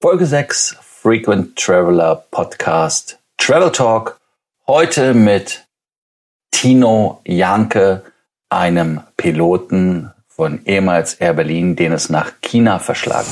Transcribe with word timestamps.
Folge 0.00 0.26
6 0.26 0.76
Frequent 0.80 1.56
Traveler 1.56 2.22
Podcast 2.30 3.18
Travel 3.36 3.72
Talk. 3.72 4.20
Heute 4.68 5.12
mit 5.12 5.66
Tino 6.52 7.20
Janke, 7.24 8.02
einem 8.48 9.00
Piloten 9.16 10.12
von 10.28 10.64
ehemals 10.66 11.14
Air 11.14 11.32
Berlin, 11.32 11.74
den 11.74 11.90
es 11.90 12.10
nach 12.10 12.30
China 12.42 12.78
verschlagen. 12.78 13.26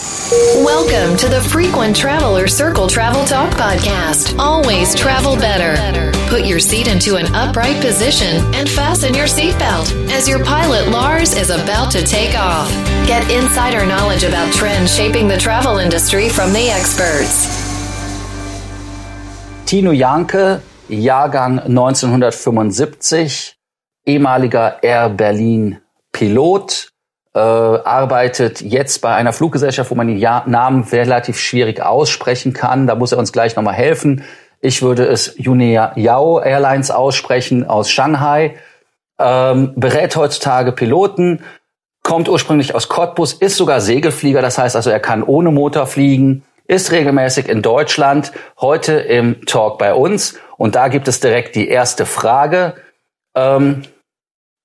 Welcome 0.65 1.17
to 1.17 1.29
the 1.29 1.49
Frequent 1.49 1.97
Traveler 1.97 2.49
Circle 2.49 2.88
Travel 2.88 3.24
Talk 3.26 3.51
podcast. 3.53 4.35
Always 4.37 4.92
travel 4.96 5.37
better. 5.37 5.76
Put 6.37 6.45
your 6.45 6.61
seat 6.61 6.87
into 6.87 7.17
an 7.17 7.35
upright 7.35 7.81
position 7.81 8.45
and 8.55 8.69
fasten 8.69 9.15
your 9.15 9.25
seatbelt 9.25 9.89
as 10.11 10.29
your 10.29 10.45
pilot 10.45 10.87
Lars 10.91 11.35
is 11.35 11.49
about 11.49 11.91
to 11.93 12.05
take 12.05 12.39
off. 12.39 12.69
Get 13.07 13.23
insider 13.31 13.87
knowledge 13.87 14.23
about 14.23 14.53
trends 14.53 14.95
shaping 14.95 15.29
the 15.29 15.39
travel 15.39 15.79
industry 15.79 16.29
from 16.29 16.53
the 16.53 16.69
experts. 16.69 17.49
Tino 19.65 19.93
Janke, 19.93 20.61
Jahrgang 20.91 21.65
1975, 21.65 23.57
ehemaliger 24.07 24.77
Air 24.83 25.09
Berlin 25.09 25.80
Pilot, 26.13 26.91
äh, 27.35 27.39
arbeitet 27.39 28.61
jetzt 28.61 29.01
bei 29.01 29.15
einer 29.15 29.33
Fluggesellschaft, 29.33 29.91
wo 29.91 29.95
man 29.95 30.09
den 30.09 30.19
Namen 30.19 30.85
relativ 30.85 31.39
schwierig 31.39 31.80
aussprechen 31.80 32.53
kann. 32.53 32.87
Da 32.87 32.95
muss 32.95 33.13
er 33.13 33.19
uns 33.19 33.33
gleich 33.33 33.57
nochmal 33.57 33.75
helfen. 33.75 34.23
Ich 34.60 34.83
würde 34.83 35.06
es 35.06 35.34
Junia 35.37 35.92
Yao 35.96 36.41
Airlines 36.41 36.91
aussprechen 36.91 37.65
aus 37.66 37.91
Shanghai. 37.91 38.56
Ähm, 39.19 39.73
berät 39.77 40.15
heutzutage 40.16 40.73
Piloten, 40.73 41.42
kommt 42.02 42.29
ursprünglich 42.29 42.74
aus 42.74 42.88
Cottbus, 42.88 43.32
ist 43.32 43.56
sogar 43.56 43.80
Segelflieger, 43.80 44.42
das 44.42 44.59
heißt 44.59 44.77
also, 44.77 44.91
er 44.91 45.01
kann 45.01 45.23
ohne 45.23 45.51
Motor 45.51 45.87
fliegen, 45.87 46.45
ist 46.66 46.92
regelmäßig 46.92 47.48
in 47.48 47.62
Deutschland, 47.62 48.32
heute 48.60 48.92
im 48.92 49.45
Talk 49.46 49.79
bei 49.79 49.95
uns. 49.95 50.38
Und 50.57 50.74
da 50.74 50.88
gibt 50.88 51.09
es 51.09 51.20
direkt 51.20 51.57
die 51.57 51.68
erste 51.68 52.07
Frage. 52.07 52.74
Ähm, 53.35 53.82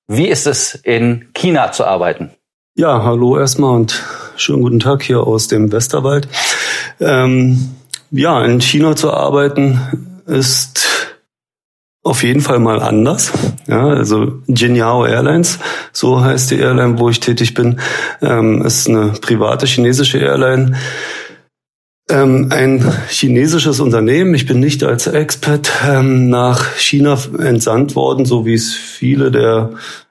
wie 0.06 0.28
ist 0.28 0.46
es 0.46 0.74
in 0.74 1.30
China 1.34 1.72
zu 1.72 1.84
arbeiten? 1.84 2.30
Ja, 2.74 3.02
hallo 3.02 3.38
erstmal 3.38 3.74
und 3.74 4.02
schönen 4.36 4.62
guten 4.62 4.80
Tag 4.80 5.02
hier 5.02 5.26
aus 5.26 5.48
dem 5.48 5.72
Westerwald. 5.72 6.28
Ähm, 7.00 7.74
ja, 8.12 8.44
in 8.44 8.60
China 8.60 8.94
zu 8.94 9.12
arbeiten 9.12 9.80
ist 10.26 11.12
auf 12.04 12.22
jeden 12.22 12.40
Fall 12.40 12.58
mal 12.58 12.80
anders. 12.80 13.32
Ja, 13.66 13.88
also 13.88 14.40
Jinyao 14.46 15.06
Airlines, 15.06 15.58
so 15.92 16.20
heißt 16.22 16.50
die 16.50 16.58
Airline, 16.58 16.98
wo 16.98 17.08
ich 17.08 17.20
tätig 17.20 17.54
bin, 17.54 17.80
ähm, 18.20 18.62
ist 18.62 18.88
eine 18.88 19.12
private 19.20 19.66
chinesische 19.66 20.18
Airline. 20.18 20.76
Ähm, 22.10 22.48
ein 22.50 22.92
chinesisches 23.08 23.78
Unternehmen. 23.80 24.34
Ich 24.34 24.46
bin 24.46 24.58
nicht 24.60 24.82
als 24.82 25.06
Expert 25.06 25.72
ähm, 25.88 26.28
nach 26.28 26.74
China 26.74 27.16
entsandt 27.38 27.94
worden, 27.94 28.26
so 28.26 28.44
wie 28.44 28.54
es 28.54 28.74
viele 28.74 29.30
der 29.30 29.70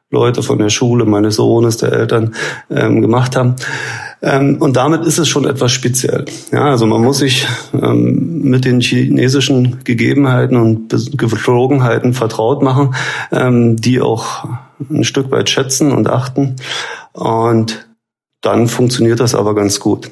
Leute 0.10 0.44
von 0.44 0.58
der 0.58 0.70
Schule, 0.70 1.06
meines 1.06 1.36
Sohnes, 1.36 1.78
der 1.78 1.92
Eltern 1.92 2.34
ähm, 2.70 3.02
gemacht 3.02 3.36
haben. 3.36 3.56
Ähm, 4.22 4.58
und 4.60 4.76
damit 4.76 5.06
ist 5.06 5.18
es 5.18 5.28
schon 5.28 5.46
etwas 5.46 5.72
speziell. 5.72 6.26
Ja, 6.52 6.66
also 6.66 6.86
man 6.86 7.02
muss 7.02 7.20
sich 7.20 7.48
ähm, 7.74 8.42
mit 8.44 8.66
den 8.66 8.80
chinesischen 8.80 9.84
Gegebenheiten 9.84 10.58
und 10.58 10.90
Geflogenheiten 11.18 12.14
vertraut 12.14 12.62
machen, 12.62 12.94
ähm, 13.32 13.78
die 13.78 14.00
auch 14.00 14.48
ein 14.90 15.04
Stück 15.04 15.32
weit 15.32 15.50
schätzen 15.50 15.92
und 15.92 16.08
achten. 16.08 16.56
Und 17.14 17.88
dann 18.42 18.68
funktioniert 18.68 19.20
das 19.20 19.36
aber 19.36 19.56
ganz 19.56 19.80
gut. 19.80 20.12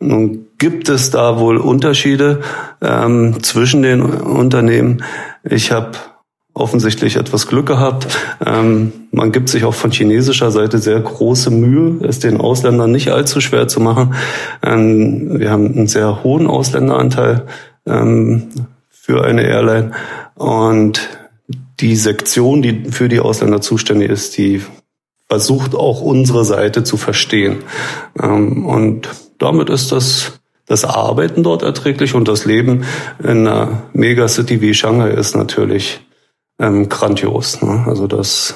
Nun 0.00 0.46
gibt 0.58 0.88
es 0.88 1.10
da 1.10 1.40
wohl 1.40 1.56
Unterschiede 1.56 2.40
ähm, 2.80 3.42
zwischen 3.42 3.82
den 3.82 4.02
Unternehmen. 4.02 5.02
Ich 5.42 5.72
habe 5.72 5.92
offensichtlich 6.58 7.16
etwas 7.16 7.46
Glück 7.46 7.66
gehabt. 7.66 8.18
Ähm, 8.44 8.92
man 9.10 9.32
gibt 9.32 9.48
sich 9.48 9.64
auch 9.64 9.74
von 9.74 9.90
chinesischer 9.90 10.50
Seite 10.50 10.78
sehr 10.78 11.00
große 11.00 11.50
Mühe, 11.50 12.06
es 12.06 12.18
den 12.18 12.40
Ausländern 12.40 12.90
nicht 12.90 13.10
allzu 13.10 13.40
schwer 13.40 13.68
zu 13.68 13.80
machen. 13.80 14.14
Ähm, 14.62 15.38
wir 15.38 15.50
haben 15.50 15.66
einen 15.66 15.88
sehr 15.88 16.22
hohen 16.22 16.46
Ausländeranteil 16.46 17.46
ähm, 17.86 18.48
für 18.90 19.24
eine 19.24 19.42
Airline 19.46 19.92
und 20.34 21.08
die 21.80 21.96
Sektion, 21.96 22.62
die 22.62 22.90
für 22.90 23.08
die 23.08 23.20
Ausländer 23.20 23.60
zuständig 23.60 24.10
ist, 24.10 24.36
die 24.36 24.62
versucht 25.28 25.74
auch 25.74 26.00
unsere 26.00 26.44
Seite 26.44 26.84
zu 26.84 26.96
verstehen. 26.96 27.58
Ähm, 28.20 28.66
und 28.66 29.08
damit 29.38 29.70
ist 29.70 29.92
das 29.92 30.38
das 30.68 30.84
Arbeiten 30.84 31.42
dort 31.42 31.62
erträglich 31.62 32.14
und 32.14 32.28
das 32.28 32.44
Leben 32.44 32.84
in 33.20 33.48
einer 33.48 33.84
Megacity 33.94 34.60
wie 34.60 34.74
Shanghai 34.74 35.10
ist 35.10 35.34
natürlich 35.34 36.00
ähm, 36.58 36.88
grandios. 36.88 37.62
Ne? 37.62 37.84
Also 37.86 38.06
das 38.06 38.54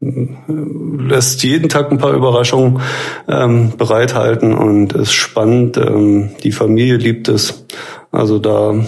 äh, 0.00 0.36
lässt 0.46 1.42
jeden 1.42 1.68
Tag 1.68 1.90
ein 1.90 1.98
paar 1.98 2.12
Überraschungen 2.12 2.80
ähm, 3.28 3.76
bereithalten 3.76 4.54
und 4.54 4.92
ist 4.92 5.12
spannend. 5.12 5.76
Ähm, 5.76 6.30
die 6.42 6.52
Familie 6.52 6.96
liebt 6.96 7.28
es. 7.28 7.66
Also 8.10 8.38
da 8.38 8.84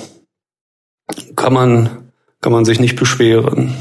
kann 1.36 1.52
man, 1.52 2.10
kann 2.40 2.52
man 2.52 2.64
sich 2.64 2.80
nicht 2.80 2.96
beschweren. 2.96 3.74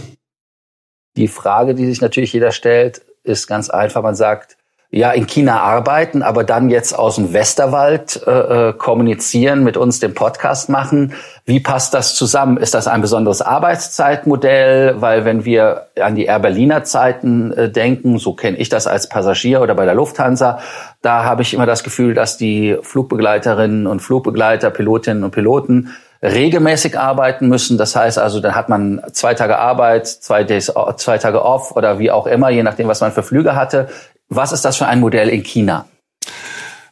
Die 1.17 1.27
Frage, 1.27 1.75
die 1.75 1.85
sich 1.85 2.01
natürlich 2.01 2.33
jeder 2.33 2.51
stellt, 2.51 3.01
ist 3.23 3.47
ganz 3.47 3.69
einfach. 3.69 4.01
Man 4.01 4.15
sagt, 4.15 4.57
ja 4.91 5.11
in 5.11 5.25
China 5.25 5.61
arbeiten, 5.61 6.21
aber 6.21 6.43
dann 6.43 6.69
jetzt 6.69 6.97
aus 6.97 7.15
dem 7.15 7.31
Westerwald 7.31 8.21
äh, 8.27 8.31
äh, 8.69 8.73
kommunizieren, 8.73 9.63
mit 9.63 9.77
uns 9.77 10.01
den 10.01 10.13
Podcast 10.13 10.69
machen. 10.69 11.13
Wie 11.45 11.61
passt 11.61 11.93
das 11.93 12.13
zusammen? 12.13 12.57
Ist 12.57 12.73
das 12.73 12.87
ein 12.87 12.99
besonderes 12.99 13.41
Arbeitszeitmodell? 13.41 15.01
Weil 15.01 15.23
wenn 15.23 15.45
wir 15.45 15.87
an 15.99 16.15
die 16.15 16.25
Air 16.25 16.39
Berliner 16.39 16.83
Zeiten 16.83 17.53
äh, 17.53 17.69
denken, 17.69 18.19
so 18.19 18.33
kenne 18.33 18.57
ich 18.57 18.67
das 18.67 18.85
als 18.85 19.07
Passagier 19.07 19.61
oder 19.61 19.75
bei 19.75 19.85
der 19.85 19.95
Lufthansa, 19.95 20.59
da 21.01 21.23
habe 21.23 21.41
ich 21.41 21.53
immer 21.53 21.65
das 21.65 21.83
Gefühl, 21.83 22.13
dass 22.13 22.35
die 22.35 22.77
Flugbegleiterinnen 22.81 23.87
und 23.87 24.01
Flugbegleiter, 24.01 24.71
Pilotinnen 24.71 25.23
und 25.23 25.31
Piloten 25.31 25.91
regelmäßig 26.23 26.99
arbeiten 26.99 27.47
müssen. 27.47 27.77
Das 27.77 27.95
heißt 27.95 28.19
also, 28.19 28.39
dann 28.39 28.53
hat 28.53 28.69
man 28.69 29.01
zwei 29.11 29.33
Tage 29.33 29.57
Arbeit, 29.57 30.07
zwei, 30.07 30.43
Days, 30.43 30.71
zwei 30.97 31.17
Tage 31.17 31.43
off 31.43 31.75
oder 31.75 31.97
wie 31.97 32.11
auch 32.11 32.27
immer, 32.27 32.49
je 32.49 32.63
nachdem, 32.63 32.87
was 32.87 33.01
man 33.01 33.11
für 33.11 33.23
Flüge 33.23 33.55
hatte. 33.55 33.89
Was 34.33 34.53
ist 34.53 34.63
das 34.63 34.77
für 34.77 34.87
ein 34.87 35.01
Modell 35.01 35.27
in 35.27 35.43
China? 35.43 35.85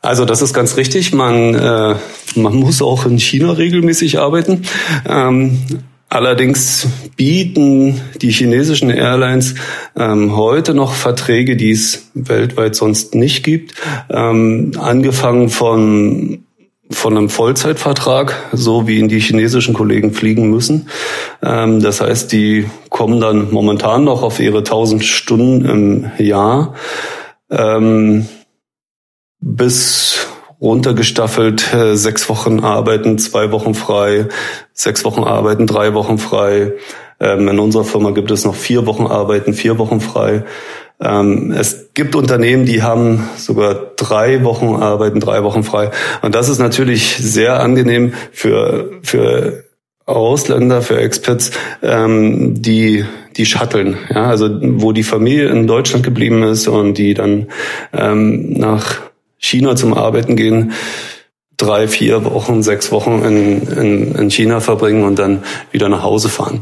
Also 0.01 0.25
das 0.25 0.41
ist 0.41 0.53
ganz 0.53 0.75
richtig. 0.75 1.13
Man, 1.13 1.55
äh, 1.55 1.95
man 2.35 2.55
muss 2.55 2.81
auch 2.81 3.05
in 3.05 3.17
China 3.17 3.53
regelmäßig 3.53 4.19
arbeiten. 4.19 4.63
Ähm, 5.07 5.57
allerdings 6.09 6.87
bieten 7.15 8.01
die 8.21 8.31
chinesischen 8.31 8.89
Airlines 8.89 9.55
ähm, 9.97 10.35
heute 10.35 10.73
noch 10.73 10.91
Verträge, 10.91 11.55
die 11.55 11.71
es 11.71 12.09
weltweit 12.13 12.75
sonst 12.75 13.15
nicht 13.15 13.45
gibt. 13.45 13.73
Ähm, 14.09 14.73
angefangen 14.77 15.49
von 15.49 16.43
von 16.91 17.15
einem 17.15 17.29
Vollzeitvertrag, 17.29 18.35
so 18.51 18.87
wie 18.87 18.97
ihn 18.97 19.09
die 19.09 19.19
chinesischen 19.19 19.75
Kollegen 19.75 20.11
fliegen 20.11 20.49
müssen. 20.49 20.89
Ähm, 21.43 21.81
das 21.81 22.01
heißt, 22.01 22.31
die 22.31 22.65
kommen 22.89 23.19
dann 23.19 23.51
momentan 23.51 24.03
noch 24.03 24.23
auf 24.23 24.39
ihre 24.39 24.59
1000 24.59 25.05
Stunden 25.05 25.65
im 25.65 26.11
Jahr 26.17 26.73
ähm, 27.49 28.27
bis 29.39 30.27
runtergestaffelt 30.61 31.73
äh, 31.73 31.95
sechs 31.95 32.27
Wochen 32.29 32.59
arbeiten, 32.59 33.17
zwei 33.17 33.51
Wochen 33.51 33.73
frei, 33.73 34.27
sechs 34.73 35.05
Wochen 35.05 35.23
arbeiten, 35.23 35.67
drei 35.67 35.93
Wochen 35.93 36.17
frei. 36.17 36.73
Ähm, 37.19 37.47
in 37.47 37.59
unserer 37.59 37.85
Firma 37.85 38.11
gibt 38.11 38.31
es 38.31 38.45
noch 38.45 38.55
vier 38.55 38.85
Wochen 38.85 39.07
arbeiten, 39.07 39.53
vier 39.53 39.77
Wochen 39.77 40.01
frei. 40.01 40.43
Ähm, 41.01 41.51
es 41.51 41.93
gibt 41.93 42.15
Unternehmen, 42.15 42.65
die 42.65 42.83
haben 42.83 43.29
sogar 43.37 43.73
drei 43.95 44.43
Wochen 44.43 44.75
arbeiten, 44.75 45.21
drei 45.21 45.43
Wochen 45.43 45.63
frei. 45.63 45.91
Und 46.21 46.35
das 46.35 46.49
ist 46.49 46.59
natürlich 46.59 47.15
sehr 47.17 47.61
angenehm 47.61 48.13
für, 48.31 48.99
für 49.01 49.63
Ausländer, 50.09 50.81
für 50.81 50.97
Expats, 50.97 51.51
ähm, 51.81 52.61
die 52.61 53.05
die 53.37 53.45
shutteln, 53.45 53.97
ja, 54.13 54.25
also 54.25 54.49
wo 54.61 54.91
die 54.91 55.03
Familie 55.03 55.47
in 55.47 55.65
Deutschland 55.65 56.03
geblieben 56.03 56.43
ist 56.43 56.67
und 56.67 56.97
die 56.97 57.13
dann 57.13 57.47
ähm, 57.93 58.53
nach 58.53 58.97
China 59.37 59.77
zum 59.77 59.93
Arbeiten 59.93 60.35
gehen, 60.35 60.73
drei, 61.55 61.87
vier 61.87 62.25
Wochen, 62.25 62.63
sechs 62.63 62.91
Wochen 62.91 63.21
in, 63.23 63.61
in, 63.67 64.15
in 64.15 64.29
China 64.31 64.59
verbringen 64.59 65.03
und 65.03 65.19
dann 65.19 65.43
wieder 65.71 65.87
nach 65.87 66.03
Hause 66.03 66.27
fahren. 66.27 66.61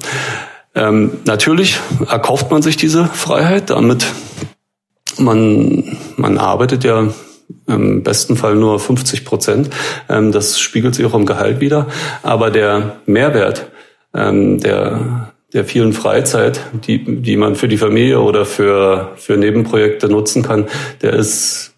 Ähm, 0.75 1.13
natürlich 1.25 1.79
erkauft 2.07 2.51
man 2.51 2.61
sich 2.61 2.77
diese 2.77 3.05
Freiheit, 3.05 3.71
damit 3.71 4.05
man, 5.17 5.97
man 6.15 6.37
arbeitet 6.37 6.83
ja 6.83 7.07
im 7.67 8.03
besten 8.03 8.35
Fall 8.35 8.55
nur 8.55 8.79
50 8.79 9.25
Prozent. 9.25 9.69
Ähm, 10.09 10.31
das 10.31 10.59
spiegelt 10.59 10.95
sich 10.95 11.05
auch 11.05 11.13
im 11.13 11.25
Gehalt 11.25 11.59
wieder. 11.59 11.87
Aber 12.23 12.51
der 12.51 12.97
Mehrwert 13.05 13.71
ähm, 14.13 14.59
der, 14.59 15.33
der 15.53 15.65
vielen 15.65 15.93
Freizeit, 15.93 16.59
die, 16.87 17.21
die 17.21 17.37
man 17.37 17.55
für 17.55 17.67
die 17.67 17.77
Familie 17.77 18.21
oder 18.21 18.45
für, 18.45 19.13
für 19.15 19.37
Nebenprojekte 19.37 20.09
nutzen 20.09 20.43
kann, 20.43 20.67
der 21.01 21.13
ist 21.13 21.75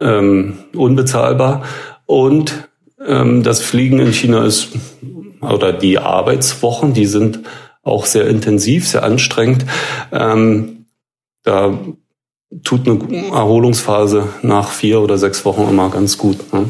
ähm, 0.00 0.58
unbezahlbar. 0.74 1.64
Und 2.06 2.68
ähm, 3.04 3.42
das 3.42 3.62
Fliegen 3.62 4.00
in 4.00 4.12
China 4.12 4.44
ist, 4.44 4.70
oder 5.40 5.72
die 5.72 5.98
Arbeitswochen, 5.98 6.92
die 6.92 7.06
sind 7.06 7.40
auch 7.82 8.04
sehr 8.04 8.26
intensiv, 8.26 8.88
sehr 8.88 9.04
anstrengend. 9.04 9.64
Ähm, 10.12 10.86
da 11.44 11.78
tut 12.62 12.88
eine 12.88 13.28
Erholungsphase 13.28 14.28
nach 14.42 14.70
vier 14.70 15.00
oder 15.00 15.18
sechs 15.18 15.44
Wochen 15.44 15.68
immer 15.68 15.90
ganz 15.90 16.16
gut. 16.18 16.52
Ne? 16.52 16.68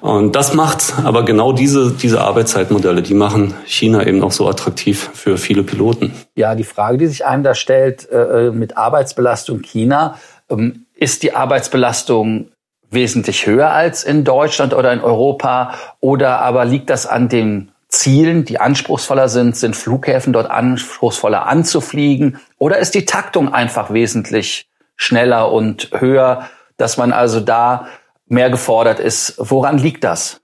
Und 0.00 0.34
das 0.34 0.54
macht 0.54 0.94
aber 1.04 1.24
genau 1.24 1.52
diese, 1.52 1.92
diese 1.92 2.22
Arbeitszeitmodelle, 2.22 3.02
die 3.02 3.14
machen 3.14 3.54
China 3.66 4.06
eben 4.06 4.22
auch 4.22 4.32
so 4.32 4.48
attraktiv 4.48 5.10
für 5.12 5.36
viele 5.36 5.62
Piloten. 5.62 6.12
Ja, 6.36 6.54
die 6.54 6.64
Frage, 6.64 6.98
die 6.98 7.06
sich 7.06 7.26
einem 7.26 7.42
da 7.42 7.54
stellt, 7.54 8.08
äh, 8.10 8.50
mit 8.50 8.76
Arbeitsbelastung 8.76 9.60
China, 9.60 10.18
ähm, 10.48 10.86
ist 10.94 11.22
die 11.22 11.34
Arbeitsbelastung 11.34 12.48
wesentlich 12.90 13.46
höher 13.46 13.70
als 13.70 14.04
in 14.04 14.24
Deutschland 14.24 14.72
oder 14.72 14.92
in 14.92 15.00
Europa? 15.00 15.74
Oder 16.00 16.40
aber 16.40 16.64
liegt 16.64 16.88
das 16.88 17.06
an 17.06 17.28
den 17.28 17.72
Zielen, 17.88 18.44
die 18.44 18.58
anspruchsvoller 18.58 19.28
sind? 19.28 19.56
Sind 19.56 19.76
Flughäfen 19.76 20.32
dort 20.32 20.50
anspruchsvoller 20.50 21.46
anzufliegen? 21.46 22.38
Oder 22.58 22.78
ist 22.78 22.94
die 22.94 23.04
Taktung 23.04 23.52
einfach 23.52 23.92
wesentlich 23.92 24.66
schneller 24.96 25.52
und 25.52 25.90
höher, 25.92 26.48
dass 26.76 26.96
man 26.96 27.12
also 27.12 27.40
da 27.40 27.86
mehr 28.26 28.50
gefordert 28.50 29.00
ist? 29.00 29.34
Woran 29.38 29.78
liegt 29.78 30.04
das? 30.04 30.40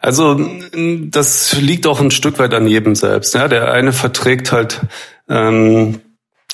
Also 0.00 0.40
das 1.10 1.56
liegt 1.60 1.86
auch 1.86 2.00
ein 2.00 2.10
Stück 2.10 2.38
weit 2.38 2.54
an 2.54 2.66
jedem 2.66 2.94
selbst. 2.94 3.34
Ja, 3.34 3.48
der 3.48 3.72
eine 3.72 3.92
verträgt 3.92 4.52
halt 4.52 4.80
ähm, 5.28 6.00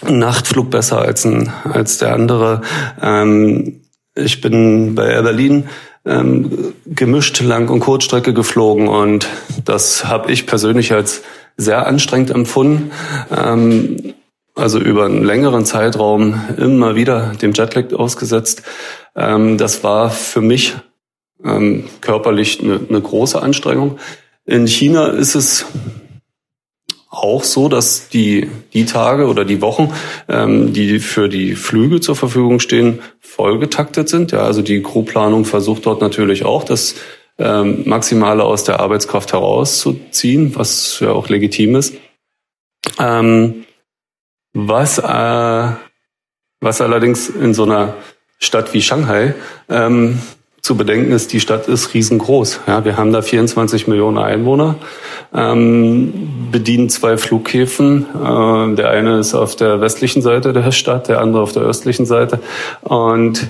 Nachtflug 0.03 0.71
besser 0.71 1.01
als, 1.01 1.25
ein, 1.25 1.53
als 1.65 1.99
der 1.99 2.13
andere. 2.13 2.63
Ähm, 3.01 3.81
ich 4.15 4.41
bin 4.41 4.95
bei 4.95 5.07
Air 5.07 5.23
Berlin 5.23 5.69
ähm, 6.05 6.75
gemischt 6.87 7.41
Lang- 7.41 7.71
und 7.71 7.81
Kurzstrecke 7.81 8.35
geflogen 8.35 8.89
und 8.89 9.27
das 9.65 10.05
habe 10.05 10.31
ich 10.31 10.47
persönlich 10.47 10.93
als 10.93 11.23
sehr 11.57 11.87
anstrengend 11.87 12.31
empfunden. 12.31 12.91
Ähm, 13.35 14.15
also 14.55 14.79
über 14.79 15.07
einen 15.07 15.25
längeren 15.25 15.65
Zeitraum 15.65 16.41
immer 16.57 16.95
wieder 16.95 17.33
dem 17.41 17.53
Jetlag 17.53 17.93
ausgesetzt. 17.93 18.63
Ähm, 19.17 19.59
das 19.59 19.83
war 19.83 20.11
für 20.11 20.41
mich 20.41 20.75
ähm, 21.45 21.85
körperlich 22.01 22.61
eine, 22.61 22.81
eine 22.89 23.01
große 23.01 23.41
Anstrengung. 23.41 23.99
In 24.47 24.67
China 24.67 25.09
ist 25.09 25.35
es 25.35 25.67
auch 27.11 27.45
so, 27.45 27.69
dass 27.69 28.09
die, 28.09 28.51
die 28.73 28.85
Tage 28.85 29.27
oder 29.27 29.45
die 29.45 29.61
Wochen, 29.61 29.93
ähm, 30.29 30.73
die 30.73 31.01
für 31.01 31.29
die 31.29 31.55
Flüge 31.55 32.01
zur 32.01 32.17
Verfügung 32.17 32.61
stehen, 32.61 33.01
vollgetaktet 33.21 34.09
sind. 34.09 34.33
Ja, 34.33 34.41
also 34.41 34.63
die 34.63 34.83
Crewplanung 34.83 35.45
versucht 35.45 35.87
dort 35.87 36.01
natürlich 36.01 36.45
auch, 36.45 36.65
das 36.65 36.97
ähm, 37.39 37.83
Maximale 37.87 38.45
aus 38.45 38.65
der 38.65 38.81
Arbeitskraft 38.81 39.33
herauszuziehen, 39.33 40.55
was 40.57 41.01
ja 41.01 41.11
auch 41.13 41.29
legitim 41.29 41.77
ist. 41.77 41.95
Ähm, 42.99 43.65
was, 44.55 44.99
äh, 44.99 45.69
was 46.61 46.81
allerdings 46.81 47.29
in 47.29 47.53
so 47.53 47.65
einer 47.65 47.95
Stadt 48.39 48.73
wie 48.73 48.81
Shanghai 48.81 49.35
ähm, 49.69 50.21
zu 50.63 50.77
bedenken 50.79 51.13
ist, 51.13 51.33
die 51.35 51.41
Stadt 51.41 51.69
ist 51.69 51.93
riesengroß. 51.93 52.61
Ja, 52.67 52.87
wir 52.87 52.97
haben 52.97 53.13
da 53.13 53.21
24 53.21 53.87
Millionen 53.87 54.17
Einwohner, 54.17 54.77
ähm, 55.35 56.49
bedienen 56.51 56.89
zwei 56.89 57.19
Flughäfen. 57.19 58.07
Äh, 58.15 58.75
der 58.77 58.89
eine 58.89 59.19
ist 59.19 59.35
auf 59.35 59.57
der 59.57 59.83
westlichen 59.83 60.23
Seite 60.23 60.55
der 60.55 60.73
Stadt, 60.73 61.09
der 61.09 61.21
andere 61.21 61.43
auf 61.43 61.53
der 61.53 61.63
östlichen 61.63 62.07
Seite. 62.07 62.41
Und 62.81 63.49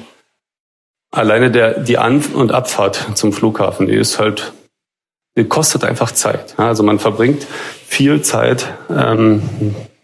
alleine 1.12 1.52
der, 1.52 1.78
die 1.80 1.98
An- 1.98 2.24
und 2.34 2.50
Abfahrt 2.50 3.06
zum 3.14 3.32
Flughafen, 3.32 3.86
die 3.86 3.94
ist 3.94 4.18
halt, 4.18 4.52
die 5.36 5.44
kostet 5.44 5.84
einfach 5.84 6.10
Zeit. 6.10 6.58
Also 6.58 6.82
man 6.82 6.98
verbringt 6.98 7.46
viel 7.86 8.22
Zeit 8.22 8.66
ähm, 8.90 9.42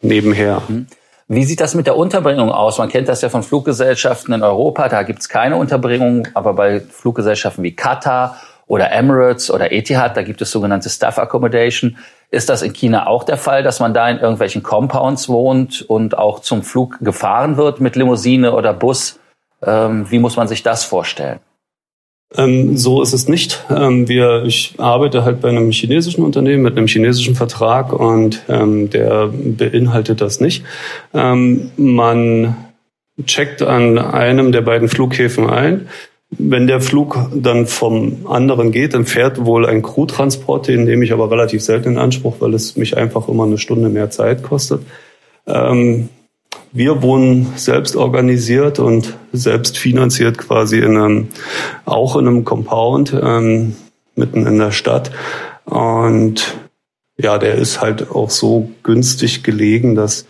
nebenher. 0.02 0.62
Mhm. 0.68 0.86
Wie 1.28 1.44
sieht 1.44 1.60
das 1.60 1.74
mit 1.74 1.86
der 1.86 1.96
Unterbringung 1.96 2.50
aus? 2.50 2.78
Man 2.78 2.88
kennt 2.88 3.08
das 3.08 3.22
ja 3.22 3.28
von 3.28 3.44
Fluggesellschaften 3.44 4.34
in 4.34 4.42
Europa, 4.42 4.88
da 4.88 5.04
gibt 5.04 5.20
es 5.20 5.28
keine 5.28 5.56
Unterbringung, 5.56 6.26
aber 6.34 6.54
bei 6.54 6.80
Fluggesellschaften 6.80 7.62
wie 7.62 7.76
Qatar 7.76 8.36
oder 8.66 8.90
Emirates 8.90 9.50
oder 9.50 9.72
Etihad, 9.72 10.16
da 10.16 10.22
gibt 10.22 10.42
es 10.42 10.50
sogenannte 10.50 10.90
Staff 10.90 11.18
Accommodation. 11.18 11.98
Ist 12.30 12.48
das 12.48 12.62
in 12.62 12.72
China 12.72 13.06
auch 13.06 13.24
der 13.24 13.36
Fall, 13.36 13.62
dass 13.62 13.80
man 13.80 13.94
da 13.94 14.08
in 14.08 14.18
irgendwelchen 14.18 14.62
Compounds 14.62 15.28
wohnt 15.28 15.82
und 15.82 16.18
auch 16.18 16.40
zum 16.40 16.62
Flug 16.62 16.98
gefahren 17.00 17.56
wird 17.56 17.80
mit 17.80 17.96
Limousine 17.96 18.52
oder 18.52 18.72
Bus? 18.72 19.18
Ähm, 19.64 20.10
wie 20.10 20.18
muss 20.18 20.36
man 20.36 20.48
sich 20.48 20.62
das 20.62 20.84
vorstellen? 20.84 21.40
Ähm, 22.36 22.76
so 22.76 23.02
ist 23.02 23.12
es 23.12 23.28
nicht. 23.28 23.64
Ähm, 23.70 24.08
wir, 24.08 24.44
ich 24.44 24.74
arbeite 24.78 25.24
halt 25.24 25.40
bei 25.40 25.48
einem 25.48 25.72
chinesischen 25.72 26.24
Unternehmen 26.24 26.62
mit 26.62 26.76
einem 26.76 26.86
chinesischen 26.86 27.34
Vertrag 27.34 27.92
und 27.92 28.42
ähm, 28.48 28.88
der 28.90 29.28
beinhaltet 29.32 30.20
das 30.20 30.40
nicht. 30.40 30.64
Ähm, 31.12 31.70
man 31.76 32.56
checkt 33.26 33.62
an 33.62 33.98
einem 33.98 34.52
der 34.52 34.62
beiden 34.62 34.88
Flughäfen 34.88 35.50
ein. 35.50 35.88
Wenn 36.30 36.68
der 36.68 36.80
Flug 36.80 37.18
dann 37.34 37.66
vom 37.66 38.26
anderen 38.28 38.70
geht, 38.70 38.94
dann 38.94 39.04
fährt 39.04 39.44
wohl 39.44 39.66
ein 39.66 39.82
Crew-Transport, 39.82 40.68
den 40.68 40.84
nehme 40.84 41.04
ich 41.04 41.12
aber 41.12 41.28
relativ 41.28 41.60
selten 41.60 41.90
in 41.90 41.98
Anspruch, 41.98 42.36
weil 42.38 42.54
es 42.54 42.76
mich 42.76 42.96
einfach 42.96 43.26
immer 43.28 43.44
eine 43.44 43.58
Stunde 43.58 43.88
mehr 43.88 44.10
Zeit 44.10 44.44
kostet. 44.44 44.82
Ähm, 45.48 46.08
wir 46.72 47.02
wohnen 47.02 47.52
selbst 47.56 47.96
organisiert 47.96 48.78
und 48.78 49.16
selbst 49.32 49.78
finanziert 49.78 50.38
quasi 50.38 50.78
in 50.78 50.96
einem, 50.96 51.28
auch 51.84 52.16
in 52.16 52.28
einem 52.28 52.44
Compound 52.44 53.12
ähm, 53.20 53.76
mitten 54.14 54.46
in 54.46 54.58
der 54.58 54.70
Stadt. 54.70 55.10
Und 55.64 56.58
ja, 57.18 57.38
der 57.38 57.54
ist 57.54 57.80
halt 57.80 58.10
auch 58.10 58.30
so 58.30 58.70
günstig 58.82 59.42
gelegen, 59.42 59.94
dass, 59.94 60.26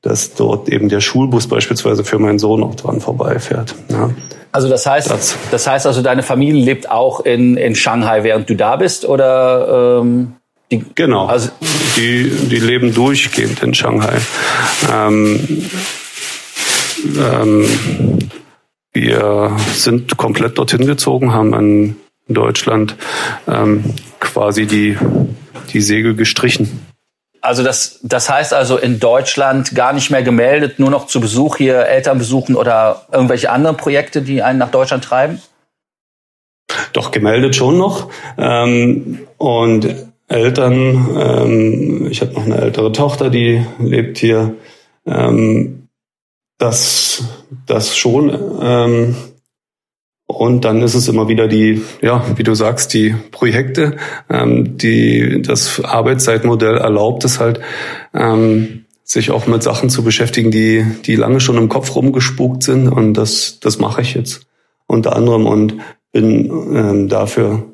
dass 0.00 0.34
dort 0.34 0.68
eben 0.68 0.88
der 0.88 1.00
Schulbus 1.00 1.46
beispielsweise 1.46 2.04
für 2.04 2.18
meinen 2.18 2.38
Sohn 2.38 2.62
auch 2.62 2.74
dran 2.74 3.00
vorbeifährt. 3.00 3.74
Ja. 3.90 4.10
Also 4.50 4.68
das 4.68 4.84
heißt, 4.84 5.10
das, 5.10 5.36
das 5.50 5.66
heißt 5.66 5.86
also, 5.86 6.02
deine 6.02 6.22
Familie 6.22 6.62
lebt 6.62 6.90
auch 6.90 7.20
in, 7.20 7.56
in 7.56 7.74
Shanghai, 7.74 8.22
während 8.22 8.50
du 8.50 8.54
da 8.54 8.76
bist, 8.76 9.06
oder? 9.06 10.00
Ähm 10.00 10.34
die, 10.72 10.84
genau. 10.94 11.26
Also 11.26 11.50
die, 11.96 12.28
die 12.28 12.58
leben 12.58 12.94
durchgehend 12.94 13.62
in 13.62 13.74
Shanghai. 13.74 14.18
Ähm, 14.90 15.68
ähm, 17.16 17.68
wir 18.92 19.56
sind 19.74 20.16
komplett 20.16 20.58
dorthin 20.58 20.86
gezogen, 20.86 21.32
haben 21.32 21.54
in 21.54 21.96
Deutschland 22.28 22.96
ähm, 23.46 23.94
quasi 24.18 24.66
die, 24.66 24.96
die 25.72 25.80
Segel 25.80 26.14
gestrichen. 26.14 26.86
Also 27.40 27.64
das, 27.64 27.98
das 28.02 28.30
heißt 28.30 28.54
also 28.54 28.78
in 28.78 29.00
Deutschland 29.00 29.74
gar 29.74 29.92
nicht 29.92 30.10
mehr 30.10 30.22
gemeldet, 30.22 30.78
nur 30.78 30.90
noch 30.90 31.06
zu 31.06 31.20
Besuch 31.20 31.56
hier, 31.56 31.86
Eltern 31.86 32.18
besuchen 32.18 32.54
oder 32.54 33.06
irgendwelche 33.12 33.50
anderen 33.50 33.76
Projekte, 33.76 34.22
die 34.22 34.42
einen 34.42 34.58
nach 34.58 34.70
Deutschland 34.70 35.04
treiben? 35.04 35.42
Doch 36.92 37.10
gemeldet 37.10 37.56
schon 37.56 37.76
noch. 37.76 38.10
Ähm, 38.38 39.26
und 39.38 40.11
Eltern. 40.32 41.08
Ähm, 41.16 42.08
ich 42.10 42.20
habe 42.20 42.32
noch 42.32 42.44
eine 42.44 42.56
ältere 42.56 42.92
Tochter, 42.92 43.30
die 43.30 43.64
lebt 43.78 44.18
hier. 44.18 44.54
Ähm, 45.06 45.88
das, 46.58 47.24
das 47.66 47.96
schon. 47.96 48.30
Ähm, 48.60 49.16
und 50.26 50.64
dann 50.64 50.80
ist 50.80 50.94
es 50.94 51.08
immer 51.08 51.28
wieder 51.28 51.48
die, 51.48 51.82
ja, 52.00 52.24
wie 52.36 52.42
du 52.42 52.54
sagst, 52.54 52.94
die 52.94 53.14
Projekte, 53.30 53.96
ähm, 54.30 54.78
die 54.78 55.42
das 55.42 55.84
Arbeitszeitmodell 55.84 56.78
erlaubt 56.78 57.24
es 57.24 57.38
halt, 57.38 57.60
ähm, 58.14 58.86
sich 59.04 59.30
auch 59.30 59.46
mit 59.46 59.62
Sachen 59.62 59.90
zu 59.90 60.02
beschäftigen, 60.04 60.50
die, 60.50 60.86
die 61.04 61.16
lange 61.16 61.40
schon 61.40 61.58
im 61.58 61.68
Kopf 61.68 61.94
rumgespukt 61.94 62.62
sind. 62.62 62.88
Und 62.88 63.14
das, 63.14 63.60
das 63.60 63.78
mache 63.78 64.00
ich 64.00 64.14
jetzt 64.14 64.46
unter 64.86 65.16
anderem 65.16 65.46
und 65.46 65.74
bin 66.12 66.50
ähm, 66.74 67.08
dafür 67.08 67.71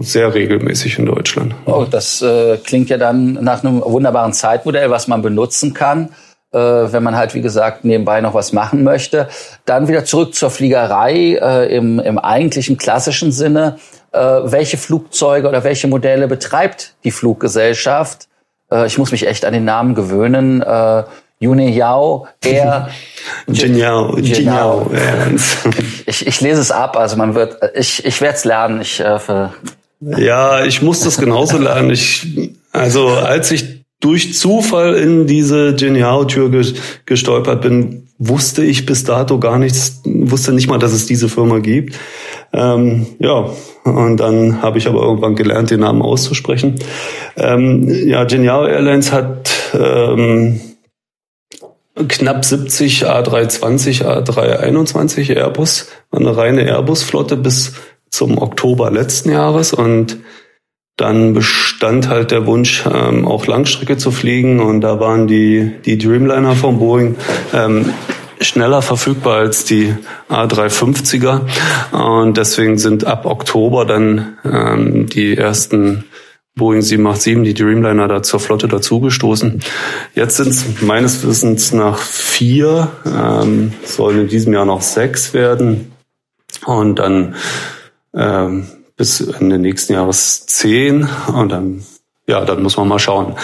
sehr 0.00 0.34
regelmäßig 0.34 0.98
in 0.98 1.06
Deutschland. 1.06 1.54
Oh, 1.66 1.86
das 1.88 2.22
äh, 2.22 2.56
klingt 2.58 2.90
ja 2.90 2.98
dann 2.98 3.34
nach 3.34 3.62
einem 3.62 3.82
wunderbaren 3.82 4.32
Zeitmodell, 4.32 4.90
was 4.90 5.08
man 5.08 5.22
benutzen 5.22 5.74
kann, 5.74 6.10
äh, 6.52 6.58
wenn 6.58 7.02
man 7.02 7.16
halt, 7.16 7.34
wie 7.34 7.40
gesagt, 7.40 7.84
nebenbei 7.84 8.20
noch 8.20 8.34
was 8.34 8.52
machen 8.52 8.82
möchte. 8.82 9.28
Dann 9.64 9.88
wieder 9.88 10.04
zurück 10.04 10.34
zur 10.34 10.50
Fliegerei 10.50 11.38
äh, 11.40 11.76
im, 11.76 12.00
im 12.00 12.18
eigentlichen 12.18 12.76
klassischen 12.76 13.32
Sinne. 13.32 13.76
Äh, 14.12 14.18
welche 14.18 14.76
Flugzeuge 14.76 15.48
oder 15.48 15.62
welche 15.64 15.86
Modelle 15.86 16.28
betreibt 16.28 16.94
die 17.04 17.10
Fluggesellschaft? 17.10 18.28
Äh, 18.70 18.86
ich 18.86 18.98
muss 18.98 19.12
mich 19.12 19.26
echt 19.26 19.44
an 19.44 19.52
den 19.52 19.64
Namen 19.64 19.94
gewöhnen. 19.94 20.62
Äh, 20.62 21.04
Yune 21.42 21.70
Yao, 21.70 22.26
Air. 22.44 22.90
Jinyao, 23.46 24.18
Jinyao. 24.18 24.90
Ich, 26.04 26.26
ich 26.26 26.40
lese 26.42 26.60
es 26.60 26.70
ab, 26.70 26.98
also 26.98 27.16
man 27.16 27.34
wird, 27.34 27.56
ich, 27.74 28.04
ich 28.04 28.20
werde 28.20 28.36
es 28.36 28.44
lernen. 28.44 28.82
Ich, 28.82 29.00
äh, 29.00 29.18
ja, 30.00 30.64
ich 30.64 30.82
muss 30.82 31.00
das 31.00 31.18
genauso 31.18 31.58
lernen. 31.58 31.90
Ich, 31.90 32.26
also 32.72 33.08
als 33.08 33.50
ich 33.50 33.84
durch 34.00 34.34
Zufall 34.34 34.94
in 34.94 35.26
diese 35.26 35.74
Geniao-Tür 35.74 36.50
gestolpert 37.04 37.60
bin, 37.60 38.08
wusste 38.18 38.62
ich 38.64 38.86
bis 38.86 39.04
dato 39.04 39.38
gar 39.38 39.58
nichts, 39.58 40.02
wusste 40.04 40.52
nicht 40.52 40.68
mal, 40.68 40.78
dass 40.78 40.92
es 40.92 41.06
diese 41.06 41.28
Firma 41.28 41.58
gibt. 41.58 41.98
Ähm, 42.52 43.06
ja, 43.18 43.50
und 43.84 44.16
dann 44.18 44.62
habe 44.62 44.78
ich 44.78 44.88
aber 44.88 45.02
irgendwann 45.02 45.36
gelernt, 45.36 45.70
den 45.70 45.80
Namen 45.80 46.02
auszusprechen. 46.02 46.76
Ähm, 47.36 47.88
ja, 48.06 48.24
Geniao 48.24 48.66
Airlines 48.66 49.12
hat 49.12 49.50
ähm, 49.74 50.60
knapp 52.08 52.44
70 52.44 53.06
A320, 53.06 54.04
A321 54.04 55.34
Airbus, 55.34 55.88
eine 56.10 56.36
reine 56.36 56.62
Airbus-Flotte 56.62 57.36
bis 57.36 57.74
zum 58.10 58.38
Oktober 58.38 58.90
letzten 58.90 59.30
Jahres. 59.30 59.72
Und 59.72 60.18
dann 60.96 61.32
bestand 61.32 62.08
halt 62.08 62.30
der 62.30 62.46
Wunsch, 62.46 62.84
ähm, 62.92 63.26
auch 63.26 63.46
Langstrecke 63.46 63.96
zu 63.96 64.10
fliegen. 64.10 64.60
Und 64.60 64.82
da 64.82 65.00
waren 65.00 65.26
die, 65.26 65.72
die 65.84 65.96
Dreamliner 65.96 66.54
von 66.54 66.78
Boeing 66.78 67.16
ähm, 67.54 67.94
schneller 68.40 68.82
verfügbar 68.82 69.38
als 69.38 69.64
die 69.64 69.94
A350er. 70.28 71.40
Und 71.92 72.36
deswegen 72.36 72.78
sind 72.78 73.04
ab 73.04 73.26
Oktober 73.26 73.84
dann 73.84 74.38
ähm, 74.44 75.06
die 75.06 75.36
ersten 75.36 76.04
Boeing 76.56 76.82
787, 76.82 77.42
die 77.44 77.54
Dreamliner 77.54 78.08
da 78.08 78.22
zur 78.22 78.40
Flotte 78.40 78.68
dazugestoßen. 78.68 79.60
Jetzt 80.14 80.36
sind 80.36 80.48
es 80.48 80.82
meines 80.82 81.26
Wissens 81.26 81.72
nach 81.72 81.98
vier, 81.98 82.88
ähm, 83.06 83.72
sollen 83.84 84.22
in 84.22 84.28
diesem 84.28 84.52
Jahr 84.52 84.66
noch 84.66 84.82
sechs 84.82 85.32
werden. 85.32 85.92
Und 86.66 86.98
dann 86.98 87.36
ähm, 88.14 88.66
bis 88.96 89.20
Ende 89.20 89.58
nächsten 89.58 89.94
Jahres 89.94 90.46
zehn 90.46 91.08
und 91.34 91.50
dann, 91.50 91.82
ja, 92.26 92.44
dann 92.44 92.62
muss 92.62 92.76
man 92.76 92.88
mal 92.88 92.98
schauen. 92.98 93.36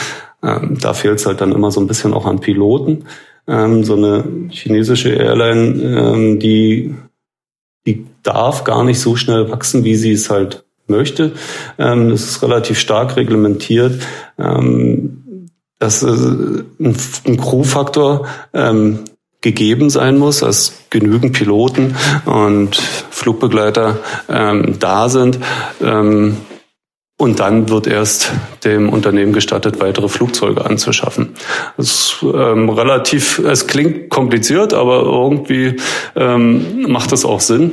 Ähm, 0.42 0.76
da 0.80 0.92
fehlt 0.92 1.18
es 1.18 1.26
halt 1.26 1.40
dann 1.40 1.52
immer 1.52 1.70
so 1.70 1.80
ein 1.80 1.86
bisschen 1.86 2.12
auch 2.12 2.26
an 2.26 2.40
Piloten. 2.40 3.06
Ähm, 3.48 3.84
so 3.84 3.96
eine 3.96 4.24
chinesische 4.50 5.14
Airline, 5.14 5.82
ähm, 5.82 6.38
die, 6.38 6.94
die 7.86 8.06
darf 8.22 8.64
gar 8.64 8.84
nicht 8.84 9.00
so 9.00 9.16
schnell 9.16 9.50
wachsen, 9.50 9.84
wie 9.84 9.96
sie 9.96 10.12
es 10.12 10.30
halt 10.30 10.64
möchte. 10.88 11.32
Ähm, 11.78 12.10
das 12.10 12.24
ist 12.24 12.42
relativ 12.42 12.78
stark 12.78 13.16
reglementiert. 13.16 14.02
Ähm, 14.38 15.48
das 15.78 16.02
ist 16.02 16.64
ein, 16.80 17.36
Crew-Faktor 17.36 18.26
gegeben 19.40 19.90
sein 19.90 20.18
muss, 20.18 20.40
dass 20.40 20.84
genügend 20.90 21.32
Piloten 21.32 21.96
und 22.24 22.76
Flugbegleiter 22.76 23.98
ähm, 24.28 24.78
da 24.78 25.08
sind. 25.08 25.38
Ähm, 25.82 26.38
und 27.18 27.40
dann 27.40 27.70
wird 27.70 27.86
erst 27.86 28.30
dem 28.64 28.90
Unternehmen 28.90 29.32
gestattet, 29.32 29.80
weitere 29.80 30.08
Flugzeuge 30.08 30.66
anzuschaffen. 30.66 31.34
Es 31.78 32.16
ähm, 32.22 32.68
relativ, 32.68 33.38
es 33.38 33.66
klingt 33.66 34.10
kompliziert, 34.10 34.74
aber 34.74 35.02
irgendwie 35.02 35.76
ähm, 36.14 36.82
macht 36.88 37.12
es 37.12 37.24
auch 37.24 37.40
Sinn. 37.40 37.72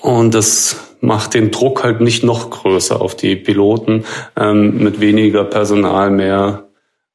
Und 0.00 0.34
das 0.34 0.76
macht 1.00 1.34
den 1.34 1.52
Druck 1.52 1.84
halt 1.84 2.00
nicht 2.00 2.24
noch 2.24 2.50
größer 2.50 3.00
auf 3.00 3.16
die 3.16 3.36
Piloten, 3.36 4.04
ähm, 4.36 4.78
mit 4.78 5.00
weniger 5.00 5.44
Personal 5.44 6.10
mehr 6.10 6.68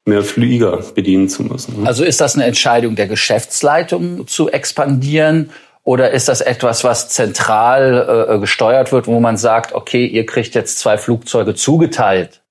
mehr 0.08 0.24
Flieger 0.24 0.84
bedienen 0.96 1.30
zu 1.30 1.44
müssen. 1.44 1.86
Also 1.86 2.04
ist 2.04 2.22
das 2.22 2.36
eine 2.36 2.46
Entscheidung 2.46 2.96
der 2.96 3.08
Geschäftsleitung 3.08 4.28
zu 4.28 4.50
expandieren 4.50 5.52
oder 5.84 6.12
ist 6.12 6.28
das 6.28 6.42
etwas, 6.42 6.84
was 6.84 7.10
zentral 7.10 8.28
äh, 8.30 8.40
gesteuert 8.40 8.92
wird, 8.92 9.08
wo 9.08 9.20
man 9.20 9.38
sagt, 9.38 9.74
okay, 9.74 10.06
ihr 10.06 10.26
kriegt 10.26 10.56
jetzt 10.56 10.80
zwei 10.80 10.98
Flugzeuge 10.98 11.56
zugeteilt? 11.56 12.42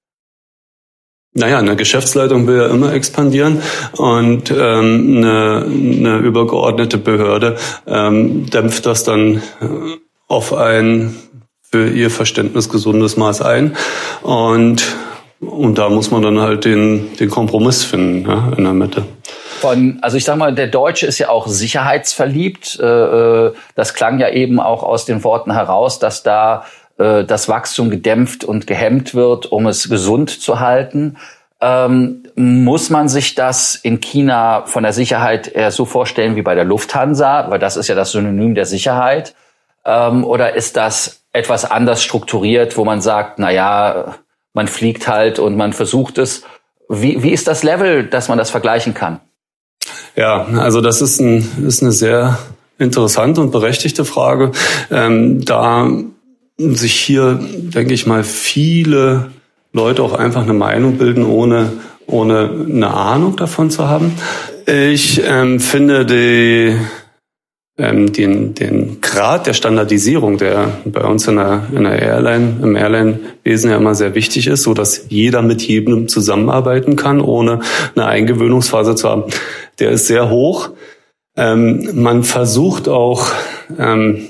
Naja, 1.34 1.58
eine 1.58 1.76
Geschäftsleitung 1.76 2.46
will 2.46 2.56
ja 2.56 2.68
immer 2.68 2.94
expandieren 2.94 3.60
und 3.98 4.50
ähm, 4.50 5.18
eine, 5.18 5.66
eine 5.66 6.16
übergeordnete 6.18 6.96
Behörde 6.96 7.56
ähm, 7.86 8.48
dämpft 8.48 8.86
das 8.86 9.04
dann 9.04 9.42
äh, 9.60 9.98
auf 10.28 10.54
ein 10.54 11.14
für 11.70 11.90
ihr 11.90 12.10
Verständnis 12.10 12.70
gesundes 12.70 13.18
Maß 13.18 13.42
ein. 13.42 13.76
Und 14.22 14.96
und 15.40 15.76
da 15.76 15.88
muss 15.88 16.10
man 16.10 16.22
dann 16.22 16.40
halt 16.40 16.64
den, 16.64 17.14
den 17.16 17.30
Kompromiss 17.30 17.84
finden 17.84 18.28
ja, 18.28 18.52
in 18.56 18.64
der 18.64 18.72
Mitte. 18.72 19.04
Von, 19.60 19.98
also 20.02 20.16
ich 20.16 20.24
sag 20.24 20.36
mal, 20.36 20.54
der 20.54 20.66
Deutsche 20.66 21.06
ist 21.06 21.18
ja 21.18 21.28
auch 21.28 21.46
sicherheitsverliebt. 21.46 22.78
Äh, 22.80 22.86
äh, 22.86 23.52
das 23.74 23.94
klang 23.94 24.18
ja 24.18 24.30
eben 24.30 24.60
auch 24.60 24.82
aus 24.82 25.04
den 25.04 25.24
Worten 25.24 25.52
heraus, 25.52 25.98
dass 25.98 26.22
da 26.22 26.64
äh, 26.98 27.24
das 27.24 27.48
Wachstum 27.48 27.90
gedämpft 27.90 28.44
und 28.44 28.66
gehemmt 28.66 29.14
wird, 29.14 29.46
um 29.46 29.66
es 29.66 29.88
gesund 29.88 30.30
zu 30.30 30.60
halten. 30.60 31.16
Ähm, 31.60 32.24
muss 32.34 32.90
man 32.90 33.08
sich 33.08 33.34
das 33.34 33.76
in 33.76 34.00
China 34.00 34.64
von 34.66 34.82
der 34.82 34.92
Sicherheit 34.92 35.48
eher 35.48 35.70
so 35.70 35.86
vorstellen 35.86 36.36
wie 36.36 36.42
bei 36.42 36.54
der 36.54 36.64
Lufthansa, 36.64 37.50
weil 37.50 37.58
das 37.58 37.78
ist 37.78 37.88
ja 37.88 37.94
das 37.94 38.12
Synonym 38.12 38.54
der 38.54 38.66
Sicherheit? 38.66 39.34
Ähm, 39.86 40.24
oder 40.24 40.54
ist 40.54 40.76
das 40.76 41.22
etwas 41.32 41.70
anders 41.70 42.02
strukturiert, 42.02 42.76
wo 42.76 42.84
man 42.84 43.00
sagt, 43.00 43.38
na 43.38 43.50
ja, 43.50 44.16
man 44.56 44.68
fliegt 44.68 45.06
halt 45.06 45.38
und 45.38 45.54
man 45.54 45.74
versucht 45.74 46.16
es. 46.16 46.42
Wie, 46.88 47.22
wie 47.22 47.30
ist 47.30 47.46
das 47.46 47.62
Level, 47.62 48.04
dass 48.04 48.28
man 48.28 48.38
das 48.38 48.48
vergleichen 48.48 48.94
kann? 48.94 49.20
Ja, 50.16 50.46
also 50.46 50.80
das 50.80 51.02
ist, 51.02 51.20
ein, 51.20 51.46
ist 51.66 51.82
eine 51.82 51.92
sehr 51.92 52.38
interessante 52.78 53.42
und 53.42 53.50
berechtigte 53.50 54.06
Frage. 54.06 54.52
Ähm, 54.90 55.44
da 55.44 55.90
sich 56.56 56.94
hier, 56.94 57.38
denke 57.38 57.92
ich 57.92 58.06
mal, 58.06 58.24
viele 58.24 59.30
Leute 59.74 60.02
auch 60.02 60.14
einfach 60.14 60.42
eine 60.42 60.54
Meinung 60.54 60.96
bilden, 60.96 61.26
ohne, 61.26 61.72
ohne 62.06 62.48
eine 62.66 62.94
Ahnung 62.94 63.36
davon 63.36 63.70
zu 63.70 63.86
haben. 63.86 64.14
Ich 64.64 65.20
ähm, 65.22 65.60
finde 65.60 66.06
die 66.06 66.78
ähm, 67.78 68.12
den, 68.12 68.54
den 68.54 69.00
Grad 69.00 69.46
der 69.46 69.52
Standardisierung, 69.52 70.38
der 70.38 70.78
bei 70.86 71.02
uns 71.02 71.28
in 71.28 71.36
der, 71.36 71.64
in 71.74 71.84
der 71.84 72.00
Airline, 72.00 72.56
im 72.62 72.76
Airline-Wesen 72.76 73.70
ja 73.70 73.76
immer 73.76 73.94
sehr 73.94 74.14
wichtig 74.14 74.46
ist, 74.46 74.62
so 74.62 74.72
dass 74.72 75.06
jeder 75.08 75.42
mit 75.42 75.62
jedem 75.62 76.08
zusammenarbeiten 76.08 76.96
kann, 76.96 77.20
ohne 77.20 77.60
eine 77.94 78.06
Eingewöhnungsphase 78.06 78.94
zu 78.94 79.08
haben, 79.08 79.24
der 79.78 79.90
ist 79.90 80.06
sehr 80.06 80.30
hoch. 80.30 80.70
Ähm, 81.36 81.90
man 81.94 82.22
versucht 82.24 82.88
auch, 82.88 83.28
ähm, 83.78 84.28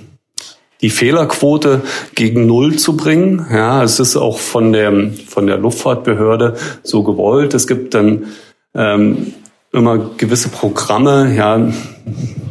die 0.82 0.90
Fehlerquote 0.90 1.82
gegen 2.14 2.46
Null 2.46 2.76
zu 2.76 2.96
bringen. 2.96 3.46
Ja, 3.50 3.82
es 3.82 3.98
ist 3.98 4.16
auch 4.16 4.38
von 4.38 4.72
der, 4.72 5.10
von 5.26 5.46
der 5.46 5.56
Luftfahrtbehörde 5.56 6.56
so 6.82 7.02
gewollt. 7.02 7.54
Es 7.54 7.66
gibt 7.66 7.94
dann 7.94 8.26
ähm, 8.74 9.32
immer 9.72 9.98
gewisse 10.16 10.48
Programme, 10.48 11.34
ja, 11.34 11.72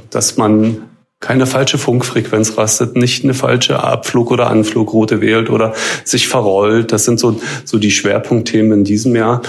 dass 0.09 0.37
man 0.37 0.84
keine 1.25 1.48
falsche 1.48 1.79
Funkfrequenz 1.79 2.55
rastet, 2.55 2.96
nicht 2.96 3.24
eine 3.24 3.34
falsche 3.34 3.84
Abflug- 3.84 4.29
oder 4.29 4.51
Anflugroute 4.51 5.22
wählt 5.22 5.50
oder 5.50 5.74
sich 6.03 6.27
verrollt. 6.27 6.91
Das 6.91 7.05
sind 7.05 7.20
so, 7.20 7.41
so 7.63 7.79
die 7.79 7.89
Schwerpunktthemen 7.89 8.79
in 8.79 8.84
diesem 8.84 9.15
Jahr. 9.15 9.41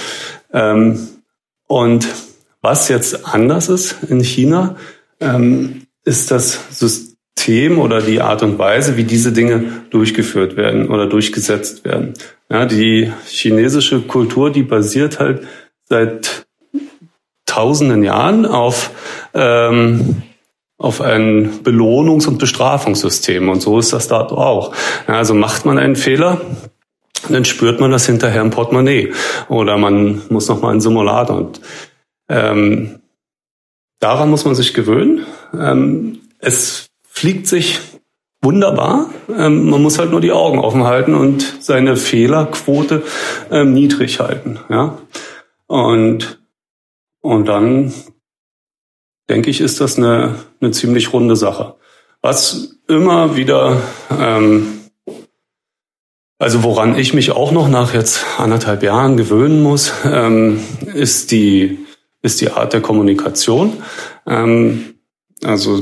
Ähm, 0.54 1.06
und 1.66 2.08
was 2.62 2.88
jetzt 2.88 3.26
anders 3.26 3.68
ist 3.68 3.96
in 4.08 4.20
China, 4.20 4.76
ähm, 5.20 5.82
ist 6.02 6.30
das 6.30 6.60
System 6.70 7.78
oder 7.78 8.00
die 8.00 8.22
Art 8.22 8.42
und 8.42 8.58
Weise, 8.58 8.96
wie 8.96 9.04
diese 9.04 9.32
Dinge 9.32 9.64
durchgeführt 9.90 10.56
werden 10.56 10.88
oder 10.88 11.06
durchgesetzt 11.06 11.84
werden. 11.84 12.14
Ja, 12.48 12.64
die 12.64 13.12
chinesische 13.26 14.00
Kultur, 14.00 14.50
die 14.50 14.62
basiert 14.62 15.20
halt 15.20 15.42
seit 15.84 16.46
tausenden 17.44 18.02
Jahren 18.02 18.46
auf 18.46 18.90
ähm, 19.34 20.22
auf 20.78 21.00
ein 21.00 21.62
Belohnungs- 21.62 22.28
und 22.28 22.38
Bestrafungssystem. 22.38 23.48
Und 23.48 23.60
so 23.60 23.78
ist 23.78 23.92
das 23.92 24.08
dort 24.08 24.32
auch. 24.32 24.74
Also 25.06 25.34
macht 25.34 25.64
man 25.64 25.78
einen 25.78 25.96
Fehler, 25.96 26.40
dann 27.28 27.44
spürt 27.44 27.80
man 27.80 27.90
das 27.90 28.06
hinterher 28.06 28.42
im 28.42 28.50
Portemonnaie. 28.50 29.12
Oder 29.48 29.78
man 29.78 30.22
muss 30.28 30.48
nochmal 30.48 30.72
einen 30.72 30.80
Simulator. 30.80 31.36
Und 31.36 31.60
ähm, 32.28 33.00
daran 34.00 34.30
muss 34.30 34.44
man 34.44 34.54
sich 34.54 34.74
gewöhnen. 34.74 35.26
Ähm, 35.58 36.20
es 36.38 36.86
fliegt 37.08 37.46
sich 37.46 37.80
wunderbar. 38.42 39.10
Ähm, 39.28 39.70
man 39.70 39.82
muss 39.82 39.98
halt 39.98 40.10
nur 40.10 40.20
die 40.20 40.32
Augen 40.32 40.58
offen 40.58 40.84
halten 40.84 41.14
und 41.14 41.56
seine 41.60 41.96
Fehlerquote 41.96 43.02
ähm, 43.50 43.72
niedrig 43.72 44.20
halten. 44.20 44.60
Ja? 44.68 44.98
Und, 45.66 46.40
und 47.20 47.46
dann 47.46 47.92
denke 49.28 49.50
ich, 49.50 49.60
ist 49.60 49.80
das 49.80 49.96
eine, 49.96 50.36
eine 50.60 50.70
ziemlich 50.70 51.12
runde 51.12 51.36
Sache. 51.36 51.74
Was 52.22 52.78
immer 52.88 53.36
wieder, 53.36 53.80
ähm, 54.10 54.80
also 56.38 56.62
woran 56.62 56.98
ich 56.98 57.14
mich 57.14 57.30
auch 57.30 57.52
noch 57.52 57.68
nach 57.68 57.94
jetzt 57.94 58.24
anderthalb 58.38 58.82
Jahren 58.82 59.16
gewöhnen 59.16 59.62
muss, 59.62 59.92
ähm, 60.04 60.60
ist 60.94 61.30
die 61.30 61.78
ist 62.22 62.40
die 62.40 62.50
Art 62.50 62.72
der 62.72 62.80
Kommunikation. 62.80 63.74
Ähm, 64.26 64.96
also 65.44 65.80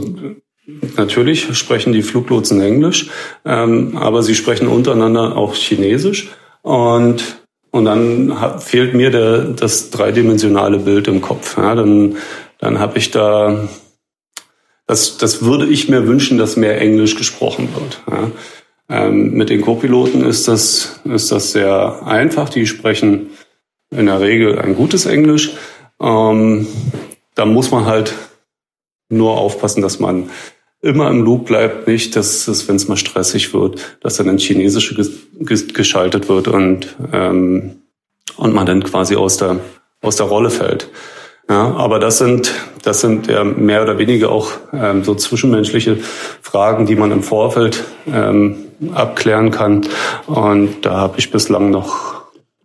natürlich 0.96 1.56
sprechen 1.56 1.92
die 1.92 2.02
Fluglotsen 2.02 2.60
Englisch, 2.60 3.08
ähm, 3.44 3.96
aber 3.96 4.22
sie 4.22 4.34
sprechen 4.34 4.68
untereinander 4.68 5.36
auch 5.36 5.54
Chinesisch 5.54 6.30
und 6.62 7.40
und 7.70 7.86
dann 7.86 8.40
hat, 8.40 8.62
fehlt 8.62 8.94
mir 8.94 9.10
der, 9.10 9.38
das 9.38 9.90
dreidimensionale 9.90 10.78
Bild 10.78 11.08
im 11.08 11.20
Kopf. 11.20 11.56
Ja, 11.56 11.74
dann 11.74 12.16
dann 12.58 12.78
habe 12.78 12.98
ich 12.98 13.10
da, 13.10 13.68
das, 14.86 15.16
das 15.16 15.42
würde 15.42 15.66
ich 15.66 15.88
mir 15.88 16.06
wünschen, 16.06 16.38
dass 16.38 16.56
mehr 16.56 16.80
Englisch 16.80 17.16
gesprochen 17.16 17.68
wird. 17.74 18.02
Ja. 18.10 18.30
Ähm, 18.88 19.32
mit 19.32 19.48
den 19.48 19.62
Co-Piloten 19.62 20.24
ist 20.24 20.46
das, 20.46 21.00
ist 21.04 21.32
das 21.32 21.52
sehr 21.52 22.06
einfach. 22.06 22.50
Die 22.50 22.66
sprechen 22.66 23.30
in 23.90 24.06
der 24.06 24.20
Regel 24.20 24.58
ein 24.58 24.74
gutes 24.74 25.06
Englisch. 25.06 25.52
Ähm, 26.00 26.66
da 27.34 27.46
muss 27.46 27.70
man 27.70 27.86
halt 27.86 28.14
nur 29.08 29.38
aufpassen, 29.38 29.82
dass 29.82 30.00
man 30.00 30.30
immer 30.82 31.08
im 31.08 31.22
Loop 31.22 31.46
bleibt, 31.46 31.88
nicht, 31.88 32.14
dass 32.14 32.46
es, 32.46 32.68
wenn 32.68 32.76
es 32.76 32.88
mal 32.88 32.96
stressig 32.96 33.54
wird, 33.54 33.96
dass 34.00 34.16
dann 34.16 34.28
ins 34.28 34.42
Chinesische 34.42 34.94
geschaltet 35.40 36.28
wird 36.28 36.48
und, 36.48 36.94
ähm, 37.10 37.82
und 38.36 38.54
man 38.54 38.66
dann 38.66 38.84
quasi 38.84 39.16
aus 39.16 39.38
der, 39.38 39.60
aus 40.02 40.16
der 40.16 40.26
Rolle 40.26 40.50
fällt. 40.50 40.90
Ja, 41.48 41.74
aber 41.74 41.98
das 41.98 42.18
sind, 42.18 42.54
das 42.82 43.00
sind 43.00 43.26
ja 43.26 43.44
mehr 43.44 43.82
oder 43.82 43.98
weniger 43.98 44.32
auch 44.32 44.50
ähm, 44.72 45.04
so 45.04 45.14
zwischenmenschliche 45.14 45.98
Fragen, 46.40 46.86
die 46.86 46.96
man 46.96 47.12
im 47.12 47.22
Vorfeld 47.22 47.84
ähm, 48.06 48.64
abklären 48.94 49.50
kann. 49.50 49.82
Und 50.26 50.86
da 50.86 50.96
habe 50.96 51.18
ich 51.18 51.30
bislang 51.30 51.70
noch 51.70 52.22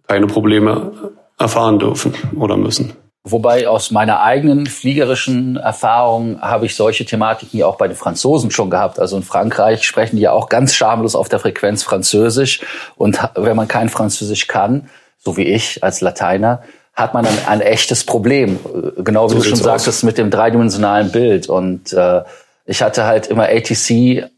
keine 0.08 0.28
Probleme 0.28 0.92
erfahren 1.38 1.80
dürfen 1.80 2.14
oder 2.38 2.58
müssen. 2.58 2.94
Wobei 3.24 3.68
aus 3.68 3.92
meiner 3.92 4.22
eigenen 4.22 4.66
fliegerischen 4.66 5.58
Erfahrung 5.58 6.42
habe 6.42 6.66
ich 6.66 6.76
solche 6.76 7.06
Thematiken 7.06 7.60
ja 7.60 7.68
auch 7.68 7.78
bei 7.78 7.88
den 7.88 7.98
Franzosen 7.98 8.50
schon 8.50 8.70
gehabt. 8.70 8.98
Also 8.98 9.18
in 9.18 9.24
Frankreich 9.24 9.84
sprechen 9.84 10.16
die 10.16 10.22
ja 10.22 10.32
auch 10.32 10.48
ganz 10.48 10.74
schamlos 10.74 11.16
auf 11.16 11.28
der 11.28 11.40
Frequenz 11.40 11.84
Französisch. 11.84 12.62
Und 12.96 13.20
wenn 13.36 13.58
man 13.58 13.68
kein 13.68 13.90
Französisch 13.90 14.48
kann, 14.48 14.90
so 15.18 15.36
wie 15.36 15.44
ich 15.44 15.84
als 15.84 16.00
Lateiner, 16.00 16.64
hat 17.00 17.14
man 17.14 17.26
dann 17.26 17.38
ein 17.48 17.62
echtes 17.62 18.04
Problem. 18.04 18.60
Genau 18.98 19.30
wie 19.30 19.36
so 19.36 19.40
du 19.40 19.50
schon 19.50 19.58
sagtest, 19.58 20.04
mit 20.04 20.18
dem 20.18 20.30
dreidimensionalen 20.30 21.12
Bild. 21.12 21.50
Und 21.50 21.94
äh, 21.94 22.22
ich 22.66 22.82
hatte 22.82 23.06
halt 23.06 23.28
immer 23.28 23.44
ATC 23.44 24.30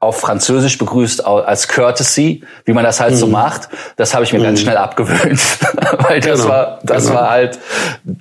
auf 0.00 0.20
Französisch 0.20 0.78
begrüßt 0.78 1.26
als 1.26 1.66
Courtesy, 1.66 2.44
wie 2.64 2.72
man 2.72 2.84
das 2.84 3.00
halt 3.00 3.14
mhm. 3.14 3.16
so 3.16 3.26
macht. 3.26 3.68
Das 3.96 4.14
habe 4.14 4.24
ich 4.24 4.32
mir 4.32 4.38
mhm. 4.38 4.44
ganz 4.44 4.60
schnell 4.60 4.76
abgewöhnt, 4.76 5.40
weil 5.98 6.20
das 6.20 6.42
genau. 6.42 6.52
war 6.52 6.78
das 6.84 7.06
genau. 7.06 7.18
war 7.18 7.30
halt 7.30 7.58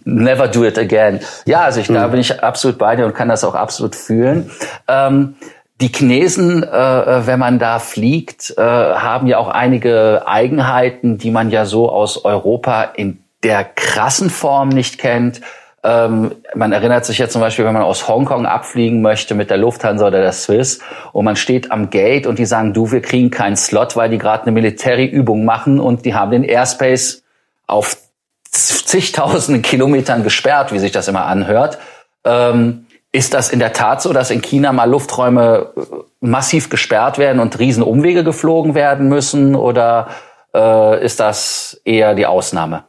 never 0.03 0.48
do 0.48 0.65
it 0.65 0.79
again. 0.79 1.20
Ja, 1.46 1.62
also 1.62 1.79
ich, 1.79 1.89
mhm. 1.89 1.96
da 1.96 2.08
bin 2.08 2.20
ich 2.20 2.44
absolut 2.44 2.79
bei 2.79 2.96
dir 2.96 3.06
und 3.06 3.13
kann 3.13 3.29
das 3.29 3.44
auch 3.44 3.53
absolut 3.53 3.96
fühlen. 3.96 4.50
Ähm, 4.88 5.36
die 5.79 5.89
Chinesen, 5.89 6.63
äh, 6.63 6.67
äh, 6.67 7.27
wenn 7.27 7.38
man 7.38 7.60
da 7.60 7.77
fliegt, 7.77 8.56
äh, 8.58 8.62
haben 8.62 9.27
ja 9.27 9.38
auch 9.38 9.48
einige 9.48 10.24
Eigenheiten, 10.25 11.20
die 11.20 11.29
man 11.29 11.51
ja 11.51 11.65
so 11.65 11.91
aus 11.91 12.25
Europa 12.25 12.84
in 12.84 13.20
der 13.44 13.63
krassen 13.63 14.29
Form 14.29 14.70
nicht 14.70 14.98
kennt. 14.98 15.41
Ähm, 15.84 16.36
man 16.56 16.72
erinnert 16.72 17.06
sich 17.06 17.17
jetzt 17.17 17.34
zum 17.34 17.41
Beispiel, 17.41 17.65
wenn 17.65 17.74
man 17.74 17.84
aus 17.84 18.08
Hongkong 18.08 18.46
abfliegen 18.46 19.01
möchte 19.01 19.36
mit 19.36 19.50
der 19.50 19.58
Lufthansa 19.58 20.08
oder 20.08 20.22
der 20.22 20.34
Swiss 20.34 20.79
und 21.13 21.24
man 21.24 21.36
steht 21.36 21.72
am 21.72 21.89
Gate 21.89 22.25
und 22.25 22.39
die 22.39 22.46
sagen, 22.46 22.74
du, 22.74 22.91
wir 22.91 23.01
kriegen 23.01 23.29
keinen 23.29 23.56
Slot, 23.56 23.96
weil 23.96 24.10
die 24.10 24.17
gerade 24.17 24.44
eine 24.44 24.51
Militärübung 24.51 25.46
machen 25.46 25.79
und 25.79 26.06
die 26.06 26.15
haben 26.15 26.32
den 26.32 26.44
Airspace 26.44 27.24
auf 27.67 27.98
zigtausenden 28.51 29.62
Kilometern 29.62 30.24
gesperrt, 30.24 30.74
wie 30.74 30.79
sich 30.79 30.91
das 30.91 31.08
immer 31.08 31.25
anhört. 31.25 31.77
Ähm, 32.25 32.88
ist 33.12 33.34
das 33.34 33.50
in 33.50 33.60
der 33.60 33.74
Tat 33.74 34.01
so, 34.01 34.13
dass 34.13 34.32
in 34.32 34.41
China 34.41 34.74
mal 34.74 34.89
Lufträume 34.89 35.72
äh, 35.75 35.82
massiv 36.20 36.70
gesperrt 36.70 37.17
werden 37.17 37.39
und 37.39 37.58
Riesenumwege 37.60 38.24
geflogen 38.24 38.75
werden 38.75 39.08
müssen? 39.08 39.56
Oder 39.56 40.08
äh, 40.53 41.03
ist 41.03 41.20
das 41.20 41.79
eher 41.86 42.15
die 42.15 42.25
Ausnahme? 42.25 42.87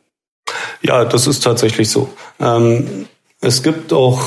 Ja, 0.83 1.05
das 1.05 1.27
ist 1.27 1.43
tatsächlich 1.43 1.89
so. 1.91 2.09
Ähm, 2.41 3.07
es 3.41 3.63
gibt 3.63 3.93
auch 3.93 4.21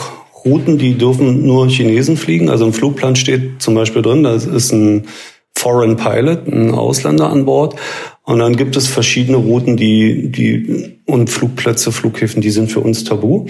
Routen, 0.45 0.77
die 0.77 0.97
dürfen 0.97 1.45
nur 1.45 1.67
Chinesen 1.67 2.17
fliegen. 2.17 2.49
Also 2.49 2.65
im 2.65 2.73
Flugplan 2.73 3.15
steht 3.15 3.61
zum 3.61 3.75
Beispiel 3.75 4.01
drin, 4.01 4.23
da 4.23 4.33
ist 4.33 4.71
ein 4.71 5.07
Foreign 5.55 5.95
Pilot, 5.95 6.47
ein 6.47 6.73
Ausländer 6.73 7.29
an 7.29 7.45
Bord. 7.45 7.75
Und 8.23 8.39
dann 8.39 8.55
gibt 8.55 8.75
es 8.75 8.87
verschiedene 8.87 9.37
Routen, 9.37 9.77
die, 9.77 10.31
die 10.31 10.99
und 11.05 11.29
Flugplätze, 11.29 11.91
Flughäfen, 11.91 12.41
die 12.41 12.51
sind 12.51 12.71
für 12.71 12.79
uns 12.79 13.03
tabu. 13.03 13.47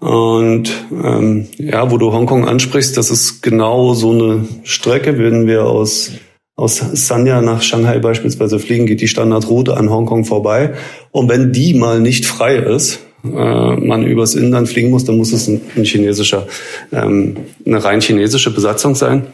Und 0.00 0.70
ähm, 0.90 1.46
ja, 1.58 1.90
wo 1.90 1.98
du 1.98 2.12
Hongkong 2.12 2.46
ansprichst, 2.46 2.96
das 2.96 3.10
ist 3.10 3.42
genau 3.42 3.94
so 3.94 4.10
eine 4.10 4.48
Strecke, 4.64 5.18
wenn 5.18 5.46
wir 5.46 5.64
aus 5.64 6.12
aus 6.56 6.76
Sanya 6.76 7.40
nach 7.42 7.62
Shanghai 7.62 7.98
beispielsweise 7.98 8.60
fliegen, 8.60 8.86
geht 8.86 9.00
die 9.00 9.08
Standardroute 9.08 9.76
an 9.76 9.90
Hongkong 9.90 10.24
vorbei. 10.24 10.74
Und 11.14 11.28
wenn 11.28 11.52
die 11.52 11.74
mal 11.74 12.00
nicht 12.00 12.26
frei 12.26 12.56
ist, 12.56 12.98
äh, 13.22 13.28
man 13.28 14.02
übers 14.04 14.34
Inland 14.34 14.68
fliegen 14.68 14.90
muss, 14.90 15.04
dann 15.04 15.16
muss 15.16 15.32
es 15.32 15.46
ein, 15.46 15.60
chinesischer, 15.84 16.48
ähm, 16.90 17.36
eine 17.64 17.84
rein 17.84 18.00
chinesische 18.00 18.52
Besatzung 18.52 18.96
sein. 18.96 19.28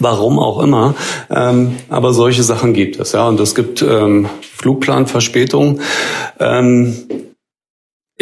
Warum 0.00 0.38
auch 0.38 0.62
immer. 0.62 0.94
Ähm, 1.30 1.76
aber 1.88 2.12
solche 2.12 2.42
Sachen 2.42 2.74
gibt 2.74 3.00
es, 3.00 3.12
ja. 3.12 3.26
Und 3.26 3.40
es 3.40 3.54
gibt 3.54 3.80
ähm, 3.80 4.28
Flugplanverspätungen. 4.58 5.80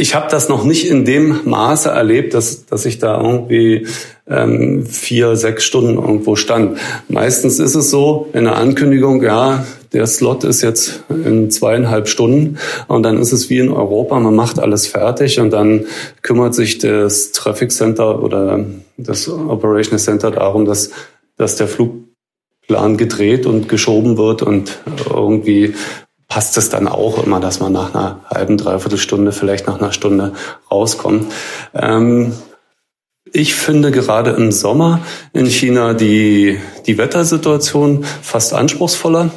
Ich 0.00 0.14
habe 0.14 0.28
das 0.30 0.48
noch 0.48 0.64
nicht 0.64 0.88
in 0.88 1.04
dem 1.04 1.40
Maße 1.44 1.90
erlebt, 1.90 2.34
dass, 2.34 2.64
dass 2.64 2.86
ich 2.86 2.98
da 2.98 3.20
irgendwie 3.20 3.86
ähm, 4.26 4.86
vier, 4.86 5.36
sechs 5.36 5.64
Stunden 5.64 5.96
irgendwo 5.96 6.36
stand. 6.36 6.78
Meistens 7.08 7.58
ist 7.58 7.74
es 7.74 7.90
so, 7.90 8.28
in 8.32 8.44
der 8.44 8.56
Ankündigung, 8.56 9.22
ja, 9.22 9.66
der 9.92 10.06
Slot 10.06 10.44
ist 10.44 10.62
jetzt 10.62 11.02
in 11.08 11.50
zweieinhalb 11.50 12.08
Stunden 12.08 12.58
und 12.86 13.02
dann 13.02 13.18
ist 13.18 13.32
es 13.32 13.50
wie 13.50 13.58
in 13.58 13.70
Europa, 13.70 14.18
man 14.20 14.34
macht 14.34 14.58
alles 14.58 14.86
fertig 14.86 15.38
und 15.40 15.50
dann 15.50 15.86
kümmert 16.22 16.54
sich 16.54 16.78
das 16.78 17.32
Traffic 17.32 17.72
Center 17.72 18.22
oder 18.22 18.64
das 18.96 19.28
Operation 19.28 19.98
Center 19.98 20.30
darum, 20.30 20.64
dass, 20.64 20.92
dass 21.36 21.56
der 21.56 21.66
Flugplan 21.66 22.96
gedreht 22.96 23.46
und 23.46 23.68
geschoben 23.68 24.16
wird 24.16 24.42
und 24.42 24.78
irgendwie 25.10 25.74
passt 26.30 26.56
es 26.56 26.70
dann 26.70 26.88
auch 26.88 27.22
immer, 27.22 27.40
dass 27.40 27.60
man 27.60 27.72
nach 27.72 27.92
einer 27.92 28.20
halben, 28.30 28.56
dreiviertel 28.56 28.98
Stunde, 28.98 29.32
vielleicht 29.32 29.66
nach 29.66 29.78
einer 29.80 29.92
Stunde 29.92 30.32
rauskommt. 30.70 31.30
Ähm, 31.74 32.32
ich 33.32 33.54
finde 33.54 33.90
gerade 33.90 34.30
im 34.30 34.52
Sommer 34.52 35.00
in 35.32 35.46
China 35.46 35.92
die, 35.92 36.58
die 36.86 36.96
Wettersituation 36.98 38.04
fast 38.22 38.54
anspruchsvoller. 38.54 39.30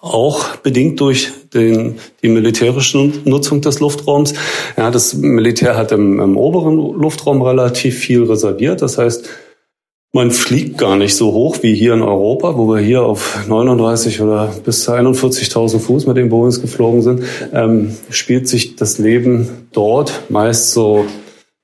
Auch 0.00 0.56
bedingt 0.56 1.00
durch 1.00 1.32
den, 1.54 1.98
die 2.22 2.28
militärische 2.28 3.10
Nutzung 3.24 3.62
des 3.62 3.80
Luftraums. 3.80 4.34
Ja, 4.76 4.90
das 4.90 5.14
Militär 5.14 5.78
hat 5.78 5.92
im, 5.92 6.20
im 6.20 6.36
oberen 6.36 6.76
Luftraum 6.76 7.40
relativ 7.40 7.98
viel 7.98 8.24
reserviert. 8.24 8.82
Das 8.82 8.98
heißt, 8.98 9.30
man 10.14 10.30
fliegt 10.30 10.78
gar 10.78 10.96
nicht 10.96 11.16
so 11.16 11.32
hoch 11.32 11.58
wie 11.62 11.74
hier 11.74 11.92
in 11.92 12.00
Europa, 12.00 12.56
wo 12.56 12.68
wir 12.72 12.80
hier 12.80 13.02
auf 13.02 13.46
39 13.48 14.20
oder 14.20 14.54
bis 14.64 14.88
41.000 14.88 15.80
Fuß 15.80 16.06
mit 16.06 16.16
den 16.16 16.28
Boeings 16.28 16.62
geflogen 16.62 17.02
sind. 17.02 17.24
Ähm, 17.52 17.96
spielt 18.10 18.48
sich 18.48 18.76
das 18.76 18.98
Leben 18.98 19.66
dort 19.72 20.30
meist 20.30 20.70
so 20.70 21.04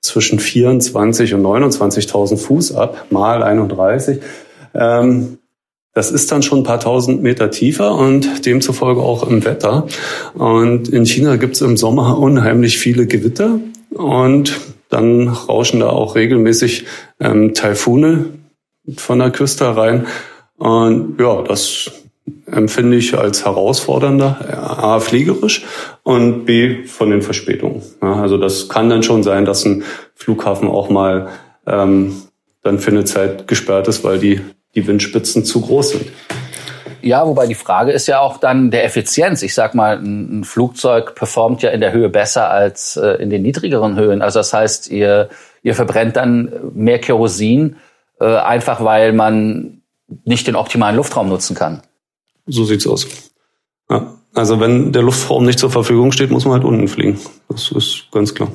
zwischen 0.02 0.40
24 0.40 1.32
und 1.34 1.42
29.000 1.42 2.36
Fuß 2.38 2.74
ab, 2.74 3.06
mal 3.10 3.44
31. 3.44 4.18
Ähm, 4.74 5.38
das 5.94 6.10
ist 6.10 6.32
dann 6.32 6.42
schon 6.42 6.60
ein 6.60 6.64
paar 6.64 6.80
tausend 6.80 7.22
Meter 7.22 7.52
tiefer 7.52 7.94
und 7.94 8.46
demzufolge 8.46 9.00
auch 9.00 9.28
im 9.28 9.44
Wetter. 9.44 9.86
Und 10.34 10.88
in 10.88 11.06
China 11.06 11.36
gibt 11.36 11.54
es 11.54 11.62
im 11.62 11.76
Sommer 11.76 12.18
unheimlich 12.18 12.78
viele 12.78 13.06
Gewitter 13.06 13.60
und 13.92 14.58
dann 14.88 15.28
rauschen 15.28 15.78
da 15.78 15.90
auch 15.90 16.16
regelmäßig 16.16 16.84
ähm, 17.20 17.54
Taifune 17.54 18.39
von 18.96 19.18
der 19.18 19.30
Küste 19.30 19.76
rein. 19.76 20.06
Und 20.58 21.18
ja, 21.18 21.42
das 21.42 21.90
empfinde 22.46 22.96
ich 22.96 23.16
als 23.16 23.44
herausfordernder, 23.44 24.38
A, 24.82 25.00
fliegerisch 25.00 25.64
und 26.02 26.44
B, 26.44 26.84
von 26.84 27.10
den 27.10 27.22
Verspätungen. 27.22 27.82
Ja, 28.02 28.14
also 28.14 28.36
das 28.36 28.68
kann 28.68 28.90
dann 28.90 29.02
schon 29.02 29.22
sein, 29.22 29.44
dass 29.44 29.64
ein 29.64 29.84
Flughafen 30.14 30.68
auch 30.68 30.90
mal 30.90 31.28
ähm, 31.66 32.22
dann 32.62 32.78
für 32.78 32.90
eine 32.90 33.04
Zeit 33.04 33.48
gesperrt 33.48 33.88
ist, 33.88 34.04
weil 34.04 34.18
die, 34.18 34.40
die 34.74 34.86
Windspitzen 34.86 35.44
zu 35.44 35.60
groß 35.62 35.90
sind. 35.90 36.06
Ja, 37.02 37.26
wobei 37.26 37.46
die 37.46 37.54
Frage 37.54 37.92
ist 37.92 38.06
ja 38.08 38.20
auch 38.20 38.36
dann 38.36 38.70
der 38.70 38.84
Effizienz. 38.84 39.42
Ich 39.42 39.54
sag 39.54 39.74
mal, 39.74 39.96
ein, 39.96 40.44
Flugzeug 40.44 41.14
performt 41.14 41.62
ja 41.62 41.70
in 41.70 41.80
der 41.80 41.92
Höhe 41.92 42.10
besser 42.10 42.50
als 42.50 42.96
äh, 42.96 43.12
in 43.22 43.30
den 43.30 43.42
niedrigeren 43.42 43.96
Höhen. 43.96 44.20
Also 44.20 44.40
das 44.40 44.52
heißt, 44.52 44.90
ihr, 44.90 45.30
ihr 45.62 45.74
verbrennt 45.74 46.16
dann 46.16 46.52
mehr 46.74 46.98
Kerosin, 46.98 47.76
äh, 48.20 48.36
einfach 48.36 48.84
weil 48.84 49.12
man 49.12 49.82
nicht 50.24 50.46
den 50.46 50.56
optimalen 50.56 50.96
Luftraum 50.96 51.28
nutzen 51.28 51.56
kann. 51.56 51.82
So 52.46 52.64
sieht's 52.64 52.86
aus. 52.86 53.06
Ja. 53.88 54.14
Also 54.34 54.60
wenn 54.60 54.92
der 54.92 55.02
Luftraum 55.02 55.44
nicht 55.44 55.58
zur 55.58 55.70
Verfügung 55.70 56.12
steht, 56.12 56.30
muss 56.30 56.44
man 56.44 56.54
halt 56.54 56.64
unten 56.64 56.86
fliegen. 56.86 57.18
Das 57.48 57.72
ist 57.72 58.06
ganz 58.12 58.34
klar. 58.34 58.48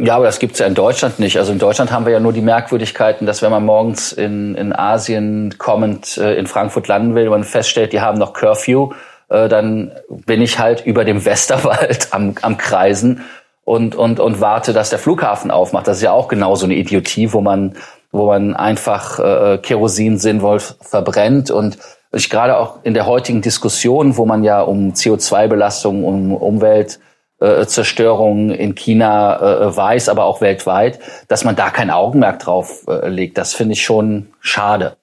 Ja, 0.00 0.16
aber 0.16 0.26
das 0.26 0.38
gibt's 0.38 0.58
ja 0.58 0.66
in 0.66 0.74
Deutschland 0.74 1.18
nicht. 1.18 1.38
Also 1.38 1.52
in 1.52 1.58
Deutschland 1.58 1.90
haben 1.90 2.06
wir 2.06 2.12
ja 2.12 2.20
nur 2.20 2.32
die 2.32 2.40
Merkwürdigkeiten, 2.40 3.26
dass 3.26 3.42
wenn 3.42 3.50
man 3.50 3.64
morgens 3.64 4.12
in, 4.12 4.54
in 4.54 4.72
Asien 4.72 5.56
kommend 5.58 6.16
äh, 6.18 6.34
in 6.36 6.46
Frankfurt 6.46 6.86
landen 6.86 7.14
will, 7.14 7.28
man 7.28 7.44
feststellt, 7.44 7.92
die 7.92 8.00
haben 8.00 8.16
noch 8.16 8.32
Curfew, 8.32 8.92
äh, 9.28 9.48
dann 9.48 9.92
bin 10.08 10.40
ich 10.40 10.58
halt 10.58 10.86
über 10.86 11.04
dem 11.04 11.24
Westerwald 11.24 12.08
am, 12.12 12.34
am 12.40 12.56
Kreisen 12.56 13.22
und, 13.64 13.96
und, 13.96 14.20
und 14.20 14.40
warte, 14.40 14.72
dass 14.72 14.90
der 14.90 14.98
Flughafen 14.98 15.50
aufmacht. 15.50 15.88
Das 15.88 15.98
ist 15.98 16.02
ja 16.02 16.12
auch 16.12 16.28
genauso 16.28 16.64
eine 16.64 16.76
Idiotie, 16.76 17.32
wo 17.32 17.40
man, 17.40 17.74
wo 18.10 18.26
man 18.26 18.56
einfach 18.56 19.18
äh, 19.18 19.58
Kerosin 19.58 20.16
sinnvoll 20.18 20.60
verbrennt 20.60 21.50
und 21.50 21.76
ich 22.12 22.30
gerade 22.30 22.56
auch 22.56 22.82
in 22.84 22.94
der 22.94 23.04
heutigen 23.06 23.42
Diskussion, 23.42 24.16
wo 24.16 24.24
man 24.24 24.42
ja 24.42 24.62
um 24.62 24.94
CO2-Belastung, 24.94 26.04
um 26.04 26.34
Umweltzerstörung 26.34 28.50
in 28.50 28.74
China 28.74 29.40
äh, 29.40 29.76
weiß, 29.76 30.08
aber 30.08 30.24
auch 30.24 30.40
weltweit, 30.40 31.00
dass 31.28 31.44
man 31.44 31.54
da 31.54 31.68
kein 31.70 31.90
Augenmerk 31.90 32.38
drauf 32.38 32.84
äh, 32.88 33.08
legt. 33.08 33.36
Das 33.36 33.52
finde 33.54 33.74
ich 33.74 33.82
schon 33.82 34.28
schade. 34.40 34.96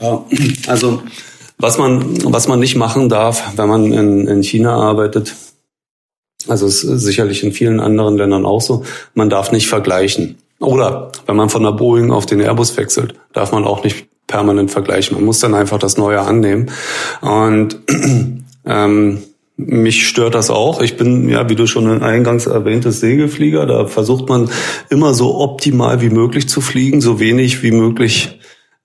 Ja, 0.00 0.24
also 0.68 1.02
was 1.58 1.76
man, 1.78 2.32
was 2.32 2.48
man 2.48 2.60
nicht 2.60 2.76
machen 2.76 3.10
darf, 3.10 3.52
wenn 3.56 3.68
man 3.68 3.92
in, 3.92 4.26
in 4.26 4.42
China 4.42 4.74
arbeitet, 4.74 5.34
also 6.48 6.66
ist 6.66 6.80
sicherlich 6.80 7.44
in 7.44 7.52
vielen 7.52 7.78
anderen 7.78 8.16
Ländern 8.16 8.46
auch 8.46 8.60
so, 8.60 8.84
man 9.14 9.30
darf 9.30 9.52
nicht 9.52 9.68
vergleichen. 9.68 10.38
Oder 10.62 11.10
wenn 11.26 11.36
man 11.36 11.48
von 11.48 11.62
der 11.62 11.72
Boeing 11.72 12.10
auf 12.10 12.26
den 12.26 12.40
Airbus 12.40 12.76
wechselt, 12.76 13.14
darf 13.32 13.52
man 13.52 13.64
auch 13.64 13.82
nicht 13.84 14.06
permanent 14.26 14.70
vergleichen. 14.70 15.16
Man 15.16 15.24
muss 15.24 15.40
dann 15.40 15.54
einfach 15.54 15.78
das 15.78 15.96
Neue 15.96 16.20
annehmen. 16.20 16.70
Und 17.20 17.78
ähm, 18.66 19.18
mich 19.56 20.06
stört 20.08 20.34
das 20.34 20.50
auch. 20.50 20.80
Ich 20.80 20.96
bin, 20.96 21.28
ja, 21.28 21.48
wie 21.48 21.56
du 21.56 21.66
schon 21.66 22.02
eingangs 22.02 22.46
erwähntest, 22.46 23.00
Segelflieger. 23.00 23.66
Da 23.66 23.86
versucht 23.86 24.28
man 24.28 24.50
immer 24.88 25.14
so 25.14 25.38
optimal 25.40 26.00
wie 26.00 26.10
möglich 26.10 26.48
zu 26.48 26.60
fliegen, 26.60 27.00
so 27.00 27.20
wenig 27.20 27.62
wie 27.62 27.72
möglich 27.72 28.38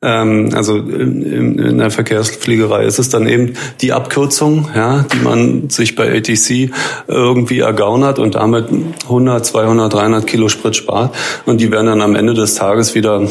ähm, 0.03 0.51
also 0.53 0.77
in, 0.77 1.77
der 1.77 1.91
Verkehrsfliegerei 1.91 2.85
ist 2.85 2.99
es 2.99 3.09
dann 3.09 3.27
eben 3.27 3.53
die 3.81 3.93
Abkürzung, 3.93 4.69
ja, 4.75 5.05
die 5.11 5.19
man 5.23 5.69
sich 5.69 5.95
bei 5.95 6.15
ATC 6.15 6.71
irgendwie 7.07 7.59
ergaunert 7.59 8.19
und 8.19 8.35
damit 8.35 8.67
100, 9.03 9.45
200, 9.45 9.93
300 9.93 10.27
Kilo 10.27 10.49
Sprit 10.49 10.75
spart 10.75 11.15
und 11.45 11.61
die 11.61 11.71
werden 11.71 11.87
dann 11.87 12.01
am 12.01 12.15
Ende 12.15 12.33
des 12.33 12.55
Tages 12.55 12.95
wieder 12.95 13.27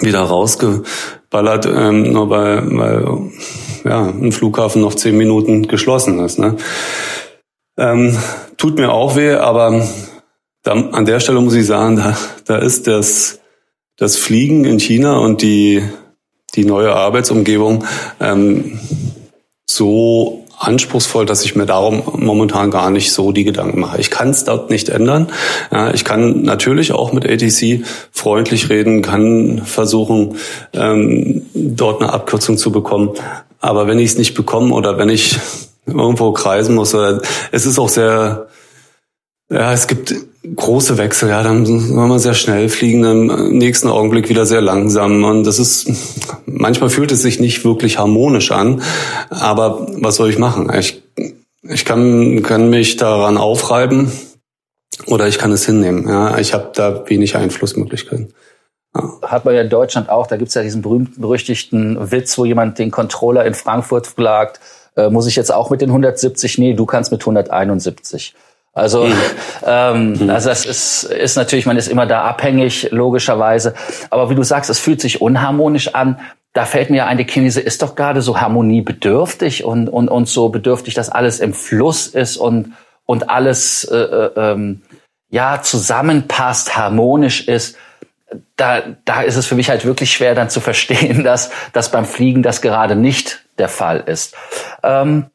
wieder 0.00 0.20
rausgeballert, 0.20 1.66
ähm, 1.66 2.12
nur 2.12 2.30
weil, 2.30 2.78
weil 2.78 3.30
ja, 3.84 4.06
ein 4.06 4.32
Flughafen 4.32 4.82
noch 4.82 4.94
zehn 4.94 5.16
Minuten 5.16 5.66
geschlossen 5.66 6.20
ist. 6.20 6.38
Ne? 6.38 6.56
Ähm, 7.76 8.16
tut 8.56 8.78
mir 8.78 8.92
auch 8.92 9.16
weh, 9.16 9.34
aber 9.34 9.86
da, 10.62 10.72
an 10.72 11.04
der 11.04 11.20
Stelle 11.20 11.40
muss 11.40 11.54
ich 11.54 11.66
sagen, 11.66 11.96
da, 11.96 12.16
da 12.44 12.58
ist 12.58 12.86
das, 12.86 13.40
das 13.98 14.16
Fliegen 14.16 14.64
in 14.64 14.78
China 14.78 15.18
und 15.18 15.42
die, 15.42 15.82
die 16.54 16.64
neue 16.64 16.94
Arbeitsumgebung 16.94 17.84
ähm, 18.20 18.80
so 19.68 20.46
anspruchsvoll, 20.58 21.24
dass 21.24 21.44
ich 21.44 21.54
mir 21.54 21.66
darum 21.66 22.02
momentan 22.16 22.70
gar 22.70 22.90
nicht 22.90 23.12
so 23.12 23.32
die 23.32 23.44
Gedanken 23.44 23.78
mache. 23.78 24.00
Ich 24.00 24.10
kann 24.10 24.30
es 24.30 24.44
dort 24.44 24.70
nicht 24.70 24.88
ändern. 24.88 25.28
Ja, 25.70 25.92
ich 25.92 26.04
kann 26.04 26.42
natürlich 26.42 26.92
auch 26.92 27.12
mit 27.12 27.28
ATC 27.28 27.84
freundlich 28.10 28.68
reden, 28.68 29.02
kann 29.02 29.62
versuchen, 29.64 30.36
ähm, 30.72 31.42
dort 31.54 32.02
eine 32.02 32.12
Abkürzung 32.12 32.56
zu 32.56 32.72
bekommen. 32.72 33.10
Aber 33.60 33.86
wenn 33.86 33.98
ich 33.98 34.10
es 34.10 34.18
nicht 34.18 34.34
bekomme 34.34 34.74
oder 34.74 34.98
wenn 34.98 35.08
ich 35.08 35.38
irgendwo 35.86 36.32
kreisen 36.32 36.74
muss, 36.74 36.94
oder, 36.94 37.20
es 37.52 37.66
ist 37.66 37.78
auch 37.78 37.88
sehr, 37.88 38.48
ja, 39.50 39.72
es 39.72 39.86
gibt 39.86 40.14
große 40.56 40.98
Wechsel, 40.98 41.28
ja, 41.30 41.42
dann 41.42 41.66
soll 41.66 42.06
man 42.06 42.18
sehr 42.18 42.34
schnell 42.34 42.68
fliegen, 42.68 43.04
im 43.04 43.58
nächsten 43.58 43.88
Augenblick 43.88 44.28
wieder 44.28 44.46
sehr 44.46 44.60
langsam. 44.60 45.24
Und 45.24 45.44
das 45.44 45.58
ist, 45.58 45.90
manchmal 46.46 46.90
fühlt 46.90 47.12
es 47.12 47.22
sich 47.22 47.40
nicht 47.40 47.64
wirklich 47.64 47.98
harmonisch 47.98 48.50
an. 48.52 48.82
Aber 49.30 49.86
was 50.00 50.16
soll 50.16 50.30
ich 50.30 50.38
machen? 50.38 50.70
Ich, 50.78 51.02
ich 51.62 51.84
kann, 51.84 52.42
kann 52.42 52.70
mich 52.70 52.96
daran 52.96 53.36
aufreiben 53.36 54.10
oder 55.06 55.28
ich 55.28 55.38
kann 55.38 55.52
es 55.52 55.66
hinnehmen. 55.66 56.08
Ja, 56.08 56.38
ich 56.38 56.54
habe 56.54 56.70
da 56.74 57.08
wenig 57.08 57.36
Einflussmöglichkeiten. 57.36 58.32
Ja. 58.94 59.12
Hat 59.22 59.44
man 59.44 59.54
ja 59.54 59.60
in 59.60 59.70
Deutschland 59.70 60.08
auch, 60.08 60.26
da 60.26 60.36
gibt's 60.36 60.54
ja 60.54 60.62
diesen 60.62 60.82
berühmt-berüchtigten 60.82 62.10
Witz, 62.10 62.38
wo 62.38 62.44
jemand 62.44 62.78
den 62.78 62.90
Controller 62.90 63.44
in 63.44 63.54
Frankfurt 63.54 64.06
fragt, 64.06 64.60
äh, 64.96 65.10
muss 65.10 65.26
ich 65.26 65.36
jetzt 65.36 65.52
auch 65.52 65.70
mit 65.70 65.80
den 65.80 65.90
170? 65.90 66.58
Nee, 66.58 66.74
du 66.74 66.86
kannst 66.86 67.12
mit 67.12 67.20
171. 67.20 68.34
Also, 68.78 69.04
mhm. 69.04 69.14
ähm, 69.66 70.12
mhm. 70.12 70.30
also 70.30 70.48
das 70.48 70.64
ist, 70.64 71.04
ist 71.04 71.36
natürlich, 71.36 71.66
man 71.66 71.76
ist 71.76 71.88
immer 71.88 72.06
da 72.06 72.22
abhängig, 72.22 72.88
logischerweise. 72.90 73.74
Aber 74.10 74.30
wie 74.30 74.34
du 74.34 74.42
sagst, 74.42 74.70
es 74.70 74.78
fühlt 74.78 75.00
sich 75.00 75.20
unharmonisch 75.20 75.94
an. 75.94 76.20
Da 76.52 76.64
fällt 76.64 76.90
mir 76.90 77.06
ein, 77.06 77.18
die 77.18 77.26
Chinese 77.26 77.60
ist 77.60 77.82
doch 77.82 77.94
gerade 77.94 78.22
so 78.22 78.40
harmoniebedürftig 78.40 79.64
und, 79.64 79.88
und, 79.88 80.08
und 80.08 80.28
so 80.28 80.48
bedürftig, 80.48 80.94
dass 80.94 81.10
alles 81.10 81.40
im 81.40 81.52
Fluss 81.52 82.06
ist 82.06 82.36
und, 82.36 82.72
und 83.04 83.28
alles 83.28 83.84
äh, 83.84 83.96
äh, 83.96 84.30
ähm, 84.36 84.82
ja 85.30 85.60
zusammenpasst, 85.62 86.76
harmonisch 86.76 87.46
ist. 87.46 87.76
Da, 88.56 88.82
da 89.04 89.22
ist 89.22 89.36
es 89.36 89.46
für 89.46 89.54
mich 89.54 89.70
halt 89.70 89.84
wirklich 89.84 90.12
schwer 90.12 90.34
dann 90.34 90.50
zu 90.50 90.60
verstehen, 90.60 91.24
dass, 91.24 91.50
dass 91.72 91.90
beim 91.90 92.04
Fliegen 92.04 92.42
das 92.42 92.62
gerade 92.62 92.96
nicht 92.96 93.44
der 93.58 93.68
Fall 93.68 94.04
ist. 94.06 94.34
Ähm, 94.82 95.26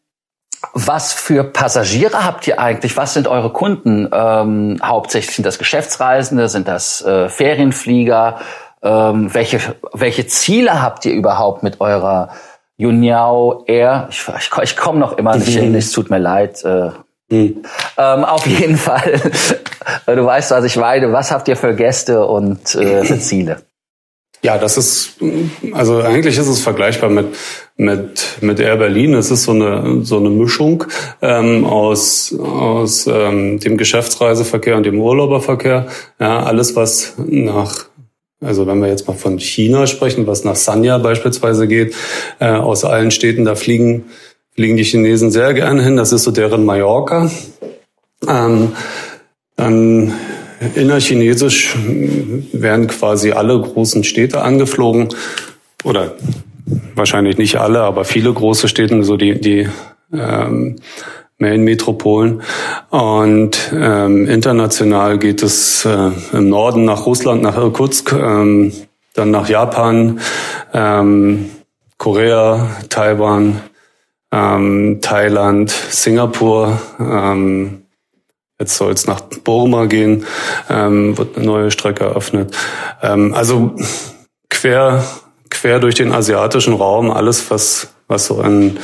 was 0.74 1.14
für 1.14 1.44
Passagiere 1.44 2.26
habt 2.26 2.48
ihr 2.48 2.60
eigentlich? 2.60 2.96
Was 2.96 3.14
sind 3.14 3.28
eure 3.28 3.52
Kunden? 3.52 4.08
Ähm, 4.12 4.78
hauptsächlich 4.82 5.36
sind 5.36 5.46
das 5.46 5.60
Geschäftsreisende, 5.60 6.48
sind 6.48 6.68
das 6.68 7.04
äh, 7.04 7.30
Ferienflieger? 7.30 8.40
Ähm, 8.82 9.34
welche, 9.34 9.60
welche 9.94 10.28
Ziele 10.28 10.82
habt 10.82 11.06
ihr 11.06 11.14
überhaupt 11.14 11.64
mit 11.64 11.82
eurer 11.82 12.30
Uniao 12.78 13.64
Air? 13.68 14.08
Ich, 14.10 14.26
ich, 14.28 14.52
ich 14.62 14.78
komme 14.78 15.00
noch 15.00 15.18
immer 15.18 15.36
nicht 15.36 15.58
hin, 15.58 15.76
es 15.76 15.92
tut 15.92 16.10
mir 16.10 16.20
leid. 16.20 16.64
Äh, 16.64 16.92
mhm. 17.30 17.64
ähm, 17.98 18.26
auf 18.26 18.46
jeden 18.46 18.78
Fall. 18.78 19.22
du 20.06 20.26
weißt, 20.26 20.52
was 20.52 20.64
ich 20.64 20.78
meine. 20.78 21.12
Was 21.12 21.32
habt 21.32 21.48
ihr 21.48 21.58
für 21.58 21.76
Gäste 21.76 22.26
und 22.26 22.76
äh, 22.76 23.04
für 23.04 23.20
Ziele? 23.20 23.62
Ja, 24.44 24.58
das 24.58 24.78
ist, 24.78 25.16
also 25.72 26.02
eigentlich 26.02 26.38
ist 26.38 26.48
es 26.48 26.60
vergleichbar 26.60 27.10
mit, 27.10 27.28
mit, 27.78 28.38
mit 28.42 28.60
Air 28.60 28.76
Berlin. 28.76 29.14
Es 29.14 29.32
ist 29.32 29.44
so 29.44 29.52
eine, 29.52 30.04
so 30.04 30.18
eine 30.18 30.30
Mischung 30.30 30.84
ähm, 31.22 31.64
aus, 31.66 32.36
aus 32.38 33.08
ähm, 33.08 33.60
dem 33.62 33.78
Geschäftsreiseverkehr 33.78 34.76
und 34.76 34.86
dem 34.86 35.00
Urlauberverkehr. 35.00 35.88
Ja, 36.20 36.44
alles, 36.44 36.76
was 36.76 37.14
nach 37.18 37.86
also 38.42 38.68
wenn 38.68 38.82
wir 38.82 38.90
jetzt 38.90 39.08
mal 39.08 39.14
von 39.14 39.40
China 39.40 39.88
sprechen, 39.88 40.28
was 40.28 40.44
nach 40.44 40.58
Sanya 40.58 40.98
beispielsweise 40.98 41.66
geht, 41.66 41.96
äh, 42.40 42.50
aus 42.50 42.84
allen 42.84 43.12
Städten, 43.12 43.46
da 43.46 43.56
fliegen, 43.56 44.04
fliegen 44.54 44.76
die 44.76 44.84
Chinesen 44.84 45.32
sehr 45.32 45.54
gerne 45.54 45.82
hin. 45.82 45.96
Das 45.96 46.12
ist 46.12 46.24
so 46.24 46.32
deren 46.32 46.66
Mallorca. 46.66 47.32
Ähm, 48.28 48.74
dann 49.56 50.14
Innerchinesisch 50.76 51.76
werden 52.52 52.88
quasi 52.88 53.32
alle 53.32 53.60
großen 53.60 54.04
Städte 54.04 54.42
angeflogen 54.42 55.10
oder 55.84 56.16
wahrscheinlich 56.96 57.38
nicht 57.38 57.58
alle, 57.58 57.82
aber 57.82 58.06
viele 58.06 58.34
große 58.34 58.68
Städte, 58.68 59.04
so 59.04 59.18
die, 59.18 59.40
die 59.40 59.68
ähm, 60.14 60.78
Main-Metropolen. 61.38 62.42
Und 62.90 63.72
ähm, 63.74 64.28
international 64.28 65.18
geht 65.18 65.44
es 65.44 65.86
äh, 65.86 66.12
im 66.32 66.50
Norden 66.50 66.86
nach 66.86 67.06
Russland, 67.06 67.42
nach 67.42 67.58
Irkutsk, 67.58 68.14
ähm, 68.14 68.72
dann 69.14 69.32
nach 69.32 69.50
Japan, 69.50 70.20
ähm, 70.74 71.50
Korea, 71.98 72.68
Taiwan, 72.90 73.62
ähm, 74.32 75.00
Thailand, 75.02 75.70
Singapur, 75.70 76.80
ähm, 77.00 77.83
Jetzt 78.64 78.78
soll 78.78 78.94
es 78.94 79.08
nach 79.08 79.20
Burma 79.20 79.88
gehen, 79.88 80.26
ähm, 80.70 81.18
wird 81.18 81.36
eine 81.36 81.46
neue 81.46 81.70
Strecke 81.70 82.06
eröffnet. 82.06 82.56
Ähm, 83.02 83.34
also 83.34 83.76
quer, 84.50 85.04
quer 85.50 85.82
durch 85.82 85.96
den 85.96 86.14
asiatischen 86.14 86.74
Raum, 86.74 87.12
alles, 87.12 87.52
was, 87.52 87.90
was 88.08 88.28
so 88.28 88.42
in, 88.42 88.80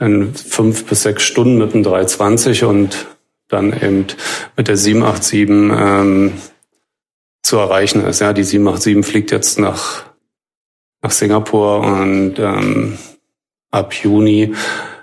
in 0.00 0.34
fünf 0.34 0.84
bis 0.84 1.04
sechs 1.04 1.22
Stunden 1.22 1.56
mit 1.56 1.72
dem 1.72 1.82
320 1.82 2.64
und 2.64 3.06
dann 3.48 3.72
eben 3.72 4.06
mit 4.54 4.68
der 4.68 4.76
787 4.76 5.48
ähm, 5.48 6.32
zu 7.42 7.56
erreichen 7.56 8.04
ist. 8.04 8.20
Ja, 8.20 8.34
die 8.34 8.44
787 8.44 9.10
fliegt 9.10 9.30
jetzt 9.30 9.58
nach, 9.58 10.04
nach 11.00 11.10
Singapur 11.10 11.80
und 11.80 12.34
ähm, 12.38 12.98
ab 13.70 13.94
Juni 13.94 14.54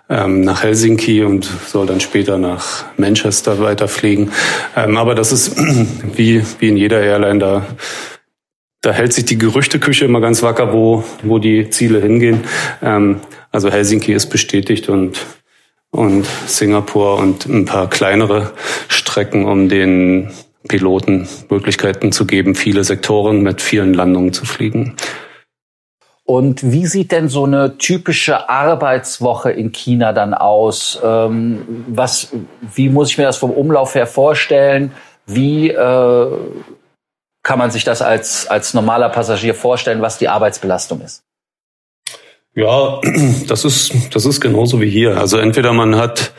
ähm, 0.09 0.41
nach 0.41 0.63
Helsinki 0.63 1.23
und 1.23 1.45
soll 1.45 1.85
dann 1.85 1.99
später 1.99 2.37
nach 2.37 2.85
Manchester 2.97 3.59
weiterfliegen. 3.59 4.31
Ähm, 4.75 4.97
aber 4.97 5.15
das 5.15 5.31
ist 5.31 5.55
wie, 6.15 6.43
wie 6.59 6.69
in 6.69 6.77
jeder 6.77 7.01
Airline, 7.01 7.39
da, 7.39 7.65
da 8.81 8.91
hält 8.91 9.13
sich 9.13 9.25
die 9.25 9.37
Gerüchteküche 9.37 10.05
immer 10.05 10.21
ganz 10.21 10.41
wacker, 10.41 10.73
wo, 10.73 11.03
wo 11.23 11.39
die 11.39 11.69
Ziele 11.69 12.01
hingehen. 12.01 12.41
Ähm, 12.81 13.21
also 13.51 13.71
Helsinki 13.71 14.13
ist 14.13 14.27
bestätigt 14.27 14.89
und 14.89 15.19
und 15.91 16.27
Singapur 16.47 17.17
und 17.17 17.45
ein 17.47 17.65
paar 17.65 17.89
kleinere 17.89 18.53
Strecken, 18.87 19.45
um 19.45 19.69
den 19.69 20.31
Piloten 20.67 21.27
Möglichkeiten 21.49 22.11
zu 22.11 22.25
geben, 22.25 22.53
viele 22.53 22.83
Sektoren 22.83 23.41
mit 23.41 23.61
vielen 23.61 23.93
Landungen 23.93 24.33
zu 24.33 24.45
fliegen. 24.45 24.95
Und 26.29 26.71
wie 26.71 26.85
sieht 26.85 27.11
denn 27.11 27.27
so 27.27 27.45
eine 27.45 27.79
typische 27.79 28.49
Arbeitswoche 28.49 29.49
in 29.49 29.71
China 29.71 30.13
dann 30.13 30.35
aus? 30.35 30.99
Ähm, 31.03 31.85
was, 31.87 32.29
wie 32.75 32.89
muss 32.89 33.09
ich 33.09 33.17
mir 33.17 33.23
das 33.23 33.37
vom 33.37 33.49
Umlauf 33.49 33.95
her 33.95 34.05
vorstellen? 34.05 34.91
Wie 35.25 35.71
äh, 35.71 36.27
kann 37.41 37.57
man 37.57 37.71
sich 37.71 37.83
das 37.83 38.03
als, 38.03 38.45
als 38.45 38.75
normaler 38.75 39.09
Passagier 39.09 39.55
vorstellen, 39.55 40.03
was 40.03 40.19
die 40.19 40.27
Arbeitsbelastung 40.27 41.01
ist? 41.01 41.23
Ja, 42.53 43.01
das 43.47 43.65
ist, 43.65 43.91
das 44.13 44.27
ist 44.27 44.39
genauso 44.39 44.79
wie 44.81 44.89
hier. 44.91 45.17
Also 45.17 45.39
entweder 45.39 45.73
man 45.73 45.95
hat 45.95 46.31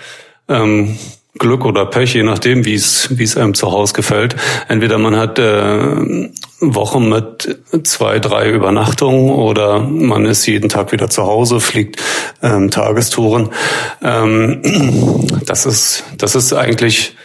ähm, 0.49 1.01
Glück 1.37 1.65
oder 1.65 1.85
Pech, 1.85 2.15
je 2.15 2.23
nachdem, 2.23 2.65
wie 2.65 2.75
es 2.75 3.19
wie 3.19 3.25
es 3.25 3.37
einem 3.37 3.55
zu 3.55 3.73
Hause 3.73 3.95
gefällt. 3.95 4.37
Entweder 4.69 4.99
man 4.99 5.17
hat 5.17 5.41
äh, 5.41 6.31
Wochen 6.61 7.09
mit 7.09 7.59
zwei, 7.85 8.19
drei 8.19 8.51
Übernachtungen 8.51 9.31
oder 9.31 9.81
man 9.81 10.27
ist 10.27 10.47
jeden 10.47 10.69
Tag 10.69 10.93
wieder 10.93 11.09
zu 11.09 11.25
Hause, 11.25 11.61
fliegt 11.61 12.03
ähm, 12.43 12.71
Tagestouren. 12.71 13.49
Ähm, 14.03 14.61
das 15.47 15.67
ist 15.67 16.05
das 16.19 16.35
ist 16.35 16.53
eigentlich 16.53 17.17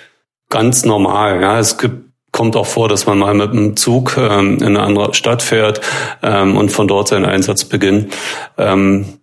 ganz 0.50 0.86
normal. 0.86 1.41
Ja, 1.41 1.60
es 1.60 1.78
gibt 1.78 2.06
kommt 2.32 2.58
auch 2.58 2.65
vor, 2.65 2.89
dass 2.89 3.06
man 3.06 3.17
mal 3.17 3.34
mit 3.34 3.54
dem 3.54 3.78
Zug 3.78 4.17
ähm, 4.17 4.58
in 4.58 4.63
eine 4.63 4.82
andere 4.82 5.13
Stadt 5.13 5.41
fährt 5.41 5.80
ähm, 6.21 6.58
und 6.58 6.69
von 6.69 6.86
dort 6.86 7.08
seinen 7.08 7.24
Einsatz 7.24 7.63
beginnt. 7.63 8.13
Ähm, 8.58 9.19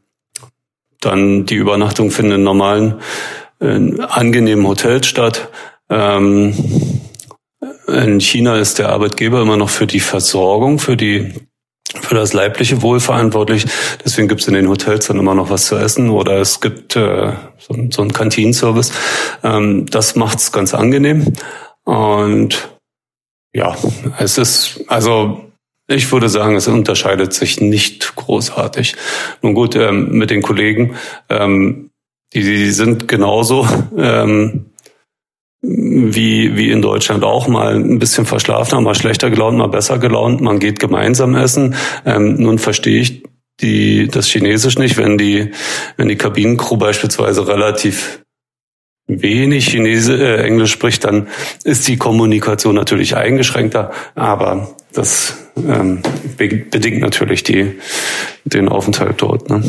dann 0.98 1.44
die 1.44 1.56
Übernachtung 1.56 2.10
findet 2.10 2.38
in 2.38 2.44
normalen 2.44 3.00
in 3.60 4.00
angenehmen 4.00 4.66
Hotels 4.66 5.06
statt. 5.06 5.50
Ähm, 5.90 6.54
in 7.92 8.20
China 8.20 8.56
ist 8.56 8.78
der 8.78 8.88
Arbeitgeber 8.88 9.42
immer 9.42 9.56
noch 9.56 9.70
für 9.70 9.86
die 9.86 10.00
Versorgung, 10.00 10.78
für 10.78 10.96
die 10.96 11.32
für 12.00 12.14
das 12.14 12.32
leibliche 12.32 12.80
Wohl 12.80 13.00
verantwortlich. 13.00 13.66
Deswegen 14.02 14.26
gibt 14.26 14.40
es 14.40 14.48
in 14.48 14.54
den 14.54 14.68
Hotels 14.68 15.08
dann 15.08 15.18
immer 15.18 15.34
noch 15.34 15.50
was 15.50 15.66
zu 15.66 15.76
essen 15.76 16.08
oder 16.08 16.38
es 16.40 16.60
gibt 16.60 16.96
äh, 16.96 17.32
so, 17.58 17.76
so 17.90 18.02
einen 18.02 18.12
Kantinenservice. 18.12 18.92
Ähm, 19.42 19.86
das 19.86 20.16
macht's 20.16 20.52
ganz 20.52 20.72
angenehm. 20.72 21.34
Und 21.84 22.70
ja, 23.52 23.76
es 24.18 24.38
ist 24.38 24.80
also 24.86 25.44
ich 25.88 26.10
würde 26.10 26.30
sagen, 26.30 26.56
es 26.56 26.68
unterscheidet 26.68 27.34
sich 27.34 27.60
nicht 27.60 28.16
großartig. 28.16 28.96
Nun 29.42 29.52
gut, 29.52 29.76
ähm, 29.76 30.12
mit 30.12 30.30
den 30.30 30.40
Kollegen 30.40 30.96
ähm, 31.28 31.90
die, 32.34 32.42
die 32.42 32.70
sind 32.70 33.08
genauso 33.08 33.68
ähm, 33.96 34.71
wie, 35.62 36.56
wie 36.56 36.70
in 36.70 36.82
Deutschland 36.82 37.22
auch 37.22 37.46
mal 37.46 37.76
ein 37.76 38.00
bisschen 38.00 38.26
verschlafener, 38.26 38.80
mal 38.80 38.96
schlechter 38.96 39.30
gelaunt, 39.30 39.56
mal 39.56 39.68
besser 39.68 39.98
gelaunt. 39.98 40.40
Man 40.40 40.58
geht 40.58 40.80
gemeinsam 40.80 41.36
essen. 41.36 41.76
Ähm, 42.04 42.34
nun 42.34 42.58
verstehe 42.58 43.00
ich 43.00 43.22
die, 43.60 44.08
das 44.08 44.26
Chinesisch 44.26 44.76
nicht, 44.76 44.96
wenn 44.96 45.18
die, 45.18 45.52
wenn 45.96 46.08
die 46.08 46.16
Kabinencrew 46.16 46.76
beispielsweise 46.76 47.46
relativ 47.46 48.24
wenig 49.06 49.68
Chinesisch, 49.68 50.20
äh, 50.20 50.42
Englisch 50.42 50.72
spricht, 50.72 51.04
dann 51.04 51.28
ist 51.62 51.86
die 51.86 51.96
Kommunikation 51.96 52.74
natürlich 52.74 53.16
eingeschränkter, 53.16 53.92
aber 54.14 54.74
das 54.92 55.36
ähm, 55.56 56.02
bedingt 56.36 57.00
natürlich 57.00 57.44
die, 57.44 57.78
den 58.44 58.68
Aufenthalt 58.68 59.22
dort. 59.22 59.48
Ne? 59.48 59.62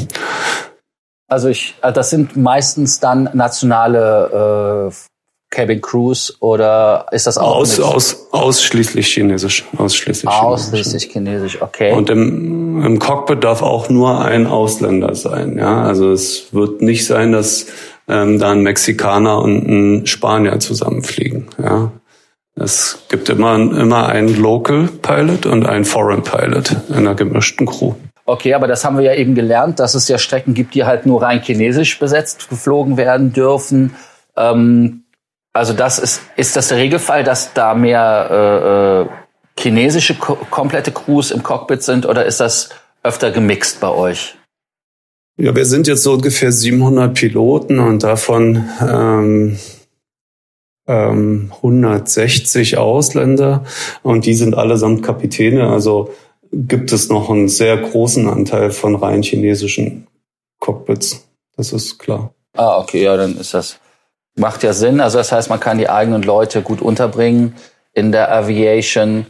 Also 1.28 1.50
ich, 1.50 1.76
äh, 1.82 1.94
das 1.94 2.10
sind 2.10 2.36
meistens 2.36 3.00
dann 3.00 3.30
nationale 3.34 4.90
äh, 4.90 5.13
Cabin 5.54 5.82
Crews 5.82 6.36
oder 6.40 7.06
ist 7.12 7.28
das 7.28 7.38
auch 7.38 7.58
aus, 7.58 7.80
aus, 7.80 8.28
ausschließlich 8.32 9.08
chinesisch, 9.08 9.66
ausschließlich 9.78 10.30
ausschließlich 10.30 11.12
chinesisch, 11.12 11.62
okay. 11.62 11.94
Und 11.94 12.10
im, 12.10 12.84
im 12.84 13.00
Cockpit 13.00 13.44
darf 13.44 13.62
auch 13.62 13.88
nur 13.90 14.26
ein 14.26 14.48
Ausländer 14.48 15.14
sein, 15.14 15.58
ja. 15.58 15.84
Also 15.84 16.12
es 16.12 16.54
wird 16.54 16.82
nicht 16.82 17.06
sein, 17.06 17.32
dass 17.32 17.68
ähm, 18.08 18.40
da 18.40 18.52
ein 18.52 18.64
Mexikaner 18.64 19.40
und 19.40 19.68
ein 19.68 20.08
Spanier 20.08 20.60
zusammenfliegen, 20.60 21.48
ja. 21.62 21.92
Es 22.56 23.00
gibt 23.10 23.30
immer, 23.30 23.56
immer 23.56 24.10
einen 24.10 24.36
Local 24.40 24.88
Pilot 25.02 25.46
und 25.46 25.66
einen 25.66 25.86
Foreign 25.86 26.24
Pilot 26.24 26.76
in 26.90 26.96
einer 26.96 27.16
gemischten 27.16 27.66
Crew. 27.66 27.94
Okay, 28.26 28.54
aber 28.54 28.68
das 28.68 28.86
haben 28.86 28.98
wir 28.98 29.04
ja 29.04 29.16
eben 29.16 29.36
gelernt, 29.36 29.80
dass 29.80 29.96
es 29.96 30.08
ja 30.08 30.18
Strecken 30.18 30.54
gibt, 30.54 30.76
die 30.76 30.86
halt 30.86 31.06
nur 31.06 31.22
rein 31.22 31.42
chinesisch 31.42 32.00
besetzt 32.00 32.50
geflogen 32.50 32.96
werden 32.96 33.34
dürfen. 33.34 33.96
Ähm, 34.38 35.03
also 35.54 35.74
das 35.74 36.00
ist, 36.00 36.22
ist 36.36 36.56
das 36.56 36.70
der 36.70 36.78
Regelfall, 36.78 37.24
dass 37.24 37.54
da 37.54 37.74
mehr 37.74 38.28
äh, 38.30 39.02
äh 39.04 39.24
chinesische 39.60 40.16
ko 40.16 40.36
komplette 40.50 40.92
Crews 40.92 41.30
im 41.30 41.44
Cockpit 41.44 41.84
sind 41.84 42.08
oder 42.08 42.26
ist 42.26 42.40
das 42.40 42.70
öfter 43.04 43.32
gemixt 43.32 43.80
bei 43.80 43.90
euch? 43.90 44.36
Ja, 45.38 45.56
wir 45.56 45.66
sind 45.66 45.88
jetzt 45.88 46.04
so 46.04 46.14
ungefähr 46.14 46.52
700 46.52 47.14
Piloten 47.14 47.80
und 47.80 48.04
davon 48.04 48.68
ähm, 48.82 49.60
ähm, 50.88 51.52
160 51.56 52.78
Ausländer 52.78 53.64
und 54.04 54.26
die 54.26 54.36
sind 54.36 54.56
allesamt 54.56 55.04
Kapitäne. 55.04 55.70
Also 55.70 56.14
gibt 56.52 56.92
es 56.92 57.10
noch 57.10 57.30
einen 57.30 57.48
sehr 57.48 57.78
großen 57.78 58.28
Anteil 58.28 58.72
von 58.72 58.96
rein 58.96 59.24
chinesischen 59.24 60.08
Cockpits. 60.60 61.28
Das 61.58 61.74
ist 61.74 61.98
klar. 61.98 62.34
Ah, 62.56 62.78
okay, 62.78 63.04
ja, 63.04 63.18
dann 63.18 63.38
ist 63.38 63.54
das, 63.56 63.80
macht 64.36 64.64
ja 64.64 64.74
Sinn. 64.74 65.00
Also 65.00 65.18
das 65.18 65.32
heißt, 65.32 65.50
man 65.50 65.60
kann 65.60 65.78
die 65.78 65.90
eigenen 65.90 66.24
Leute 66.24 66.62
gut 66.62 66.82
unterbringen 66.82 67.56
in 67.94 68.12
der 68.12 68.32
Aviation. 68.32 69.28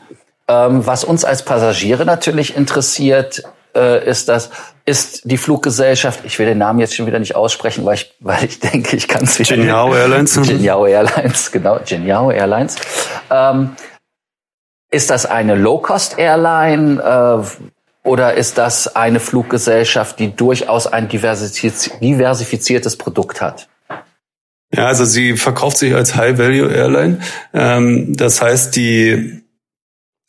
Ähm, 0.48 0.86
was 0.86 1.04
uns 1.04 1.26
als 1.26 1.44
Passagiere 1.44 2.06
natürlich 2.06 2.56
interessiert, 2.56 3.44
äh, 3.76 4.08
ist 4.08 4.30
das, 4.30 4.50
ist 4.86 5.22
die 5.24 5.38
Fluggesellschaft, 5.38 6.22
ich 6.24 6.38
will 6.40 6.46
den 6.46 6.58
Namen 6.58 6.80
jetzt 6.80 6.96
schon 6.96 7.06
wieder 7.06 7.20
nicht 7.20 7.36
aussprechen, 7.36 7.86
weil 7.86 7.96
ich, 7.96 8.14
weil 8.20 8.44
ich 8.44 8.60
denke, 8.60 8.96
ich 8.96 9.08
kann 9.08 9.24
es 9.24 9.40
wieder. 9.40 9.56
Jinyao 9.56 9.96
Airlines. 9.96 10.36
Jinyao 10.44 10.86
Airlines, 10.86 11.52
genau, 11.52 11.80
Jinyao 11.86 12.32
Airlines. 12.32 12.76
Ähm, 13.30 13.76
ist 14.92 15.10
das 15.10 15.26
eine 15.26 15.56
Low-Cost-Airline 15.56 17.02
äh, 17.02 18.08
oder 18.08 18.34
ist 18.36 18.58
das 18.58 18.96
eine 18.96 19.20
Fluggesellschaft, 19.20 20.20
die 20.20 20.36
durchaus 20.36 20.86
ein 20.86 21.08
diversifiziertes 21.08 22.98
Produkt 22.98 23.42
hat? 23.42 23.70
Ja, 24.76 24.88
also 24.88 25.06
sie 25.06 25.38
verkauft 25.38 25.78
sich 25.78 25.94
als 25.94 26.16
High-Value-Airline. 26.16 27.20
Ähm, 27.54 28.16
das 28.16 28.42
heißt, 28.42 28.76
die 28.76 29.44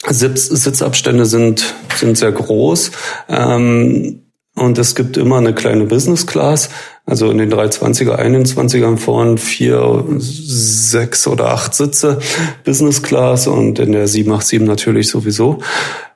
Sitz, 0.07 0.47
Sitzabstände 0.47 1.25
sind, 1.25 1.75
sind 1.97 2.19
sehr 2.19 2.33
groß. 2.33 2.91
Ähm, 3.29 4.21
und 4.55 4.79
es 4.79 4.95
gibt 4.95 5.17
immer 5.17 5.39
eine 5.39 5.55
kleine 5.55 5.87
Business 5.87 6.27
Class. 6.27 6.69
Also 7.07 7.31
in 7.31 7.39
den 7.39 7.53
320er, 7.53 8.19
21ern 8.19 8.99
vorn 8.99 9.37
vier, 9.37 10.05
sechs 10.19 11.27
oder 11.27 11.49
acht 11.49 11.75
Sitze 11.75 12.21
Business 12.65 13.03
Class 13.03 13.47
und 13.47 13.79
in 13.79 13.93
der 13.93 14.07
787 14.07 14.61
natürlich 14.61 15.09
sowieso. 15.09 15.61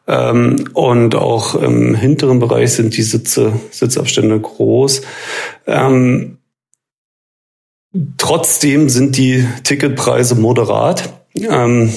Ähm, 0.07 0.65
und 0.75 1.15
auch 1.15 1.55
im 1.55 1.95
hinteren 1.95 2.39
Bereich 2.39 2.73
sind 2.73 2.97
die 2.97 3.03
Sitze, 3.03 3.55
Sitzabstände 3.71 4.39
groß. 4.39 5.03
Ähm, 5.67 6.38
trotzdem 8.17 8.89
sind 8.89 9.17
die 9.17 9.47
Ticketpreise 9.65 10.35
moderat. 10.35 11.13
Ähm, 11.35 11.93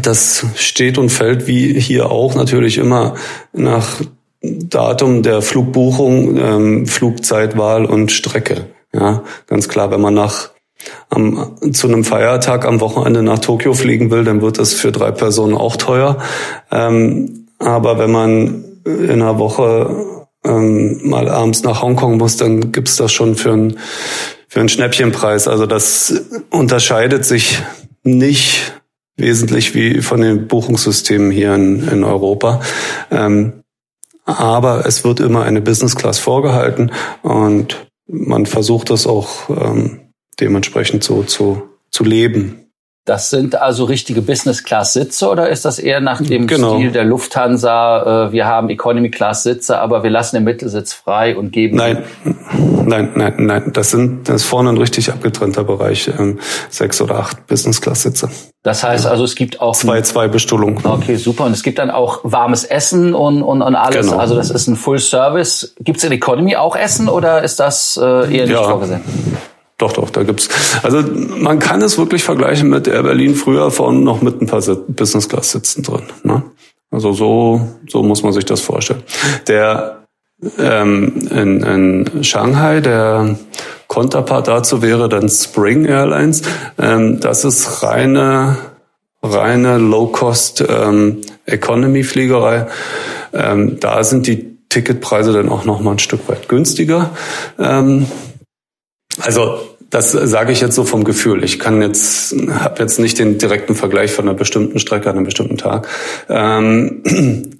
das 0.00 0.46
steht 0.54 0.98
und 0.98 1.10
fällt 1.10 1.46
wie 1.46 1.78
hier 1.78 2.10
auch 2.10 2.34
natürlich 2.34 2.78
immer 2.78 3.14
nach 3.52 4.00
Datum 4.40 5.22
der 5.22 5.42
Flugbuchung, 5.42 6.36
ähm, 6.36 6.86
Flugzeitwahl 6.86 7.84
und 7.84 8.12
Strecke. 8.12 8.66
Ja, 8.92 9.22
ganz 9.46 9.68
klar, 9.68 9.90
wenn 9.90 10.00
man 10.00 10.14
nach 10.14 10.50
am, 11.10 11.56
zu 11.72 11.86
einem 11.86 12.04
Feiertag 12.04 12.64
am 12.64 12.80
Wochenende 12.80 13.22
nach 13.22 13.38
Tokio 13.38 13.72
fliegen 13.74 14.10
will, 14.10 14.24
dann 14.24 14.42
wird 14.42 14.58
das 14.58 14.72
für 14.72 14.90
drei 14.90 15.12
Personen 15.12 15.54
auch 15.54 15.76
teuer. 15.76 16.18
Ähm, 16.70 17.46
aber 17.58 17.98
wenn 17.98 18.10
man 18.10 18.64
in 18.84 19.10
einer 19.10 19.38
Woche 19.38 20.26
ähm, 20.44 21.08
mal 21.08 21.28
abends 21.28 21.62
nach 21.62 21.82
Hongkong 21.82 22.18
muss, 22.18 22.36
dann 22.36 22.72
gibt's 22.72 22.96
das 22.96 23.12
schon 23.12 23.36
für 23.36 23.52
ein 23.52 23.78
für 24.52 24.60
einen 24.60 24.68
Schnäppchenpreis. 24.68 25.48
Also 25.48 25.64
das 25.64 26.12
unterscheidet 26.50 27.24
sich 27.24 27.62
nicht 28.02 28.82
wesentlich 29.16 29.74
wie 29.74 30.02
von 30.02 30.20
den 30.20 30.46
Buchungssystemen 30.46 31.30
hier 31.30 31.54
in, 31.54 31.88
in 31.88 32.04
Europa. 32.04 32.60
Ähm, 33.10 33.62
aber 34.26 34.84
es 34.84 35.04
wird 35.04 35.20
immer 35.20 35.44
eine 35.44 35.62
Business 35.62 35.96
Class 35.96 36.18
vorgehalten 36.18 36.92
und 37.22 37.86
man 38.06 38.44
versucht 38.44 38.90
das 38.90 39.06
auch 39.06 39.48
ähm, 39.48 40.12
dementsprechend 40.38 41.02
so 41.02 41.22
zu, 41.22 41.62
zu 41.90 42.04
leben. 42.04 42.61
Das 43.04 43.30
sind 43.30 43.60
also 43.60 43.82
richtige 43.84 44.22
Business-Class-Sitze 44.22 45.28
oder 45.28 45.48
ist 45.48 45.64
das 45.64 45.80
eher 45.80 46.00
nach 46.00 46.22
dem 46.22 46.46
Genau. 46.46 46.76
Stil 46.76 46.92
der 46.92 47.02
Lufthansa? 47.04 48.26
Äh, 48.28 48.32
wir 48.32 48.46
haben 48.46 48.70
Economy-Class-Sitze, 48.70 49.80
aber 49.80 50.04
wir 50.04 50.10
lassen 50.10 50.36
den 50.36 50.44
Mittelsitz 50.44 50.92
frei 50.92 51.36
und 51.36 51.52
geben. 51.52 51.76
Nein, 51.78 52.04
nein, 52.86 53.10
nein, 53.16 53.34
nein. 53.38 53.70
Das 53.72 53.90
sind 53.90 54.28
das 54.28 54.42
ist 54.42 54.44
vorne 54.44 54.68
ein 54.68 54.78
richtig 54.78 55.10
abgetrennter 55.10 55.64
Bereich, 55.64 56.08
ähm, 56.16 56.38
sechs 56.70 57.02
oder 57.02 57.16
acht 57.16 57.44
Business-Class-Sitze. 57.48 58.28
Das 58.62 58.84
heißt 58.84 59.06
also, 59.08 59.24
es 59.24 59.34
gibt 59.34 59.60
auch 59.60 59.74
Zwei, 59.74 60.02
zwei 60.02 60.28
Bestuhlung. 60.28 60.78
Okay, 60.84 61.16
super. 61.16 61.46
Und 61.46 61.52
es 61.52 61.64
gibt 61.64 61.80
dann 61.80 61.90
auch 61.90 62.20
warmes 62.22 62.62
Essen 62.62 63.14
und, 63.16 63.42
und, 63.42 63.62
und 63.62 63.74
alles. 63.74 64.06
Genau. 64.06 64.18
Also 64.20 64.36
das 64.36 64.50
ist 64.50 64.68
ein 64.68 64.76
Full 64.76 65.00
Service. 65.00 65.74
Gibt 65.80 65.98
es 65.98 66.04
in 66.04 66.12
Economy 66.12 66.54
auch 66.54 66.76
Essen 66.76 67.08
oder 67.08 67.42
ist 67.42 67.58
das 67.58 67.98
äh, 68.00 68.04
eher 68.04 68.44
nicht 68.46 68.50
Ja. 68.50 68.62
vorgesehen? 68.62 69.00
Doch, 69.82 69.94
doch, 69.94 70.10
da 70.10 70.22
gibt's. 70.22 70.48
Also 70.84 71.02
man 71.02 71.58
kann 71.58 71.82
es 71.82 71.98
wirklich 71.98 72.22
vergleichen 72.22 72.68
mit 72.68 72.86
Air 72.86 73.02
Berlin 73.02 73.34
früher 73.34 73.72
vorne 73.72 73.98
noch 73.98 74.22
mit 74.22 74.40
ein 74.40 74.46
paar 74.46 74.60
Business 74.60 75.28
Class 75.28 75.50
Sitzen 75.50 75.82
drin. 75.82 76.04
Ne? 76.22 76.44
Also 76.92 77.12
so, 77.12 77.60
so 77.88 78.04
muss 78.04 78.22
man 78.22 78.32
sich 78.32 78.44
das 78.44 78.60
vorstellen. 78.60 79.02
Der 79.48 80.04
ähm, 80.56 81.28
in, 81.32 81.64
in 81.64 82.22
Shanghai, 82.22 82.80
der 82.80 83.36
Konterpart 83.88 84.46
dazu 84.46 84.82
wäre 84.82 85.08
dann 85.08 85.28
Spring 85.28 85.84
Airlines. 85.84 86.42
Ähm, 86.78 87.18
das 87.18 87.44
ist 87.44 87.82
reine, 87.82 88.58
reine 89.20 89.78
Low-Cost 89.78 90.64
ähm, 90.68 91.22
Economy-Fliegerei. 91.46 92.68
Ähm, 93.32 93.80
da 93.80 94.04
sind 94.04 94.28
die 94.28 94.58
Ticketpreise 94.68 95.32
dann 95.32 95.48
auch 95.48 95.64
noch 95.64 95.80
mal 95.80 95.90
ein 95.90 95.98
Stück 95.98 96.28
weit 96.28 96.48
günstiger. 96.48 97.10
Ähm, 97.58 98.06
also 99.20 99.58
das 99.92 100.10
sage 100.12 100.52
ich 100.52 100.60
jetzt 100.62 100.74
so 100.74 100.84
vom 100.84 101.04
Gefühl. 101.04 101.44
Ich 101.44 101.60
kann 101.60 101.82
jetzt, 101.82 102.34
habe 102.50 102.80
jetzt 102.80 102.98
nicht 102.98 103.18
den 103.18 103.36
direkten 103.36 103.74
Vergleich 103.74 104.10
von 104.10 104.26
einer 104.26 104.36
bestimmten 104.36 104.78
Strecke 104.78 105.10
an 105.10 105.16
einem 105.16 105.26
bestimmten 105.26 105.58
Tag. 105.58 105.86
Ähm, 106.30 107.02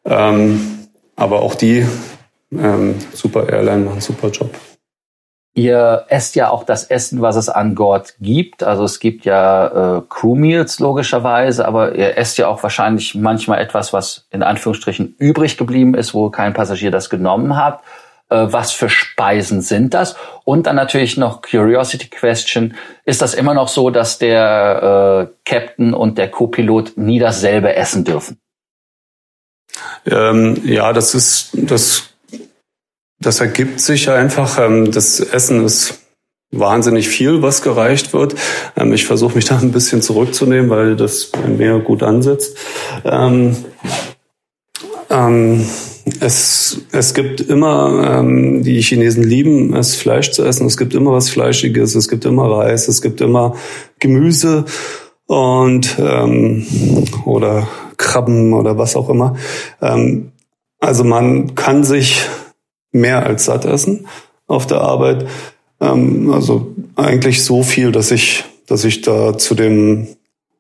Ähm, 0.04 0.90
aber 1.16 1.42
auch 1.42 1.56
die 1.56 1.86
ähm, 2.52 2.96
Super 3.14 3.48
Airline 3.48 3.86
machen 3.86 4.02
super 4.02 4.28
Job. 4.28 4.54
Ihr 5.60 6.06
esst 6.08 6.36
ja 6.36 6.52
auch 6.52 6.64
das 6.64 6.86
Essen, 6.86 7.22
was 7.22 7.36
es 7.36 7.50
an 7.50 7.76
Bord 7.76 8.14
gibt. 8.22 8.64
Also 8.64 8.86
es 8.86 9.02
gibt 9.02 9.26
ja 9.26 9.98
äh, 9.98 10.02
Crew 10.08 10.36
Meals 10.36 10.80
logischerweise, 10.80 11.68
aber 11.68 11.96
ihr 11.96 12.18
esst 12.18 12.38
ja 12.38 12.48
auch 12.48 12.64
wahrscheinlich 12.64 13.14
manchmal 13.14 13.60
etwas, 13.60 13.92
was 13.92 14.26
in 14.32 14.42
Anführungsstrichen 14.42 15.16
übrig 15.18 15.58
geblieben 15.58 15.96
ist, 15.96 16.14
wo 16.14 16.30
kein 16.30 16.54
Passagier 16.54 16.92
das 16.92 17.10
genommen 17.10 17.58
hat. 17.58 17.82
Äh, 18.30 18.46
was 18.50 18.72
für 18.72 18.88
Speisen 18.88 19.60
sind 19.60 19.94
das? 19.94 20.16
Und 20.46 20.66
dann 20.66 20.78
natürlich 20.78 21.18
noch 21.18 21.42
Curiosity 21.42 22.08
Question. 22.08 22.76
Ist 23.04 23.22
das 23.22 23.34
immer 23.34 23.54
noch 23.54 23.68
so, 23.68 23.90
dass 23.90 24.18
der 24.18 25.28
äh, 25.28 25.34
Captain 25.44 25.94
und 25.94 26.18
der 26.18 26.32
Co-Pilot 26.32 26.96
nie 26.96 27.20
dasselbe 27.20 27.76
essen 27.76 28.06
dürfen? 28.06 28.40
Ähm, 30.06 30.62
ja, 30.64 30.94
das 30.94 31.14
ist 31.14 31.50
das 31.54 32.09
das 33.20 33.40
ergibt 33.42 33.80
sich 33.80 34.10
einfach. 34.10 34.60
Ähm, 34.60 34.92
das 34.92 35.20
Essen 35.20 35.66
ist 35.66 36.00
wahnsinnig 36.52 37.08
viel, 37.10 37.42
was 37.42 37.62
gereicht 37.62 38.14
wird. 38.14 38.36
Ähm, 38.76 38.94
ich 38.94 39.06
versuche 39.06 39.36
mich 39.36 39.46
da 39.46 39.60
ein 39.60 39.72
bisschen 39.72 40.02
zurückzunehmen, 40.02 40.70
weil 40.70 40.96
das 40.96 41.26
bei 41.28 41.48
mir 41.48 41.80
gut 41.80 42.04
ansetzt. 42.04 42.58
Ähm, 43.04 43.56
es, 46.20 46.82
es 46.92 47.14
gibt 47.16 47.42
immer, 47.42 48.24
die 48.24 48.80
Chinesen 48.82 49.24
lieben 49.24 49.76
es, 49.76 49.96
Fleisch 49.96 50.32
zu 50.32 50.46
essen. 50.46 50.68
Es 50.68 50.78
gibt 50.78 50.94
immer 50.94 51.14
was 51.14 51.32
Fleischiges, 51.32 51.96
es 51.96 52.08
gibt 52.08 52.26
immer 52.26 52.50
Reis, 52.52 52.88
es 52.88 53.02
gibt 53.02 53.20
immer 53.20 53.56
Gemüse 54.00 54.66
und 55.26 55.98
oder 57.26 57.68
Krabben 57.98 58.54
oder 58.54 58.78
was 58.78 58.96
auch 58.96 59.10
immer. 59.10 59.36
Also 60.80 61.04
man 61.04 61.56
kann 61.56 61.84
sich 61.84 62.22
mehr 62.92 63.26
als 63.26 63.46
satt 63.46 63.66
essen 63.66 64.08
auf 64.48 64.68
der 64.68 64.82
Arbeit. 64.82 65.28
Ähm, 65.80 66.32
also 66.32 66.76
eigentlich 66.96 67.44
so 67.44 67.64
viel, 67.64 67.92
dass 67.92 68.12
ich, 68.12 68.44
dass 68.68 68.84
ich 68.84 69.02
da 69.02 69.38
zu 69.38 69.56
dem, 69.56 70.08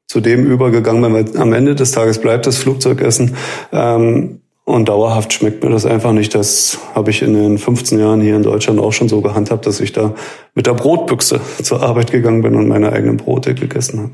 zu 0.08 0.22
dem 0.22 0.46
übergegangen 0.46 1.02
bin. 1.02 1.14
Weil 1.14 1.42
am 1.42 1.54
Ende 1.54 1.76
des 1.76 1.92
Tages 1.92 2.20
bleibt 2.20 2.48
das 2.48 2.58
Flugzeugessen. 2.58 3.36
Ähm, 3.72 4.42
und 4.70 4.88
dauerhaft 4.88 5.34
schmeckt 5.34 5.64
mir 5.64 5.72
das 5.72 5.88
einfach 5.88 6.12
nicht. 6.12 6.36
Das 6.36 6.78
habe 6.94 7.10
ich 7.10 7.24
in 7.24 7.34
den 7.34 7.58
15 7.58 7.98
Jahren 7.98 8.22
hier 8.22 8.36
in 8.36 8.44
Deutschland 8.44 8.80
auch 8.80 8.92
schon 8.92 9.10
so 9.10 9.20
gehandhabt, 9.20 9.66
dass 9.66 9.80
ich 9.80 9.94
da 9.94 10.14
mit 10.54 10.68
der 10.68 10.76
Brotbüchse 10.76 11.42
zur 11.64 11.82
Arbeit 11.82 12.12
gegangen 12.12 12.44
bin 12.44 12.56
und 12.56 12.68
meine 12.68 12.92
eigenen 12.92 13.18
Brote 13.18 13.56
gegessen 13.56 14.00
habe. 14.00 14.12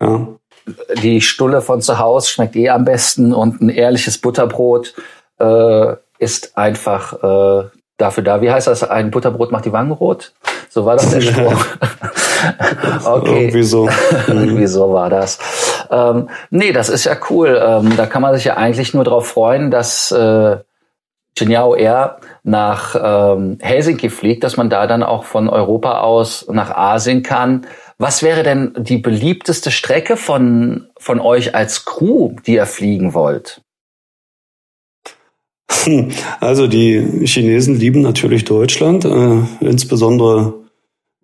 Ja. 0.00 0.28
Die 1.02 1.20
Stulle 1.20 1.60
von 1.60 1.82
zu 1.82 1.98
Hause 1.98 2.30
schmeckt 2.30 2.56
eh 2.56 2.70
am 2.70 2.86
besten 2.86 3.34
und 3.34 3.60
ein 3.60 3.68
ehrliches 3.68 4.16
Butterbrot 4.16 4.94
äh, 5.38 5.96
ist 6.22 6.56
einfach 6.56 7.12
äh, 7.22 7.68
dafür 7.98 8.22
da. 8.22 8.40
Wie 8.40 8.50
heißt 8.50 8.68
das? 8.68 8.84
Ein 8.84 9.10
Butterbrot 9.10 9.50
macht 9.50 9.64
die 9.64 9.72
Wangen 9.72 9.90
rot? 9.90 10.32
So 10.68 10.86
war 10.86 10.96
das 10.96 11.10
der 11.10 11.20
Spruch. 11.20 11.66
okay. 13.04 13.46
Irgendwie 13.46 13.62
so. 13.64 13.88
Irgendwie 14.28 14.66
so 14.66 14.92
war 14.92 15.10
das. 15.10 15.38
Ähm, 15.90 16.28
nee, 16.50 16.72
das 16.72 16.88
ist 16.88 17.04
ja 17.04 17.16
cool. 17.28 17.60
Ähm, 17.60 17.96
da 17.96 18.06
kann 18.06 18.22
man 18.22 18.34
sich 18.34 18.44
ja 18.44 18.56
eigentlich 18.56 18.94
nur 18.94 19.04
darauf 19.04 19.26
freuen, 19.26 19.70
dass 19.70 20.12
äh, 20.12 20.58
Geniao 21.34 21.74
Air 21.74 22.18
nach 22.44 22.94
ähm, 23.02 23.58
Helsinki 23.60 24.10
fliegt, 24.10 24.44
dass 24.44 24.56
man 24.56 24.70
da 24.70 24.86
dann 24.86 25.02
auch 25.02 25.24
von 25.24 25.48
Europa 25.48 26.00
aus 26.00 26.46
nach 26.48 26.70
Asien 26.70 27.22
kann. 27.22 27.66
Was 27.98 28.22
wäre 28.22 28.42
denn 28.42 28.74
die 28.76 28.98
beliebteste 28.98 29.70
Strecke 29.70 30.16
von, 30.16 30.88
von 30.98 31.20
euch 31.20 31.54
als 31.54 31.84
Crew, 31.84 32.36
die 32.46 32.54
ihr 32.54 32.66
fliegen 32.66 33.14
wollt? 33.14 33.62
Also 36.40 36.66
die 36.66 37.24
Chinesen 37.24 37.76
lieben 37.78 38.02
natürlich 38.02 38.44
Deutschland, 38.44 39.04
äh, 39.04 39.38
insbesondere 39.60 40.54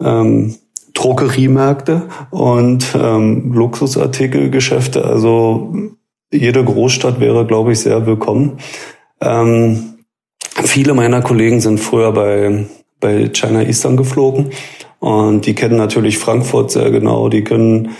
ähm, 0.00 0.56
Drogeriemärkte 0.94 2.08
und 2.30 2.86
ähm, 2.94 3.52
Luxusartikelgeschäfte. 3.52 5.04
Also 5.04 5.72
jede 6.32 6.64
Großstadt 6.64 7.20
wäre, 7.20 7.46
glaube 7.46 7.72
ich, 7.72 7.80
sehr 7.80 8.06
willkommen. 8.06 8.58
Ähm, 9.20 9.94
viele 10.64 10.94
meiner 10.94 11.22
Kollegen 11.22 11.60
sind 11.60 11.78
früher 11.78 12.12
bei, 12.12 12.66
bei 13.00 13.28
China 13.28 13.62
Eastern 13.62 13.96
geflogen 13.96 14.50
und 14.98 15.46
die 15.46 15.54
kennen 15.54 15.76
natürlich 15.76 16.18
Frankfurt 16.18 16.72
sehr 16.72 16.90
genau. 16.90 17.28
Die 17.28 17.44
können, 17.44 17.90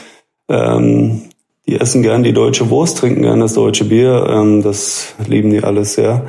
ähm, 0.48 1.22
die 1.68 1.78
essen 1.78 2.02
gern 2.02 2.24
die 2.24 2.33
deutsche 2.33 2.70
Wurst, 2.70 2.98
trinken 2.98 3.22
gern 3.22 3.40
das 3.40 3.54
deutsche 3.54 3.85
Bier. 3.85 4.26
Ähm, 4.28 4.62
das 4.62 5.14
lieben 5.28 5.50
die 5.50 5.62
alles 5.62 5.94
sehr. 5.94 6.26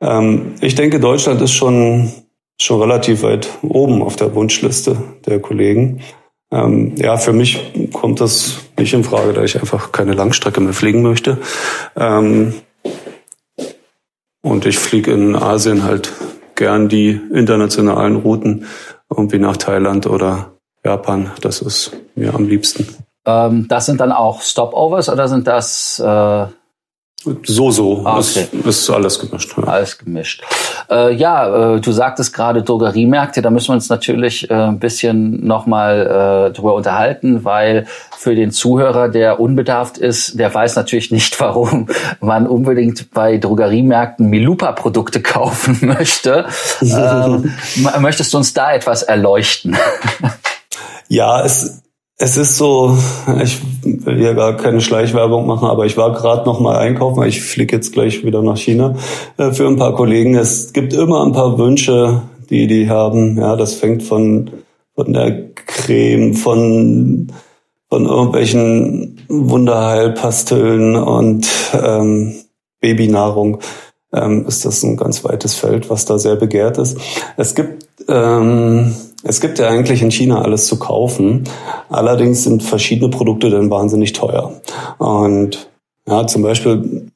Ähm, 0.00 0.54
ich 0.60 0.76
denke, 0.76 1.00
Deutschland 1.00 1.40
ist 1.42 1.52
schon 1.52 2.12
schon 2.58 2.80
relativ 2.80 3.22
weit 3.22 3.48
oben 3.62 4.02
auf 4.02 4.16
der 4.16 4.34
Wunschliste 4.34 4.96
der 5.26 5.40
Kollegen. 5.40 6.00
Ähm, 6.50 6.94
ja, 6.96 7.16
für 7.16 7.32
mich 7.32 7.72
kommt 7.92 8.20
das 8.20 8.60
nicht 8.78 8.94
in 8.94 9.04
Frage, 9.04 9.32
da 9.32 9.42
ich 9.42 9.58
einfach 9.58 9.92
keine 9.92 10.12
Langstrecke 10.12 10.60
mehr 10.60 10.72
fliegen 10.72 11.02
möchte. 11.02 11.38
Ähm, 11.96 12.54
und 14.42 14.64
ich 14.64 14.78
fliege 14.78 15.12
in 15.12 15.34
Asien 15.34 15.82
halt 15.82 16.12
gern 16.54 16.88
die 16.88 17.20
internationalen 17.32 18.16
Routen, 18.16 18.66
irgendwie 19.10 19.38
nach 19.38 19.56
Thailand 19.56 20.06
oder 20.06 20.52
Japan. 20.84 21.30
Das 21.40 21.60
ist 21.60 21.92
mir 22.14 22.34
am 22.34 22.48
liebsten. 22.48 23.05
Ähm, 23.26 23.66
das 23.68 23.86
sind 23.86 24.00
dann 24.00 24.12
auch 24.12 24.40
Stopovers 24.40 25.08
oder 25.08 25.28
sind 25.28 25.46
das 25.46 25.98
äh, 25.98 26.46
So, 27.42 27.72
so. 27.72 28.02
Ah, 28.04 28.20
ist, 28.20 28.36
okay. 28.36 28.68
ist 28.68 28.88
alles 28.88 29.18
gemischt. 29.18 29.54
Ja. 29.58 29.64
alles 29.64 29.98
gemischt? 29.98 30.44
Äh, 30.88 31.12
ja, 31.14 31.74
äh, 31.74 31.80
du 31.80 31.90
sagtest 31.90 32.32
gerade 32.32 32.62
Drogeriemärkte, 32.62 33.42
da 33.42 33.50
müssen 33.50 33.70
wir 33.70 33.74
uns 33.74 33.88
natürlich 33.88 34.48
äh, 34.48 34.54
ein 34.54 34.78
bisschen 34.78 35.44
nochmal 35.44 36.50
äh, 36.50 36.54
drüber 36.54 36.74
unterhalten, 36.74 37.44
weil 37.44 37.86
für 38.16 38.36
den 38.36 38.52
Zuhörer, 38.52 39.08
der 39.08 39.40
unbedarft 39.40 39.98
ist, 39.98 40.38
der 40.38 40.54
weiß 40.54 40.76
natürlich 40.76 41.10
nicht, 41.10 41.40
warum 41.40 41.88
man 42.20 42.46
unbedingt 42.46 43.10
bei 43.10 43.38
Drogeriemärkten 43.38 44.30
Milupa-Produkte 44.30 45.20
kaufen 45.20 45.78
möchte. 45.80 46.46
ähm, 46.80 47.52
möchtest 47.98 48.32
du 48.32 48.36
uns 48.38 48.54
da 48.54 48.72
etwas 48.72 49.02
erleuchten? 49.02 49.76
Ja, 51.08 51.44
es, 51.44 51.82
es 52.18 52.36
ist 52.36 52.56
so, 52.56 52.96
ich 53.42 53.60
will 53.82 54.20
ja 54.22 54.32
gar 54.32 54.56
keine 54.56 54.80
Schleichwerbung 54.80 55.46
machen, 55.46 55.68
aber 55.68 55.84
ich 55.84 55.96
war 55.96 56.12
gerade 56.12 56.46
noch 56.46 56.60
mal 56.60 56.78
einkaufen, 56.78 57.22
ich 57.24 57.42
fliege 57.42 57.76
jetzt 57.76 57.92
gleich 57.92 58.24
wieder 58.24 58.42
nach 58.42 58.56
China 58.56 58.96
äh, 59.36 59.52
für 59.52 59.66
ein 59.66 59.76
paar 59.76 59.94
Kollegen. 59.94 60.34
Es 60.34 60.72
gibt 60.72 60.94
immer 60.94 61.24
ein 61.24 61.32
paar 61.32 61.58
Wünsche, 61.58 62.22
die 62.48 62.66
die 62.66 62.88
haben. 62.88 63.36
Ja, 63.38 63.56
das 63.56 63.74
fängt 63.74 64.02
von 64.02 64.50
von 64.94 65.12
der 65.12 65.52
Creme, 65.54 66.32
von 66.34 67.32
von 67.90 68.06
irgendwelchen 68.06 69.20
Wunderheilpastillen 69.28 70.96
und 70.96 71.46
ähm, 71.74 72.34
Babynahrung 72.80 73.58
ähm, 74.12 74.46
ist 74.46 74.64
das 74.64 74.82
ein 74.82 74.96
ganz 74.96 75.22
weites 75.22 75.54
Feld, 75.54 75.90
was 75.90 76.06
da 76.06 76.18
sehr 76.18 76.36
begehrt 76.36 76.78
ist. 76.78 76.98
Es 77.36 77.54
gibt 77.54 77.86
ähm, 78.08 78.94
es 79.22 79.40
gibt 79.40 79.58
ja 79.58 79.68
eigentlich 79.68 80.02
in 80.02 80.10
China 80.10 80.42
alles 80.42 80.66
zu 80.66 80.78
kaufen. 80.78 81.44
Allerdings 81.88 82.44
sind 82.44 82.62
verschiedene 82.62 83.10
Produkte 83.10 83.50
dann 83.50 83.70
wahnsinnig 83.70 84.12
teuer. 84.12 84.60
Und 84.98 85.70
ja, 86.06 86.26
zum 86.26 86.42
Beispiel 86.42 87.10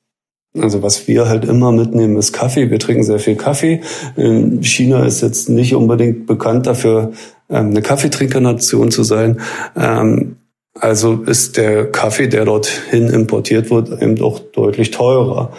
also 0.59 0.83
was 0.83 1.07
wir 1.07 1.29
halt 1.29 1.45
immer 1.45 1.71
mitnehmen, 1.71 2.17
ist 2.17 2.33
Kaffee. 2.33 2.71
Wir 2.71 2.81
trinken 2.81 3.05
sehr 3.05 3.21
viel 3.21 3.37
Kaffee. 3.37 3.83
In 4.17 4.63
China 4.65 5.05
ist 5.05 5.21
jetzt 5.21 5.49
nicht 5.49 5.75
unbedingt 5.75 6.27
bekannt 6.27 6.67
dafür, 6.67 7.13
ähm, 7.49 7.71
eine 7.71 7.83
Kaffeetrinkernation 7.83 8.91
zu 8.91 9.05
sein. 9.05 9.41
Ähm, 9.77 10.37
also 10.75 11.23
ist 11.23 11.57
der 11.57 11.91
Kaffee, 11.91 12.29
der 12.29 12.45
dorthin 12.45 13.09
importiert 13.09 13.71
wird, 13.71 14.03
eben 14.03 14.17
doch 14.17 14.41
deutlich 14.41 14.91
teurer. 14.91 15.53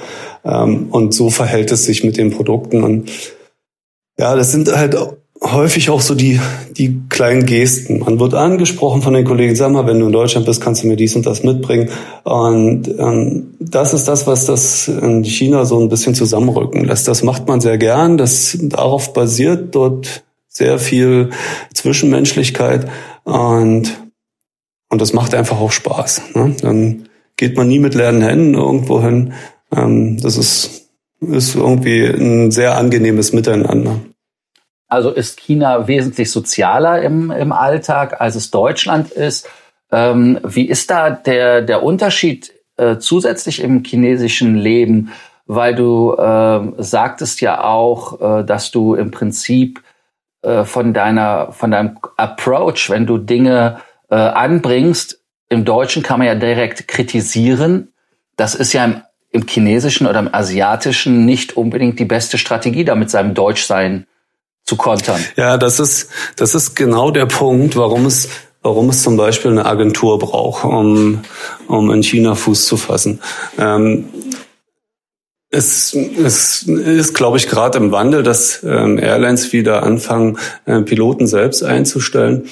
Ähm, 0.43 0.87
und 0.89 1.13
so 1.13 1.29
verhält 1.29 1.71
es 1.71 1.85
sich 1.85 2.03
mit 2.03 2.17
den 2.17 2.31
Produkten. 2.31 2.83
Und 2.83 3.09
ja, 4.19 4.35
das 4.35 4.51
sind 4.51 4.75
halt 4.75 4.97
häufig 5.43 5.89
auch 5.89 6.01
so 6.01 6.13
die, 6.13 6.39
die 6.77 7.01
kleinen 7.09 7.45
Gesten. 7.45 7.99
Man 7.99 8.19
wird 8.19 8.33
angesprochen 8.33 9.01
von 9.01 9.13
den 9.13 9.25
Kollegen, 9.25 9.55
sag 9.55 9.71
mal, 9.71 9.87
wenn 9.87 9.99
du 9.99 10.05
in 10.05 10.11
Deutschland 10.11 10.45
bist, 10.45 10.61
kannst 10.61 10.83
du 10.83 10.87
mir 10.87 10.95
dies 10.95 11.15
und 11.15 11.25
das 11.25 11.43
mitbringen. 11.43 11.89
Und 12.23 12.87
ähm, 12.99 13.55
das 13.59 13.93
ist 13.93 14.07
das, 14.07 14.27
was 14.27 14.45
das 14.45 14.87
in 14.87 15.23
China 15.23 15.65
so 15.65 15.79
ein 15.79 15.89
bisschen 15.89 16.13
zusammenrücken 16.13 16.85
lässt. 16.85 17.07
Das 17.07 17.23
macht 17.23 17.47
man 17.47 17.59
sehr 17.59 17.77
gern. 17.77 18.17
Das 18.17 18.57
darauf 18.61 19.13
basiert 19.13 19.73
dort 19.73 20.23
sehr 20.47 20.79
viel 20.79 21.31
Zwischenmenschlichkeit 21.73 22.87
und 23.23 23.97
und 24.91 25.01
das 25.01 25.13
macht 25.13 25.33
einfach 25.33 25.59
auch 25.59 25.71
Spaß. 25.71 26.21
Ne? 26.35 26.53
Dann 26.61 27.07
geht 27.37 27.55
man 27.55 27.69
nie 27.69 27.79
mit 27.79 27.95
leeren 27.95 28.21
Händen 28.21 28.55
irgendwo 28.55 29.01
hin. 29.01 29.33
Ähm, 29.73 30.17
das 30.21 30.37
ist, 30.37 30.89
ist 31.21 31.55
irgendwie 31.55 32.03
ein 32.05 32.51
sehr 32.51 32.77
angenehmes 32.77 33.31
Miteinander. 33.31 34.01
Also 34.91 35.09
ist 35.09 35.39
China 35.39 35.87
wesentlich 35.87 36.31
sozialer 36.31 37.01
im, 37.01 37.31
im 37.31 37.53
Alltag, 37.53 38.19
als 38.19 38.35
es 38.35 38.51
Deutschland 38.51 39.09
ist. 39.09 39.47
Ähm, 39.89 40.37
wie 40.43 40.67
ist 40.67 40.91
da 40.91 41.09
der, 41.09 41.61
der 41.61 41.81
Unterschied 41.81 42.51
äh, 42.75 42.97
zusätzlich 42.97 43.63
im 43.63 43.85
chinesischen 43.85 44.57
Leben? 44.57 45.13
Weil 45.45 45.75
du 45.75 46.13
äh, 46.13 46.83
sagtest 46.83 47.39
ja 47.39 47.63
auch, 47.63 48.19
äh, 48.19 48.43
dass 48.43 48.71
du 48.71 48.95
im 48.95 49.11
Prinzip 49.11 49.81
äh, 50.41 50.65
von 50.65 50.93
deiner, 50.93 51.53
von 51.53 51.71
deinem 51.71 51.97
Approach, 52.17 52.89
wenn 52.89 53.05
du 53.05 53.17
Dinge 53.17 53.77
äh, 54.09 54.15
anbringst. 54.15 55.21
Im 55.47 55.63
Deutschen 55.63 56.03
kann 56.03 56.19
man 56.19 56.27
ja 56.27 56.35
direkt 56.35 56.89
kritisieren. 56.89 57.93
Das 58.35 58.55
ist 58.55 58.73
ja 58.73 58.83
im, 58.83 59.01
im 59.29 59.47
Chinesischen 59.47 60.05
oder 60.05 60.19
im 60.19 60.33
Asiatischen 60.33 61.25
nicht 61.25 61.55
unbedingt 61.55 61.97
die 61.97 62.03
beste 62.03 62.37
Strategie, 62.37 62.83
da 62.83 62.95
mit 62.95 63.09
seinem 63.09 63.33
Deutschsein 63.33 64.05
zu 64.71 64.77
kontern. 64.77 65.19
Ja, 65.35 65.57
das 65.57 65.81
ist, 65.81 66.07
das 66.37 66.55
ist 66.55 66.75
genau 66.75 67.11
der 67.11 67.25
Punkt, 67.25 67.75
warum 67.75 68.05
es 68.05 68.29
warum 68.63 68.89
es 68.89 69.01
zum 69.01 69.17
Beispiel 69.17 69.51
eine 69.51 69.65
Agentur 69.65 70.19
braucht, 70.19 70.63
um, 70.63 71.21
um 71.67 71.91
in 71.91 72.03
China 72.03 72.35
Fuß 72.35 72.67
zu 72.67 72.77
fassen. 72.77 73.19
Ähm, 73.57 74.05
es, 75.49 75.93
es 75.93 76.63
ist, 76.63 77.15
glaube 77.15 77.37
ich, 77.37 77.49
gerade 77.49 77.79
im 77.79 77.91
Wandel, 77.91 78.21
dass 78.21 78.63
ähm, 78.63 78.99
Airlines 78.99 79.51
wieder 79.51 79.81
anfangen, 79.81 80.37
äh, 80.65 80.81
Piloten 80.81 81.25
selbst 81.25 81.63
einzustellen. 81.63 82.43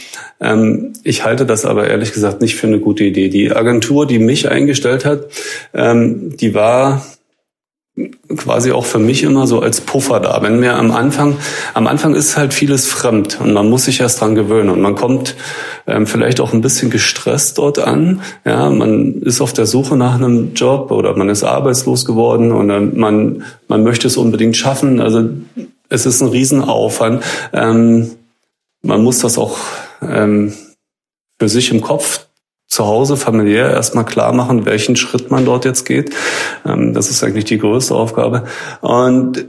Ähm, 0.41 0.93
ich 1.03 1.23
halte 1.23 1.45
das 1.45 1.63
aber 1.63 1.87
ehrlich 1.87 2.11
gesagt 2.11 2.41
nicht 2.41 2.55
für 2.55 2.67
eine 2.67 2.79
gute 2.79 3.03
Idee. 3.03 3.29
Die 3.29 3.51
Agentur, 3.51 4.07
die 4.07 4.17
mich 4.17 4.49
eingestellt 4.49 5.05
hat, 5.05 5.27
ähm, 5.75 6.35
die 6.37 6.55
war 6.55 7.05
quasi 8.35 8.71
auch 8.71 8.85
für 8.85 8.99
mich 8.99 9.23
immer 9.23 9.47
so 9.47 9.59
als 9.61 9.81
Puffer 9.81 10.19
da. 10.19 10.41
Wenn 10.41 10.59
mir 10.59 10.75
am 10.75 10.91
Anfang, 10.91 11.37
am 11.73 11.87
Anfang 11.87 12.15
ist 12.15 12.37
halt 12.37 12.53
vieles 12.53 12.87
fremd 12.87 13.39
und 13.41 13.53
man 13.53 13.69
muss 13.69 13.85
sich 13.85 13.99
erst 13.99 14.21
dran 14.21 14.35
gewöhnen 14.35 14.69
und 14.69 14.81
man 14.81 14.95
kommt 14.95 15.35
ähm, 15.87 16.07
vielleicht 16.07 16.39
auch 16.39 16.53
ein 16.53 16.61
bisschen 16.61 16.89
gestresst 16.89 17.57
dort 17.57 17.79
an. 17.79 18.21
Ja, 18.45 18.69
man 18.69 19.21
ist 19.21 19.41
auf 19.41 19.53
der 19.53 19.65
Suche 19.65 19.97
nach 19.97 20.15
einem 20.15 20.53
Job 20.53 20.91
oder 20.91 21.15
man 21.15 21.29
ist 21.29 21.43
arbeitslos 21.43 22.05
geworden 22.05 22.51
und 22.51 22.97
man, 22.97 23.43
man 23.67 23.83
möchte 23.83 24.07
es 24.07 24.17
unbedingt 24.17 24.55
schaffen. 24.55 24.99
Also 24.99 25.29
es 25.89 26.05
ist 26.05 26.21
ein 26.21 26.29
Riesenaufwand. 26.29 27.23
Ähm, 27.53 28.11
man 28.81 29.03
muss 29.03 29.19
das 29.19 29.37
auch 29.37 29.57
ähm, 30.01 30.53
für 31.39 31.49
sich 31.49 31.71
im 31.71 31.81
Kopf 31.81 32.27
zu 32.69 32.85
Hause 32.85 33.17
familiär 33.17 33.71
erstmal 33.71 34.05
klar 34.05 34.31
machen, 34.31 34.65
welchen 34.65 34.95
Schritt 34.95 35.31
man 35.31 35.43
dort 35.43 35.65
jetzt 35.65 35.85
geht. 35.85 36.15
Ähm, 36.65 36.93
das 36.93 37.09
ist 37.09 37.23
eigentlich 37.23 37.45
die 37.45 37.57
größte 37.57 37.95
Aufgabe. 37.95 38.45
Und 38.81 39.45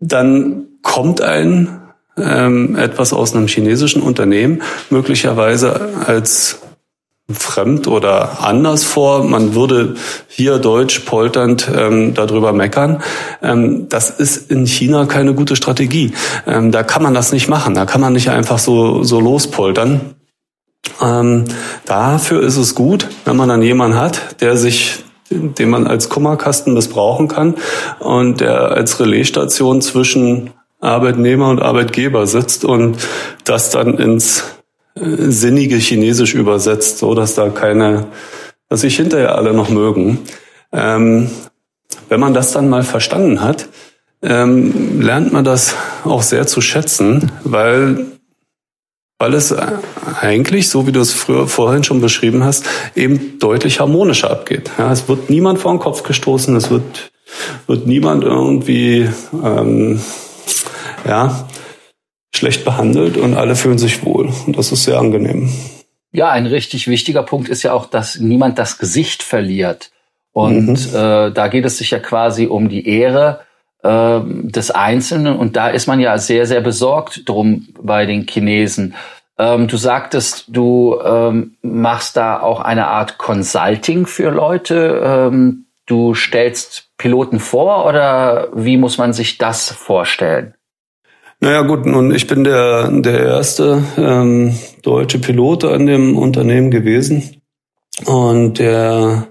dann 0.00 0.64
kommt 0.82 1.20
ein 1.20 1.78
ähm, 2.16 2.76
etwas 2.76 3.12
aus 3.12 3.34
einem 3.34 3.46
chinesischen 3.46 4.02
Unternehmen 4.02 4.62
möglicherweise 4.90 5.90
als 6.06 6.58
fremd 7.30 7.86
oder 7.88 8.42
anders 8.42 8.84
vor. 8.84 9.24
Man 9.24 9.54
würde 9.54 9.94
hier 10.28 10.58
deutsch 10.58 11.00
polternd 11.00 11.70
ähm, 11.74 12.14
darüber 12.14 12.52
meckern. 12.52 13.02
Ähm, 13.42 13.88
das 13.88 14.10
ist 14.10 14.50
in 14.50 14.66
China 14.66 15.06
keine 15.06 15.34
gute 15.34 15.56
Strategie. 15.56 16.12
Ähm, 16.46 16.72
da 16.72 16.82
kann 16.82 17.02
man 17.02 17.14
das 17.14 17.32
nicht 17.32 17.48
machen. 17.48 17.74
Da 17.74 17.86
kann 17.86 18.00
man 18.00 18.12
nicht 18.12 18.30
einfach 18.30 18.58
so, 18.58 19.02
so 19.04 19.20
lospoltern. 19.20 20.11
Ähm, 21.00 21.44
dafür 21.84 22.42
ist 22.42 22.56
es 22.56 22.74
gut, 22.74 23.08
wenn 23.24 23.36
man 23.36 23.48
dann 23.48 23.62
jemanden 23.62 23.98
hat, 23.98 24.40
der 24.40 24.56
sich 24.56 25.04
den 25.32 25.70
man 25.70 25.86
als 25.86 26.08
Kummerkasten 26.08 26.74
missbrauchen 26.74 27.28
kann 27.28 27.54
und 28.00 28.40
der 28.40 28.72
als 28.72 29.00
Relaisstation 29.00 29.80
zwischen 29.80 30.50
Arbeitnehmer 30.80 31.48
und 31.48 31.62
Arbeitgeber 31.62 32.26
sitzt 32.26 32.64
und 32.64 32.98
das 33.44 33.70
dann 33.70 33.98
ins 33.98 34.44
äh, 34.94 35.30
sinnige 35.30 35.76
Chinesisch 35.76 36.34
übersetzt, 36.34 36.98
so 36.98 37.14
dass 37.14 37.34
da 37.34 37.48
keine, 37.48 38.06
dass 38.68 38.80
sich 38.80 38.96
hinterher 38.96 39.36
alle 39.36 39.54
noch 39.54 39.70
mögen. 39.70 40.18
Ähm, 40.72 41.30
wenn 42.08 42.20
man 42.20 42.34
das 42.34 42.52
dann 42.52 42.68
mal 42.68 42.82
verstanden 42.82 43.40
hat, 43.42 43.68
ähm, 44.22 45.00
lernt 45.00 45.32
man 45.32 45.44
das 45.44 45.74
auch 46.04 46.22
sehr 46.22 46.46
zu 46.46 46.60
schätzen, 46.60 47.30
weil 47.44 48.11
weil 49.22 49.34
es 49.34 49.54
eigentlich, 50.20 50.68
so 50.68 50.88
wie 50.88 50.90
du 50.90 50.98
es 50.98 51.12
früher, 51.12 51.46
vorhin 51.46 51.84
schon 51.84 52.00
beschrieben 52.00 52.42
hast, 52.42 52.66
eben 52.96 53.38
deutlich 53.38 53.78
harmonischer 53.78 54.32
abgeht. 54.32 54.72
Ja, 54.78 54.90
es 54.90 55.06
wird 55.06 55.30
niemand 55.30 55.60
vor 55.60 55.72
den 55.72 55.78
Kopf 55.78 56.02
gestoßen, 56.02 56.56
es 56.56 56.70
wird, 56.70 57.12
wird 57.68 57.86
niemand 57.86 58.24
irgendwie 58.24 59.08
ähm, 59.32 60.00
ja, 61.06 61.48
schlecht 62.34 62.64
behandelt 62.64 63.16
und 63.16 63.36
alle 63.36 63.54
fühlen 63.54 63.78
sich 63.78 64.04
wohl. 64.04 64.28
Und 64.44 64.58
das 64.58 64.72
ist 64.72 64.82
sehr 64.82 64.98
angenehm. 64.98 65.48
Ja, 66.10 66.30
ein 66.30 66.46
richtig 66.46 66.88
wichtiger 66.88 67.22
Punkt 67.22 67.48
ist 67.48 67.62
ja 67.62 67.74
auch, 67.74 67.86
dass 67.86 68.18
niemand 68.18 68.58
das 68.58 68.78
Gesicht 68.78 69.22
verliert. 69.22 69.92
Und 70.32 70.66
mhm. 70.66 70.96
äh, 70.96 71.30
da 71.30 71.46
geht 71.46 71.64
es 71.64 71.78
sich 71.78 71.92
ja 71.92 72.00
quasi 72.00 72.46
um 72.46 72.68
die 72.68 72.88
Ehre 72.88 73.42
äh, 73.82 74.20
des 74.24 74.70
Einzelnen. 74.70 75.36
Und 75.36 75.56
da 75.56 75.68
ist 75.68 75.86
man 75.86 76.00
ja 76.00 76.18
sehr, 76.18 76.46
sehr 76.46 76.60
besorgt 76.60 77.28
drum 77.28 77.68
bei 77.80 78.06
den 78.06 78.26
Chinesen. 78.26 78.94
Ähm, 79.38 79.66
du 79.66 79.76
sagtest, 79.76 80.44
du 80.48 80.98
ähm, 81.04 81.56
machst 81.62 82.16
da 82.16 82.40
auch 82.40 82.60
eine 82.60 82.88
Art 82.88 83.18
Consulting 83.18 84.06
für 84.06 84.30
Leute. 84.30 85.02
Ähm, 85.04 85.66
du 85.86 86.14
stellst 86.14 86.90
Piloten 86.98 87.40
vor 87.40 87.86
oder 87.86 88.48
wie 88.54 88.76
muss 88.76 88.98
man 88.98 89.12
sich 89.12 89.38
das 89.38 89.70
vorstellen? 89.70 90.54
Naja 91.40 91.62
gut, 91.62 91.86
nun 91.86 92.14
ich 92.14 92.28
bin 92.28 92.44
der, 92.44 92.88
der 92.88 93.18
erste 93.18 93.82
ähm, 93.96 94.56
deutsche 94.82 95.18
Pilot 95.18 95.64
an 95.64 95.86
dem 95.86 96.16
Unternehmen 96.16 96.70
gewesen. 96.70 97.42
Und 98.06 98.60
der 98.60 99.26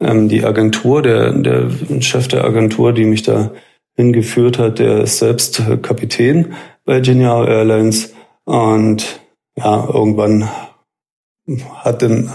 ähm, 0.00 0.28
die 0.28 0.44
Agentur, 0.44 1.02
der, 1.02 1.32
der 1.32 1.70
Chef 2.00 2.28
der 2.28 2.44
Agentur, 2.44 2.92
die 2.92 3.04
mich 3.04 3.22
da 3.22 3.52
hingeführt 3.94 4.58
hat, 4.58 4.78
der 4.78 5.02
ist 5.02 5.18
selbst 5.18 5.62
Kapitän 5.82 6.54
bei 6.84 7.00
Genial 7.00 7.46
Airlines 7.48 8.14
und 8.44 9.20
ja, 9.56 9.86
irgendwann 9.92 10.48
hat 11.74 12.02
dann, 12.02 12.30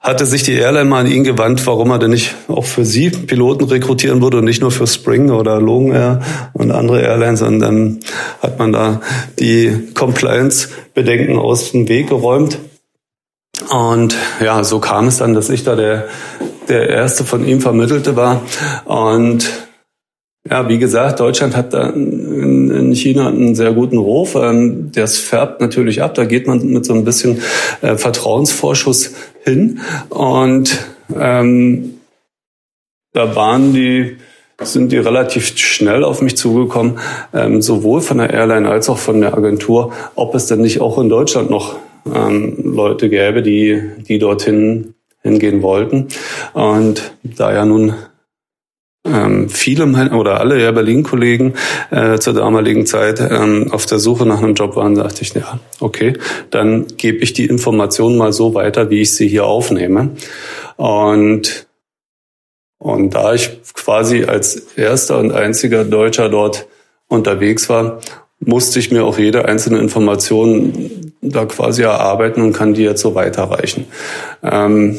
hatte 0.00 0.26
sich 0.26 0.42
die 0.42 0.54
Airline 0.54 0.88
mal 0.88 1.00
an 1.00 1.10
ihn 1.10 1.24
gewandt, 1.24 1.64
warum 1.66 1.90
er 1.90 1.98
denn 1.98 2.10
nicht 2.10 2.34
auch 2.48 2.64
für 2.64 2.84
sie 2.84 3.10
Piloten 3.10 3.64
rekrutieren 3.64 4.20
würde 4.20 4.38
und 4.38 4.44
nicht 4.44 4.60
nur 4.60 4.72
für 4.72 4.86
Spring 4.86 5.30
oder 5.30 5.60
Logan 5.60 5.92
Air 5.92 6.22
und 6.52 6.70
andere 6.72 7.02
Airlines. 7.02 7.42
Und 7.42 7.60
dann 7.60 8.00
hat 8.42 8.58
man 8.58 8.72
da 8.72 9.00
die 9.38 9.72
Compliance-Bedenken 9.94 11.38
aus 11.38 11.72
dem 11.72 11.88
Weg 11.88 12.08
geräumt. 12.08 12.58
Und 13.70 14.16
ja, 14.40 14.64
so 14.64 14.78
kam 14.78 15.06
es 15.06 15.18
dann, 15.18 15.34
dass 15.34 15.50
ich 15.50 15.64
da 15.64 15.76
der, 15.76 16.08
der 16.68 16.88
erste 16.88 17.24
von 17.24 17.46
ihm 17.46 17.60
Vermittelte 17.60 18.16
war. 18.16 18.42
Und 18.84 19.50
Ja, 20.50 20.68
wie 20.68 20.78
gesagt, 20.78 21.20
Deutschland 21.20 21.56
hat 21.56 21.72
da 21.72 21.88
in 21.90 22.92
China 22.96 23.28
einen 23.28 23.54
sehr 23.54 23.72
guten 23.72 23.96
Ruf. 23.96 24.34
Ähm, 24.34 24.90
das 24.92 25.16
färbt 25.16 25.60
natürlich 25.60 26.02
ab. 26.02 26.14
Da 26.14 26.24
geht 26.24 26.48
man 26.48 26.66
mit 26.66 26.84
so 26.84 26.94
ein 26.94 27.04
bisschen 27.04 27.40
äh, 27.80 27.96
Vertrauensvorschuss 27.96 29.12
hin. 29.44 29.80
Und 30.08 30.84
ähm, 31.16 32.00
da 33.12 33.36
waren 33.36 33.72
die, 33.72 34.16
sind 34.60 34.90
die 34.90 34.98
relativ 34.98 35.56
schnell 35.58 36.02
auf 36.02 36.22
mich 36.22 36.36
zugekommen, 36.36 36.98
ähm, 37.32 37.62
sowohl 37.62 38.00
von 38.00 38.18
der 38.18 38.30
Airline 38.30 38.68
als 38.68 38.88
auch 38.88 38.98
von 38.98 39.20
der 39.20 39.34
Agentur, 39.34 39.92
ob 40.16 40.34
es 40.34 40.46
denn 40.46 40.60
nicht 40.60 40.80
auch 40.80 40.98
in 40.98 41.08
Deutschland 41.08 41.50
noch 41.50 41.76
ähm, 42.06 42.74
Leute 42.74 43.08
gäbe, 43.08 43.42
die, 43.42 43.80
die 44.08 44.18
dorthin 44.18 44.94
hingehen 45.22 45.62
wollten. 45.62 46.08
Und 46.52 47.12
da 47.22 47.52
ja 47.52 47.64
nun 47.64 47.94
ähm, 49.04 49.48
viele 49.48 49.84
oder 50.12 50.40
alle 50.40 50.60
Air 50.60 50.72
Berlin-Kollegen 50.72 51.54
äh, 51.90 52.18
zur 52.18 52.34
damaligen 52.34 52.86
Zeit 52.86 53.20
ähm, 53.20 53.68
auf 53.72 53.86
der 53.86 53.98
Suche 53.98 54.26
nach 54.26 54.42
einem 54.42 54.54
Job 54.54 54.76
waren, 54.76 54.94
dachte 54.94 55.22
ich, 55.22 55.34
ja, 55.34 55.58
okay, 55.80 56.14
dann 56.50 56.86
gebe 56.96 57.18
ich 57.18 57.32
die 57.32 57.46
Informationen 57.46 58.16
mal 58.16 58.32
so 58.32 58.54
weiter, 58.54 58.90
wie 58.90 59.00
ich 59.00 59.14
sie 59.14 59.26
hier 59.26 59.44
aufnehme. 59.44 60.10
Und, 60.76 61.66
und 62.78 63.14
da 63.14 63.34
ich 63.34 63.60
quasi 63.74 64.24
als 64.24 64.54
erster 64.76 65.18
und 65.18 65.32
einziger 65.32 65.84
Deutscher 65.84 66.28
dort 66.28 66.66
unterwegs 67.08 67.68
war, 67.68 68.00
musste 68.38 68.78
ich 68.78 68.90
mir 68.90 69.04
auch 69.04 69.18
jede 69.18 69.44
einzelne 69.44 69.78
Information 69.78 71.11
da 71.22 71.46
quasi 71.46 71.82
erarbeiten 71.82 72.42
und 72.42 72.52
kann 72.52 72.74
die 72.74 72.82
jetzt 72.82 73.00
so 73.00 73.14
weiterreichen. 73.14 73.86
Ähm, 74.42 74.98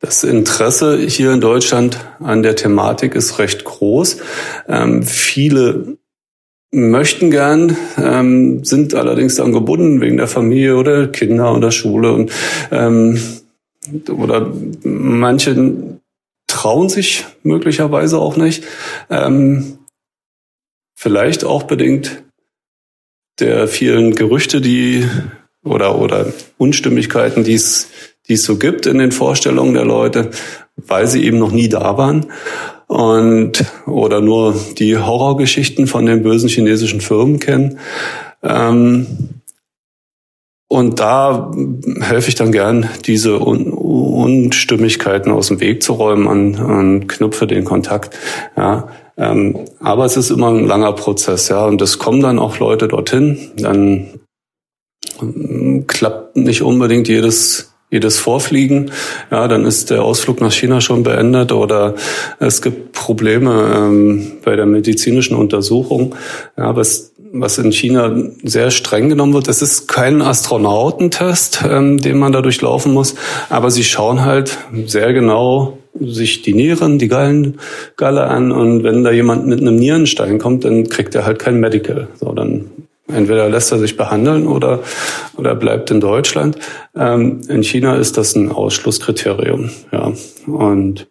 das 0.00 0.24
Interesse 0.24 0.98
hier 0.98 1.32
in 1.32 1.40
Deutschland 1.40 1.98
an 2.20 2.42
der 2.42 2.56
Thematik 2.56 3.14
ist 3.14 3.38
recht 3.38 3.64
groß. 3.64 4.18
Ähm, 4.68 5.02
viele 5.02 5.98
möchten 6.72 7.30
gern, 7.30 7.76
ähm, 7.98 8.64
sind 8.64 8.94
allerdings 8.94 9.36
dann 9.36 9.52
gebunden 9.52 10.00
wegen 10.00 10.16
der 10.16 10.28
Familie 10.28 10.76
oder 10.76 11.08
Kinder 11.08 11.54
oder 11.54 11.70
Schule 11.70 12.12
und 12.12 12.32
ähm, 12.70 13.20
oder 14.08 14.52
manche 14.84 15.98
trauen 16.46 16.88
sich 16.88 17.26
möglicherweise 17.42 18.18
auch 18.18 18.36
nicht. 18.36 18.64
Ähm, 19.08 19.78
vielleicht 20.94 21.44
auch 21.44 21.64
bedingt 21.64 22.22
der 23.40 23.68
vielen 23.68 24.14
Gerüchte, 24.14 24.60
die 24.60 25.06
oder 25.62 25.98
oder 25.98 26.32
Unstimmigkeiten, 26.58 27.44
die 27.44 27.54
es 27.54 27.88
die 28.28 28.34
es 28.34 28.44
so 28.44 28.56
gibt 28.56 28.86
in 28.86 28.98
den 28.98 29.12
Vorstellungen 29.12 29.74
der 29.74 29.84
Leute, 29.84 30.30
weil 30.76 31.06
sie 31.08 31.24
eben 31.24 31.38
noch 31.38 31.50
nie 31.50 31.68
da 31.68 31.98
waren 31.98 32.26
und 32.86 33.64
oder 33.86 34.20
nur 34.20 34.54
die 34.78 34.96
Horrorgeschichten 34.96 35.86
von 35.86 36.06
den 36.06 36.22
bösen 36.22 36.48
chinesischen 36.48 37.00
Firmen 37.00 37.40
kennen. 37.40 37.78
Ähm, 38.42 39.06
und 40.68 41.00
da 41.00 41.50
helfe 42.00 42.28
ich 42.28 42.36
dann 42.36 42.52
gern, 42.52 42.88
diese 43.04 43.40
Un 43.44 43.72
Unstimmigkeiten 44.20 45.32
aus 45.32 45.48
dem 45.48 45.60
Weg 45.60 45.82
zu 45.82 45.94
räumen 45.94 46.26
und, 46.26 46.60
und 46.60 47.06
knüpfe 47.08 47.46
den 47.46 47.64
Kontakt. 47.64 48.16
Ja, 48.54 48.88
ähm, 49.16 49.58
aber 49.80 50.04
es 50.04 50.16
ist 50.16 50.30
immer 50.30 50.48
ein 50.48 50.66
langer 50.66 50.92
Prozess, 50.92 51.48
ja, 51.48 51.64
und 51.66 51.80
es 51.82 51.98
kommen 51.98 52.20
dann 52.20 52.38
auch 52.38 52.58
Leute 52.58 52.88
dorthin. 52.88 53.50
Dann 53.56 54.20
ähm, 55.20 55.84
klappt 55.86 56.36
nicht 56.36 56.62
unbedingt 56.62 57.08
jedes 57.08 57.70
jedes 57.90 58.18
Vorfliegen, 58.18 58.92
ja, 59.30 59.48
dann 59.48 59.66
ist 59.66 59.90
der 59.90 60.02
Ausflug 60.02 60.40
nach 60.40 60.52
China 60.52 60.80
schon 60.80 61.02
beendet 61.02 61.50
oder 61.50 61.96
es 62.38 62.62
gibt 62.62 62.92
Probleme 62.92 63.72
ähm, 63.74 64.32
bei 64.44 64.54
der 64.54 64.66
medizinischen 64.66 65.36
Untersuchung. 65.36 66.14
Ja, 66.56 66.76
was, 66.76 67.12
was 67.32 67.58
in 67.58 67.72
China 67.72 68.14
sehr 68.44 68.70
streng 68.70 69.08
genommen 69.08 69.34
wird, 69.34 69.48
das 69.48 69.60
ist 69.60 69.88
kein 69.88 70.22
Astronautentest, 70.22 71.64
ähm, 71.68 71.98
den 71.98 72.18
man 72.18 72.32
da 72.32 72.42
durchlaufen 72.42 72.92
muss, 72.92 73.16
aber 73.48 73.72
sie 73.72 73.84
schauen 73.84 74.24
halt 74.24 74.58
sehr 74.86 75.12
genau 75.12 75.79
sich 75.98 76.42
die 76.42 76.54
Nieren, 76.54 76.98
die 76.98 77.08
Gallen, 77.08 77.58
Galle 77.96 78.24
an 78.24 78.52
und 78.52 78.84
wenn 78.84 79.04
da 79.04 79.10
jemand 79.10 79.46
mit 79.46 79.60
einem 79.60 79.76
Nierenstein 79.76 80.38
kommt, 80.38 80.64
dann 80.64 80.88
kriegt 80.88 81.14
er 81.14 81.26
halt 81.26 81.38
kein 81.38 81.60
Medical. 81.60 82.08
So, 82.18 82.32
dann 82.32 82.70
Entweder 83.12 83.48
lässt 83.48 83.72
er 83.72 83.78
sich 83.78 83.96
behandeln 83.96 84.46
oder, 84.46 84.80
oder 85.36 85.54
bleibt 85.54 85.90
in 85.90 86.00
Deutschland. 86.00 86.56
Ähm, 86.96 87.40
in 87.48 87.62
China 87.62 87.96
ist 87.96 88.16
das 88.16 88.34
ein 88.34 88.50
Ausschlusskriterium. 88.52 89.70
Ja. 89.92 90.12
Und, 90.46 91.08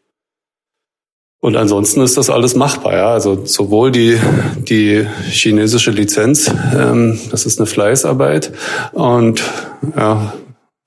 und 1.40 1.56
ansonsten 1.56 2.02
ist 2.02 2.18
das 2.18 2.30
alles 2.30 2.56
machbar. 2.56 2.94
Ja. 2.94 3.10
Also 3.10 3.46
sowohl 3.46 3.92
die, 3.92 4.18
die 4.58 5.06
chinesische 5.30 5.92
Lizenz, 5.92 6.52
ähm, 6.76 7.20
das 7.32 7.46
ist 7.46 7.60
eine 7.60 7.68
Fleißarbeit. 7.68 8.52
Und 8.94 9.44
ja, 9.96 10.34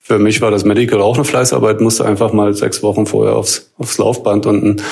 für 0.04 0.18
mich 0.18 0.40
war 0.40 0.50
das 0.50 0.64
Medical 0.64 1.00
auch 1.00 1.14
eine 1.14 1.24
Fleißarbeit, 1.24 1.80
musste 1.80 2.04
einfach 2.04 2.32
mal 2.32 2.52
sechs 2.54 2.82
Wochen 2.82 3.06
vorher 3.06 3.36
aufs, 3.36 3.72
aufs 3.78 3.98
Laufband 3.98 4.46
und 4.46 4.64
ein 4.64 4.82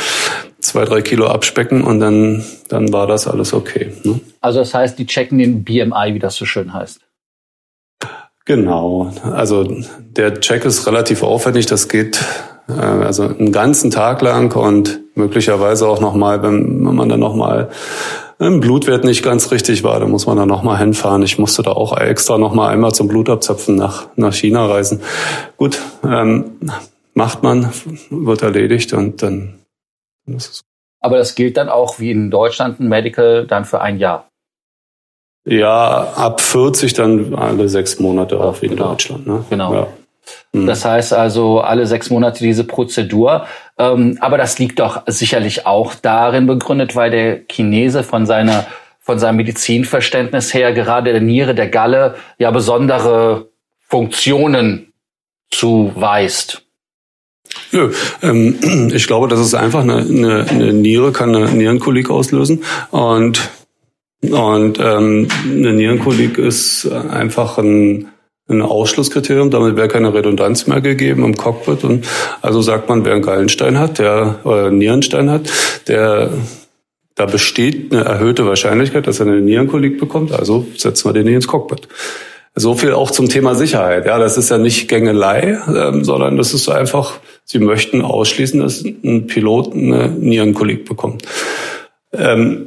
zwei, 0.60 0.84
drei 0.84 1.02
Kilo 1.02 1.26
abspecken 1.26 1.82
und 1.82 1.98
dann, 1.98 2.44
dann 2.68 2.92
war 2.92 3.08
das 3.08 3.26
alles 3.26 3.52
okay. 3.52 3.92
Ne? 4.04 4.20
Also 4.40 4.60
das 4.60 4.72
heißt, 4.72 4.98
die 4.98 5.06
checken 5.06 5.38
den 5.38 5.64
BMI, 5.64 6.14
wie 6.14 6.20
das 6.20 6.36
so 6.36 6.44
schön 6.44 6.72
heißt. 6.72 7.00
Genau. 8.44 9.12
Also 9.24 9.82
der 9.98 10.40
Check 10.40 10.64
ist 10.64 10.86
relativ 10.86 11.22
aufwendig. 11.22 11.66
Das 11.66 11.88
geht 11.88 12.22
äh, 12.68 12.72
also 12.72 13.24
einen 13.24 13.52
ganzen 13.52 13.90
Tag 13.90 14.22
lang 14.22 14.54
und 14.54 15.00
möglicherweise 15.14 15.88
auch 15.88 16.00
nochmal, 16.00 16.42
wenn, 16.42 16.86
wenn 16.86 16.94
man 16.94 17.08
dann 17.08 17.20
nochmal 17.20 17.70
im 18.40 18.60
Blutwert 18.60 19.04
nicht 19.04 19.22
ganz 19.22 19.50
richtig 19.52 19.84
war, 19.84 20.00
dann 20.00 20.10
muss 20.10 20.26
man 20.26 20.36
da 20.36 20.46
nochmal 20.46 20.78
hinfahren. 20.78 21.22
Ich 21.22 21.38
musste 21.38 21.62
da 21.62 21.72
auch 21.72 21.96
extra 21.96 22.38
nochmal 22.38 22.72
einmal 22.72 22.92
zum 22.92 23.06
Blutabzapfen 23.06 23.76
nach, 23.76 24.08
nach 24.16 24.32
China 24.32 24.66
reisen. 24.66 25.02
Gut, 25.58 25.78
ähm, 26.02 26.58
macht 27.12 27.42
man, 27.42 27.70
wird 28.08 28.42
erledigt 28.42 28.94
und 28.94 29.22
dann 29.22 29.60
das 30.26 30.62
Aber 31.00 31.18
das 31.18 31.34
gilt 31.34 31.58
dann 31.58 31.68
auch 31.68 31.98
wie 31.98 32.10
in 32.10 32.30
Deutschland 32.30 32.80
ein 32.80 32.88
Medical 32.88 33.46
dann 33.46 33.66
für 33.66 33.82
ein 33.82 33.98
Jahr. 33.98 34.28
Ja, 35.46 36.12
ab 36.16 36.40
40 36.40 36.94
dann 36.94 37.34
alle 37.34 37.68
sechs 37.68 37.98
Monate 37.98 38.40
auch 38.40 38.62
wie 38.62 38.66
in 38.66 38.76
genau. 38.76 38.90
Deutschland. 38.90 39.26
Ne? 39.26 39.44
Genau. 39.50 39.74
Ja. 39.74 39.86
Mhm. 40.52 40.66
Das 40.66 40.84
heißt 40.84 41.12
also 41.12 41.60
alle 41.60 41.86
sechs 41.86 42.10
Monate 42.10 42.42
diese 42.42 42.64
Prozedur. 42.64 43.46
Ähm, 43.78 44.18
aber 44.20 44.38
das 44.38 44.58
liegt 44.58 44.78
doch 44.80 45.02
sicherlich 45.06 45.66
auch 45.66 45.94
darin 45.94 46.46
begründet, 46.46 46.96
weil 46.96 47.10
der 47.10 47.40
Chinese 47.50 48.02
von 48.02 48.26
seiner 48.26 48.66
von 49.02 49.18
seinem 49.18 49.36
Medizinverständnis 49.36 50.52
her 50.54 50.72
gerade 50.72 51.10
der 51.10 51.22
Niere, 51.22 51.54
der 51.54 51.68
Galle 51.68 52.16
ja 52.38 52.50
besondere 52.50 53.48
Funktionen 53.80 54.92
zuweist. 55.50 56.62
Nö, 57.72 57.92
ähm, 58.22 58.90
ich 58.94 59.06
glaube, 59.06 59.28
das 59.28 59.40
ist 59.40 59.54
einfach 59.54 59.82
eine, 59.82 59.98
eine, 59.98 60.46
eine 60.48 60.72
Niere 60.72 61.12
kann 61.12 61.34
eine 61.34 61.50
Nierenkolik 61.50 62.10
auslösen 62.10 62.64
und 62.90 63.50
und 64.22 64.78
ähm, 64.78 65.28
eine 65.44 65.72
Nierenkolik 65.72 66.36
ist 66.36 66.86
einfach 66.86 67.56
ein, 67.56 68.08
ein 68.50 68.62
Ausschlusskriterium. 68.62 69.50
Damit 69.50 69.76
wäre 69.76 69.88
keine 69.88 70.12
Redundanz 70.12 70.66
mehr 70.66 70.80
gegeben 70.80 71.24
im 71.24 71.36
Cockpit. 71.36 71.84
Und 71.84 72.06
also 72.42 72.60
sagt 72.62 72.88
man, 72.88 73.04
wer 73.04 73.14
einen 73.14 73.22
Gallenstein 73.22 73.78
hat, 73.78 73.98
der 73.98 74.40
oder 74.44 74.66
einen 74.66 74.78
Nierenstein 74.78 75.30
hat, 75.30 75.50
der 75.88 76.30
da 77.14 77.26
besteht 77.26 77.92
eine 77.92 78.04
erhöhte 78.04 78.46
Wahrscheinlichkeit, 78.46 79.06
dass 79.06 79.20
er 79.20 79.26
eine 79.26 79.40
Nierenkolik 79.40 80.00
bekommt. 80.00 80.32
Also 80.32 80.66
setzen 80.76 81.08
wir 81.08 81.12
den 81.12 81.26
nicht 81.26 81.34
ins 81.34 81.48
Cockpit. 81.48 81.86
So 82.54 82.74
viel 82.74 82.92
auch 82.92 83.10
zum 83.10 83.28
Thema 83.28 83.54
Sicherheit. 83.54 84.06
Ja, 84.06 84.18
das 84.18 84.36
ist 84.38 84.50
ja 84.50 84.58
nicht 84.58 84.88
Gängelei, 84.88 85.58
ähm, 85.68 86.02
sondern 86.02 86.36
das 86.36 86.52
ist 86.54 86.68
einfach, 86.68 87.20
Sie 87.44 87.58
möchten 87.58 88.02
ausschließen, 88.02 88.60
dass 88.60 88.84
ein 88.84 89.26
Pilot 89.26 89.72
eine 89.74 90.08
Nierenkolik 90.08 90.84
bekommt. 90.84 91.22
Ähm, 92.12 92.66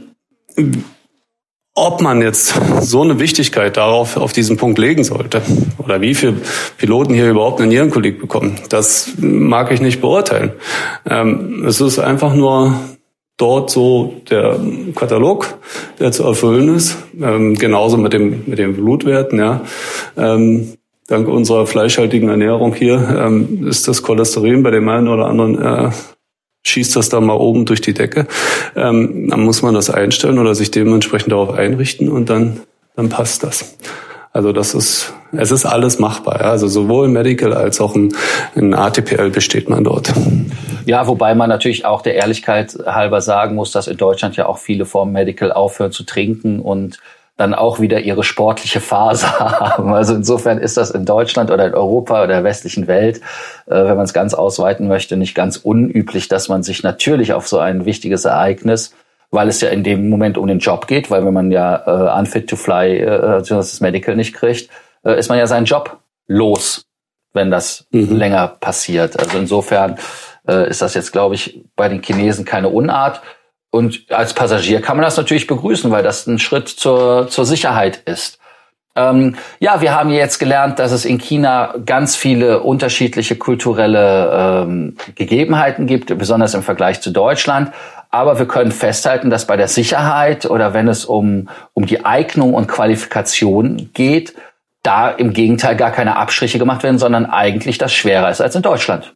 ob 1.76 2.02
man 2.02 2.22
jetzt 2.22 2.54
so 2.82 3.02
eine 3.02 3.20
Wichtigkeit 3.20 3.78
darauf 3.78 4.18
auf 4.18 4.32
diesen 4.32 4.58
Punkt 4.58 4.78
legen 4.78 5.04
sollte 5.04 5.42
oder 5.80 6.02
wie 6.02 6.14
viele 6.14 6.36
Piloten 6.78 7.14
hier 7.14 7.30
überhaupt 7.30 7.60
eine 7.60 7.70
Nierenkolik 7.70 8.22
bekommen, 8.22 8.58
das 8.70 9.14
mag 9.18 9.72
ich 9.72 9.82
nicht 9.82 10.00
beurteilen. 10.00 10.52
Ähm, 11.10 11.66
es 11.68 11.82
ist 11.82 11.98
einfach 11.98 12.36
nur 12.36 12.76
dort 13.38 13.72
so 13.72 14.22
der 14.30 14.60
Katalog, 14.96 15.58
der 16.00 16.12
zu 16.12 16.24
erfüllen 16.24 16.76
ist. 16.76 16.98
Ähm, 17.20 17.56
genauso 17.56 17.98
mit 17.98 18.14
dem, 18.14 18.44
mit 18.46 18.60
den 18.60 18.76
Blutwerten, 18.76 19.40
ja. 19.40 19.62
Ähm, 20.16 20.74
dank 21.08 21.28
unserer 21.28 21.66
fleischhaltigen 21.66 22.30
Ernährung 22.30 22.76
hier 22.76 23.20
ähm, 23.20 23.68
ist 23.68 23.88
das 23.88 24.04
Cholesterin 24.04 24.62
bei 24.64 24.72
dem 24.72 24.88
einen 24.88 25.08
oder 25.08 25.26
anderen 25.26 25.62
äh, 25.62 25.92
schießt 26.66 26.96
das 26.96 27.10
da 27.10 27.20
mal 27.20 27.36
oben 27.36 27.66
durch 27.66 27.82
die 27.82 27.94
Decke. 27.94 28.28
Ähm, 28.76 29.30
dann 29.30 29.42
muss 29.44 29.62
man 29.62 29.74
das 29.74 29.90
einstellen 29.90 30.40
oder 30.40 30.56
sich 30.56 30.72
dementsprechend 30.72 31.32
darauf 31.32 31.52
einrichten 31.52 32.10
und 32.10 32.30
dann, 32.30 32.62
dann 32.96 33.10
passt 33.10 33.44
das. 33.44 33.76
Also 34.32 34.52
das 34.52 34.74
ist, 34.74 35.14
es 35.32 35.52
ist 35.52 35.66
alles 35.66 36.00
machbar. 36.00 36.40
Ja? 36.42 36.50
Also 36.50 36.68
sowohl 36.68 37.08
Medical 37.08 37.54
als 37.54 37.80
auch 37.80 37.96
ein, 37.96 38.14
ein 38.56 38.74
ATPL 38.74 39.30
besteht 39.30 39.70
man 39.70 39.84
dort. 39.84 40.12
Ja, 40.86 41.08
wobei 41.08 41.36
man 41.36 41.50
natürlich 41.50 41.86
auch 41.86 42.02
der 42.02 42.16
Ehrlichkeit 42.16 42.76
halber 42.86 43.22
sagen 43.22 43.56
muss, 43.56 43.72
dass 43.72 43.88
in 43.88 43.98
Deutschland 43.98 44.36
ja 44.36 44.48
auch 44.48 44.58
viele 44.58 44.86
vom 44.86 45.12
Medical 45.12 45.52
aufhören 45.52 45.92
zu 45.92 46.04
trinken 46.04 46.60
und 46.60 47.00
dann 47.36 47.54
auch 47.54 47.80
wieder 47.80 48.00
ihre 48.00 48.24
sportliche 48.24 48.80
Phase 48.80 49.28
haben. 49.40 49.94
Also 49.94 50.16
insofern 50.16 50.60
ist 50.60 50.78
das 50.78 50.92
in 50.92 51.06
Deutschland 51.06 51.50
oder 51.52 51.68
in 51.68 51.74
Europa 51.74 52.20
oder 52.20 52.28
der 52.28 52.44
westlichen 52.44 52.88
Welt, 52.88 53.18
äh, 53.66 53.76
wenn 53.76 53.96
man 53.96 54.06
es 54.06 54.14
ganz 54.14 54.34
ausweiten 54.34 54.88
möchte, 54.88 55.18
nicht 55.18 55.36
ganz 55.36 55.58
unüblich, 55.58 56.28
dass 56.28 56.50
man 56.50 56.64
sich 56.64 56.84
natürlich 56.84 57.34
auf 57.34 57.48
so 57.48 57.60
ein 57.60 57.86
wichtiges 57.86 58.26
Ereignis, 58.26 58.94
weil 59.32 59.48
es 59.48 59.62
ja 59.62 59.70
in 59.70 59.84
dem 59.84 60.10
Moment 60.10 60.38
um 60.38 60.48
den 60.48 60.60
Job 60.60 60.88
geht, 60.88 61.10
weil 61.10 61.26
wenn 61.26 61.34
man 61.34 61.52
ja 61.52 61.76
äh, 61.88 62.20
unfit 62.20 62.50
to 62.50 62.56
fly 62.56 62.98
äh, 63.00 63.42
das 63.42 63.82
Medical 63.82 64.16
nicht 64.16 64.34
kriegt, 64.34 64.70
äh, 65.04 65.18
ist 65.18 65.30
man 65.30 65.40
ja 65.40 65.48
seinen 65.48 65.66
Job 65.66 65.98
los, 66.28 66.86
wenn 67.34 67.50
das 67.50 67.88
mhm. 67.90 68.16
länger 68.16 68.48
passiert. 68.48 69.20
Also 69.20 69.40
insofern 69.40 69.98
äh, 70.48 70.70
ist 70.70 70.84
das 70.84 70.94
jetzt, 70.94 71.12
glaube 71.12 71.34
ich, 71.34 71.64
bei 71.76 71.90
den 71.90 72.04
Chinesen 72.04 72.46
keine 72.46 72.70
Unart. 72.70 73.22
Und 73.74 74.06
als 74.10 74.36
Passagier 74.36 74.82
kann 74.82 74.98
man 74.98 75.04
das 75.04 75.18
natürlich 75.18 75.48
begrüßen, 75.48 75.90
weil 75.90 76.04
das 76.04 76.28
ein 76.28 76.38
Schritt 76.38 76.70
zur, 76.70 77.28
zur 77.28 77.44
Sicherheit 77.44 78.04
ist. 78.06 78.38
Ähm, 78.96 79.36
ja, 79.60 79.82
wir 79.82 79.96
haben 79.96 80.12
jetzt 80.12 80.38
gelernt, 80.38 80.78
dass 80.78 80.92
es 80.92 81.06
in 81.06 81.18
China 81.18 81.74
ganz 81.84 82.16
viele 82.16 82.62
unterschiedliche 82.62 83.36
kulturelle 83.36 84.62
ähm, 84.62 84.96
Gegebenheiten 85.16 85.88
gibt, 85.88 86.16
besonders 86.16 86.54
im 86.54 86.62
Vergleich 86.62 87.02
zu 87.02 87.10
Deutschland. 87.10 87.72
Aber 88.12 88.38
wir 88.38 88.46
können 88.46 88.72
festhalten, 88.72 89.32
dass 89.32 89.48
bei 89.48 89.58
der 89.58 89.68
Sicherheit 89.68 90.46
oder 90.46 90.76
wenn 90.76 90.88
es 90.88 91.04
um, 91.06 91.50
um 91.74 91.88
die 91.88 92.06
Eignung 92.06 92.54
und 92.54 92.68
Qualifikation 92.68 93.90
geht, 93.96 94.36
da 94.84 95.10
im 95.10 95.34
Gegenteil 95.34 95.76
gar 95.76 95.90
keine 95.90 96.18
Abstriche 96.18 96.60
gemacht 96.60 96.84
werden, 96.84 97.00
sondern 97.00 97.26
eigentlich 97.26 97.80
das 97.80 97.92
schwerer 97.92 98.30
ist 98.30 98.40
als 98.40 98.56
in 98.56 98.62
Deutschland. 98.62 99.16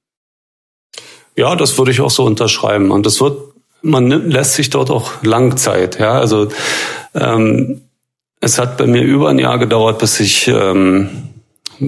Ja, 1.36 1.56
das 1.56 1.78
würde 1.78 1.92
ich 1.92 2.02
auch 2.02 2.10
so 2.10 2.24
unterschreiben. 2.26 2.90
Und 2.90 3.06
das 3.06 3.22
wird 3.22 3.38
man 3.88 4.10
lässt 4.30 4.54
sich 4.54 4.70
dort 4.70 4.92
auch 4.92 5.24
Langzeit. 5.24 6.00
Ja, 6.00 6.20
also 6.20 6.50
ähm, 7.16 7.82
es 8.40 8.60
hat 8.60 8.78
bei 8.78 8.86
mir 8.86 9.02
über 9.02 9.30
ein 9.30 9.40
Jahr 9.40 9.58
gedauert, 9.58 10.00
bis 10.00 10.20
ich 10.20 10.48
ähm, 10.48 11.10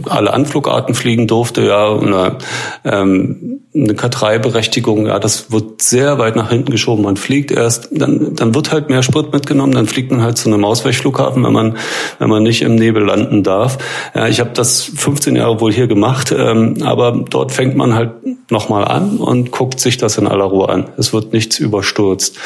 alle 0.06 0.34
Anflugarten 0.34 0.94
fliegen 0.94 1.28
durfte, 1.28 1.66
ja, 1.66 1.96
eine, 1.96 2.38
ähm, 2.86 3.62
eine 3.74 3.94
K3-Berechtigung, 3.94 5.08
ja, 5.08 5.20
das 5.20 5.52
wird 5.52 5.82
sehr 5.82 6.18
weit 6.20 6.36
nach 6.36 6.50
hinten 6.50 6.72
geschoben. 6.72 7.04
Man 7.04 7.18
fliegt 7.18 7.52
erst, 7.52 7.90
dann, 7.92 8.36
dann 8.36 8.54
wird 8.56 8.72
halt 8.72 8.90
mehr 8.90 9.04
Sprit 9.04 9.32
mitgenommen, 9.34 9.74
dann 9.74 9.88
fliegt 9.88 10.12
man 10.12 10.22
halt 10.22 10.38
zu 10.38 10.50
einem 10.50 10.64
Ausweichflughafen, 10.66 11.44
wenn 11.44 11.54
man, 11.54 11.78
wenn 12.20 12.30
man 12.30 12.44
nicht 12.44 12.62
im 12.62 12.76
Nebel 12.76 13.04
landen 13.04 13.44
darf. 13.44 13.78
Ja, 14.14 14.28
ich 14.28 14.40
habe 14.40 14.52
das 14.54 14.84
15 14.84 15.36
Jahre 15.36 15.60
wohl 15.60 15.72
hier 15.72 15.88
gemacht, 15.88 16.34
ähm, 16.38 16.78
aber 16.84 17.26
dort 17.30 17.52
fängt 17.52 17.76
man 17.76 17.96
halt 17.96 18.12
nochmal 18.52 18.86
an 18.86 19.18
und 19.18 19.52
guckt 19.52 19.80
sich 19.80 19.98
das 19.98 20.18
in 20.18 20.28
aller 20.28 20.46
Ruhe 20.46 20.70
an. 20.70 20.90
Es 20.98 21.14
wird 21.14 21.34
nichts 21.34 21.60
überstürzt. 21.60 22.38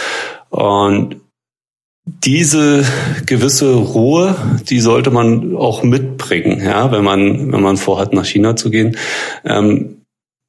Und 0.50 1.18
diese 2.06 2.84
gewisse 3.26 3.74
Ruhe, 3.74 4.36
die 4.70 4.82
sollte 4.82 5.10
man 5.10 5.56
auch 5.56 5.84
mitbringen, 5.84 6.64
ja, 6.64 6.92
wenn 6.92 7.04
man, 7.04 7.52
wenn 7.52 7.62
man 7.62 7.78
vorhat, 7.78 8.14
nach 8.14 8.26
China 8.26 8.56
zu 8.56 8.70
gehen. 8.70 8.98
Ähm, 9.46 10.02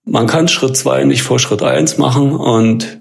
man 0.05 0.27
kann 0.27 0.49
Schritt 0.49 0.77
zwei 0.77 1.05
nicht 1.05 1.23
vor 1.23 1.39
Schritt 1.39 1.63
eins 1.63 1.97
machen 1.97 2.33
und, 2.33 3.01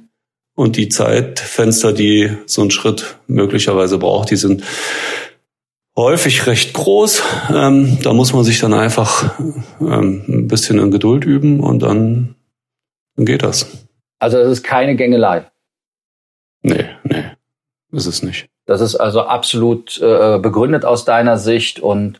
und 0.55 0.77
die 0.77 0.89
Zeitfenster, 0.89 1.93
die 1.93 2.31
so 2.45 2.61
ein 2.61 2.71
Schritt 2.71 3.17
möglicherweise 3.27 3.97
braucht, 3.97 4.29
die 4.29 4.35
sind 4.35 4.63
häufig 5.95 6.45
recht 6.45 6.73
groß. 6.73 7.23
Ähm, 7.53 7.97
da 8.03 8.13
muss 8.13 8.33
man 8.33 8.43
sich 8.43 8.59
dann 8.59 8.73
einfach 8.73 9.39
ähm, 9.81 10.23
ein 10.27 10.47
bisschen 10.47 10.79
in 10.79 10.91
Geduld 10.91 11.25
üben 11.25 11.59
und 11.59 11.79
dann, 11.81 12.35
dann 13.15 13.25
geht 13.25 13.43
das. 13.43 13.67
Also 14.19 14.37
es 14.37 14.59
ist 14.59 14.63
keine 14.63 14.95
Gängelei. 14.95 15.45
Nee, 16.61 16.75
nee. 16.75 16.92
Ist 17.93 18.07
es 18.07 18.23
nicht. 18.23 18.47
Das 18.65 18.81
ist 18.81 18.95
also 18.95 19.21
absolut 19.21 20.01
äh, 20.01 20.39
begründet 20.39 20.83
aus 20.83 21.05
deiner 21.05 21.37
Sicht 21.37 21.79
und 21.79 22.19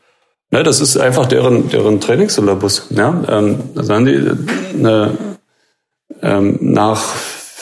ja, 0.51 0.61
das 0.61 0.79
ist 0.81 0.97
einfach 0.97 1.25
deren, 1.25 1.69
deren 1.69 1.99
Trainingssyllabus. 1.99 2.89
Ja, 2.91 3.23
ähm, 3.27 3.71
da 3.73 3.83
sagen 3.83 4.05
die, 4.05 4.85
äh, 4.87 5.07
ähm, 6.21 6.59
nach 6.61 7.01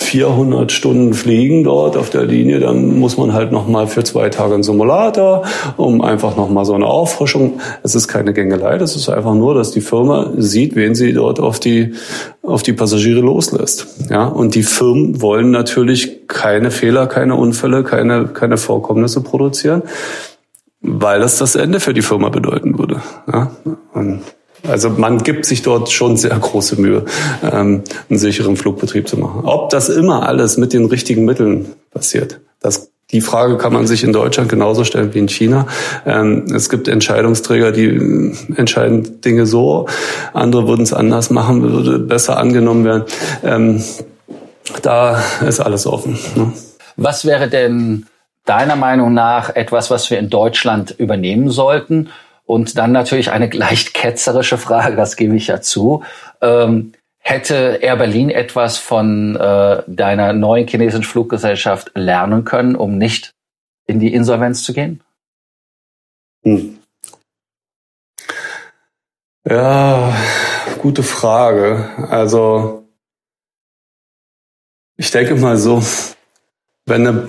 400 0.01 0.71
Stunden 0.71 1.13
Fliegen 1.13 1.63
dort 1.63 1.95
auf 1.95 2.09
der 2.09 2.23
Linie, 2.23 2.59
dann 2.59 2.99
muss 2.99 3.17
man 3.17 3.33
halt 3.33 3.51
nochmal 3.51 3.87
für 3.87 4.03
zwei 4.03 4.29
Tage 4.29 4.53
einen 4.53 4.63
Simulator, 4.63 5.43
um 5.77 6.01
einfach 6.01 6.35
nochmal 6.35 6.65
so 6.65 6.73
eine 6.73 6.85
Auffrischung. 6.85 7.59
Es 7.83 7.95
ist 7.95 8.07
keine 8.07 8.33
Gängelei, 8.33 8.77
das 8.77 8.95
ist 8.95 9.09
einfach 9.09 9.33
nur, 9.33 9.53
dass 9.53 9.71
die 9.71 9.81
Firma 9.81 10.31
sieht, 10.37 10.75
wen 10.75 10.95
sie 10.95 11.13
dort 11.13 11.39
auf 11.39 11.59
die, 11.59 11.93
auf 12.43 12.63
die 12.63 12.73
Passagiere 12.73 13.21
loslässt. 13.21 13.87
Ja, 14.09 14.25
und 14.25 14.55
die 14.55 14.63
Firmen 14.63 15.21
wollen 15.21 15.51
natürlich 15.51 16.27
keine 16.27 16.71
Fehler, 16.71 17.07
keine 17.07 17.35
Unfälle, 17.35 17.83
keine, 17.83 18.27
keine 18.27 18.57
Vorkommnisse 18.57 19.21
produzieren, 19.21 19.83
weil 20.81 21.19
das 21.19 21.37
das 21.37 21.55
Ende 21.55 21.79
für 21.79 21.93
die 21.93 22.01
Firma 22.01 22.29
bedeuten 22.29 22.77
würde. 22.77 23.01
Ja, 23.31 23.51
und 23.93 24.21
also 24.67 24.89
man 24.89 25.23
gibt 25.23 25.45
sich 25.45 25.61
dort 25.61 25.91
schon 25.91 26.17
sehr 26.17 26.37
große 26.37 26.79
Mühe, 26.79 27.05
ähm, 27.43 27.83
einen 28.09 28.19
sicheren 28.19 28.57
Flugbetrieb 28.57 29.07
zu 29.07 29.17
machen. 29.17 29.41
Ob 29.45 29.69
das 29.69 29.89
immer 29.89 30.27
alles 30.27 30.57
mit 30.57 30.73
den 30.73 30.85
richtigen 30.85 31.25
Mitteln 31.25 31.73
passiert, 31.91 32.39
das 32.59 32.91
die 33.11 33.21
Frage 33.21 33.57
kann 33.57 33.73
man 33.73 33.87
sich 33.87 34.03
in 34.03 34.13
Deutschland 34.13 34.49
genauso 34.49 34.83
stellen 34.83 35.13
wie 35.13 35.19
in 35.19 35.27
China. 35.27 35.67
Ähm, 36.05 36.45
es 36.55 36.69
gibt 36.69 36.87
Entscheidungsträger, 36.87 37.71
die 37.71 37.85
äh, 37.85 38.33
entscheiden 38.55 39.21
Dinge 39.21 39.45
so, 39.45 39.87
andere 40.33 40.67
würden 40.67 40.83
es 40.83 40.93
anders 40.93 41.29
machen, 41.29 41.61
würde 41.61 41.99
besser 41.99 42.37
angenommen 42.37 42.85
werden. 42.85 43.03
Ähm, 43.43 43.83
da 44.81 45.21
ist 45.45 45.59
alles 45.59 45.85
offen. 45.85 46.17
Ne? 46.35 46.53
Was 46.95 47.25
wäre 47.25 47.49
denn 47.49 48.05
deiner 48.45 48.75
Meinung 48.75 49.13
nach 49.13 49.55
etwas, 49.55 49.91
was 49.91 50.09
wir 50.09 50.17
in 50.17 50.29
Deutschland 50.29 50.95
übernehmen 50.97 51.49
sollten? 51.49 52.09
Und 52.51 52.77
dann 52.77 52.91
natürlich 52.91 53.31
eine 53.31 53.49
leicht 53.49 53.93
ketzerische 53.93 54.57
Frage, 54.57 54.97
das 54.97 55.15
gebe 55.15 55.37
ich 55.37 55.47
ja 55.47 55.61
zu. 55.61 56.03
Ähm, 56.41 56.91
hätte 57.19 57.79
Air 57.81 57.95
Berlin 57.95 58.29
etwas 58.29 58.77
von 58.77 59.37
äh, 59.37 59.83
deiner 59.87 60.33
neuen 60.33 60.67
chinesischen 60.67 61.05
Fluggesellschaft 61.05 61.91
lernen 61.95 62.43
können, 62.43 62.75
um 62.75 62.97
nicht 62.97 63.31
in 63.87 64.01
die 64.01 64.13
Insolvenz 64.13 64.63
zu 64.63 64.73
gehen? 64.73 65.01
Hm. 66.43 66.77
Ja, 69.47 70.13
gute 70.77 71.03
Frage. 71.03 71.89
Also 72.09 72.85
ich 74.97 75.09
denke 75.09 75.35
mal 75.35 75.55
so, 75.55 75.81
wenn 76.85 77.07
eine, 77.07 77.23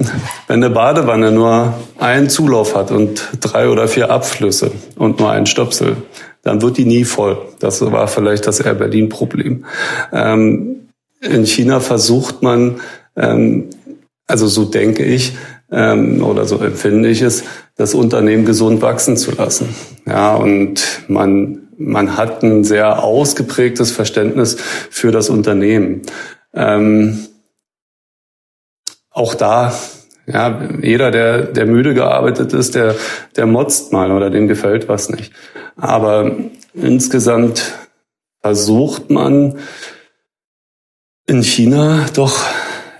wenn 0.47 0.65
eine 0.65 0.71
Badewanne 0.71 1.31
nur 1.31 1.75
einen 1.99 2.29
Zulauf 2.29 2.75
hat 2.75 2.91
und 2.91 3.29
drei 3.41 3.69
oder 3.69 3.87
vier 3.89 4.11
Abflüsse 4.11 4.73
und 4.97 5.21
nur 5.21 5.31
einen 5.31 5.47
Stöpsel, 5.47 5.97
dann 6.43 6.63
wird 6.63 6.79
die 6.79 6.85
nie 6.85 7.05
voll. 7.05 7.39
Das 7.61 7.81
war 7.81 8.09
vielleicht 8.09 8.47
das 8.47 8.61
Air 8.61 8.75
Berlin-Problem. 8.75 9.65
Ähm, 10.13 10.89
in 11.21 11.47
China 11.47 11.81
versucht 11.81 12.43
man, 12.43 12.81
ähm, 13.17 13.71
also 14.27 14.47
so 14.49 14.65
denke 14.65 15.05
ich, 15.05 15.37
ähm, 15.71 16.25
oder 16.25 16.45
so 16.45 16.59
empfinde 16.59 17.09
ich 17.09 17.23
es, 17.23 17.45
das 17.77 17.95
Unternehmen 17.95 18.45
gesund 18.45 18.83
wachsen 18.83 19.17
zu 19.17 19.33
lassen. 19.33 19.75
Ja, 20.07 20.35
und 20.35 20.83
man, 21.09 21.69
man 21.79 22.17
hat 22.17 22.43
ein 22.43 22.65
sehr 22.65 23.03
ausgeprägtes 23.03 23.93
Verständnis 23.93 24.57
für 24.91 25.13
das 25.13 25.31
Unternehmen. 25.31 26.03
Ähm, 26.55 27.27
auch 29.13 29.35
da, 29.35 29.73
ja, 30.27 30.61
jeder, 30.81 31.11
der, 31.11 31.43
der 31.43 31.67
müde 31.67 31.95
gearbeitet 31.95 32.53
ist, 32.53 32.75
der, 32.75 32.95
der 33.37 33.47
motzt 33.47 33.93
mal 33.93 34.13
oder 34.13 34.31
dem 34.31 34.49
gefällt 34.49 34.89
was 34.89 35.09
nicht. 35.09 35.33
Aber 35.77 36.31
insgesamt 36.75 37.73
versucht 38.41 39.11
man 39.11 39.59
in 41.27 41.43
China 41.43 42.07
doch 42.15 42.41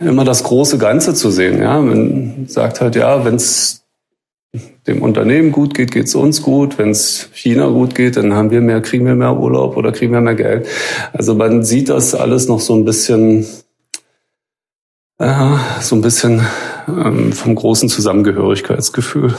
immer 0.01 0.25
das 0.25 0.43
große 0.43 0.79
Ganze 0.79 1.15
zu 1.15 1.31
sehen. 1.31 1.61
Ja, 1.61 1.81
man 1.81 2.47
sagt 2.49 2.81
halt, 2.81 2.97
ja, 2.97 3.25
wenn 3.25 3.37
es 3.37 3.83
dem 4.87 5.01
Unternehmen 5.01 5.53
gut 5.53 5.75
geht, 5.75 5.93
geht 5.93 6.07
es 6.07 6.15
uns 6.15 6.43
gut. 6.43 6.77
Wenn 6.77 6.91
es 6.91 7.31
China 7.33 7.69
gut 7.69 7.95
geht, 7.95 8.17
dann 8.17 8.35
haben 8.35 8.51
wir 8.51 8.61
mehr, 8.61 8.81
kriegen 8.83 9.07
wir 9.07 9.15
mehr 9.15 9.39
Urlaub 9.39 9.77
oder 9.77 9.93
kriegen 9.93 10.13
wir 10.13 10.21
mehr 10.21 10.35
Geld. 10.35 10.67
Also 11.13 11.35
man 11.35 11.63
sieht 11.63 11.89
das 11.89 12.15
alles 12.15 12.49
noch 12.49 12.61
so 12.61 12.75
ein 12.75 12.85
bisschen 12.85 13.47
so 15.81 15.97
ein 15.97 16.03
bisschen 16.03 16.47
ähm, 16.89 17.33
vom 17.33 17.55
großen 17.55 17.89
Zusammengehörigkeitsgefühl. 17.89 19.35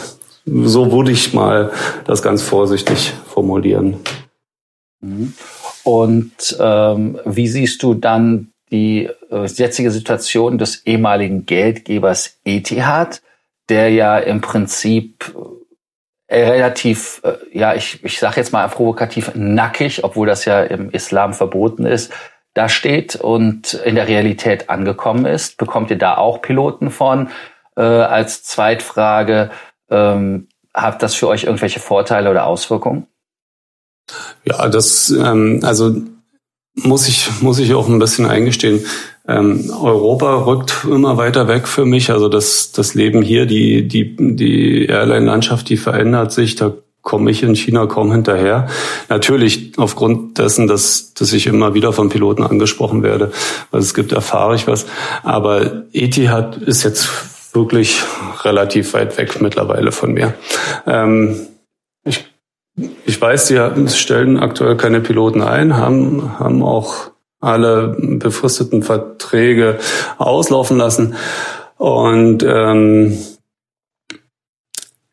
So 0.46 0.92
würde 0.92 1.12
ich 1.12 1.34
mal 1.34 1.72
das 2.06 2.22
ganz 2.22 2.42
vorsichtig 2.42 3.14
formulieren. 3.28 3.98
Und 5.84 6.58
ähm, 6.60 7.20
wie 7.26 7.48
siehst 7.48 7.84
du 7.84 7.94
dann 7.94 8.50
die 8.72 9.10
äh, 9.30 9.46
jetzige 9.46 9.92
Situation 9.92 10.58
des 10.58 10.86
ehemaligen 10.86 11.46
Geldgebers 11.46 12.40
Etihad, 12.46 13.22
der 13.70 13.90
ja 13.90 14.18
im 14.18 14.42
Prinzip 14.42 15.34
äh, 16.28 16.50
relativ, 16.50 17.22
äh, 17.24 17.58
ja, 17.58 17.76
ich, 17.76 18.04
ich 18.04 18.20
sage 18.20 18.38
jetzt 18.38 18.54
mal 18.54 18.68
provokativ 18.68 19.32
nackig, 19.36 20.04
obwohl 20.04 20.28
das 20.28 20.46
ja 20.46 20.64
im 20.64 20.90
Islam 20.90 21.34
verboten 21.34 21.86
ist, 21.86 22.12
da 22.54 22.70
steht 22.70 23.16
und 23.16 23.74
in 23.74 23.96
der 23.96 24.08
Realität 24.08 24.70
angekommen 24.70 25.26
ist? 25.26 25.58
Bekommt 25.58 25.92
ihr 25.92 25.98
da 25.98 26.18
auch 26.18 26.42
Piloten 26.42 26.92
von? 26.92 27.30
Äh, 27.76 27.82
als 27.82 28.44
Zweitfrage, 28.44 29.52
ähm, 29.90 30.48
hat 30.74 31.04
das 31.04 31.16
für 31.16 31.28
euch 31.28 31.44
irgendwelche 31.44 31.80
Vorteile 31.80 32.30
oder 32.30 32.46
Auswirkungen? 32.46 33.08
Ja, 34.44 34.68
das, 34.68 35.10
ähm, 35.12 35.62
also 35.64 35.96
muss 36.76 37.08
ich, 37.08 37.30
muss 37.42 37.60
ich 37.60 37.74
auch 37.74 37.88
ein 37.88 38.00
bisschen 38.00 38.26
eingestehen. 38.26 38.86
Ähm, 39.28 39.72
Europa 39.72 40.46
rückt 40.46 40.86
immer 40.90 41.18
weiter 41.18 41.48
weg 41.48 41.68
für 41.68 41.86
mich. 41.86 42.10
Also 42.12 42.28
das, 42.28 42.72
das 42.72 42.96
Leben 42.96 43.22
hier, 43.22 43.46
die, 43.46 43.88
die, 43.88 44.16
die 44.18 44.88
Airline-Landschaft, 44.88 45.70
die 45.70 45.78
verändert 45.78 46.32
sich. 46.32 46.56
Da 46.56 46.74
komme 47.04 47.30
ich 47.30 47.44
in 47.44 47.56
China 47.56 47.86
kaum 47.86 48.12
hinterher. 48.12 48.68
Natürlich 49.10 49.74
aufgrund 49.78 50.40
dessen, 50.40 50.68
dass, 50.68 51.14
dass 51.14 51.34
ich 51.34 51.46
immer 51.46 51.76
wieder 51.76 51.94
von 51.94 52.10
Piloten 52.10 52.44
angesprochen 52.44 53.04
werde, 53.04 53.32
weil 53.70 53.82
es 53.82 53.94
gibt, 53.94 54.14
erfahre 54.14 54.56
ich 54.56 54.68
was. 54.68 54.88
Aber 55.22 55.84
Etihad 55.92 56.58
ist 56.58 56.84
jetzt 56.84 57.10
wirklich 57.54 58.02
relativ 58.44 58.94
weit 58.94 59.18
weg 59.18 59.42
mittlerweile 59.42 59.92
von 59.92 60.14
mir. 60.14 60.34
Ähm, 60.88 61.36
ich, 62.06 62.26
ich 63.06 63.22
weiß, 63.22 63.48
die 63.48 63.90
stellen 63.90 64.40
aktuell 64.40 64.78
keine 64.78 65.02
Piloten 65.02 65.42
ein, 65.42 65.78
haben, 65.78 66.40
haben 66.40 66.64
auch 66.64 67.12
alle 67.42 67.98
befristeten 68.00 68.82
Verträge 68.82 69.78
auslaufen 70.18 70.78
lassen. 70.78 71.16
Und 71.78 72.44
ähm, 72.48 73.18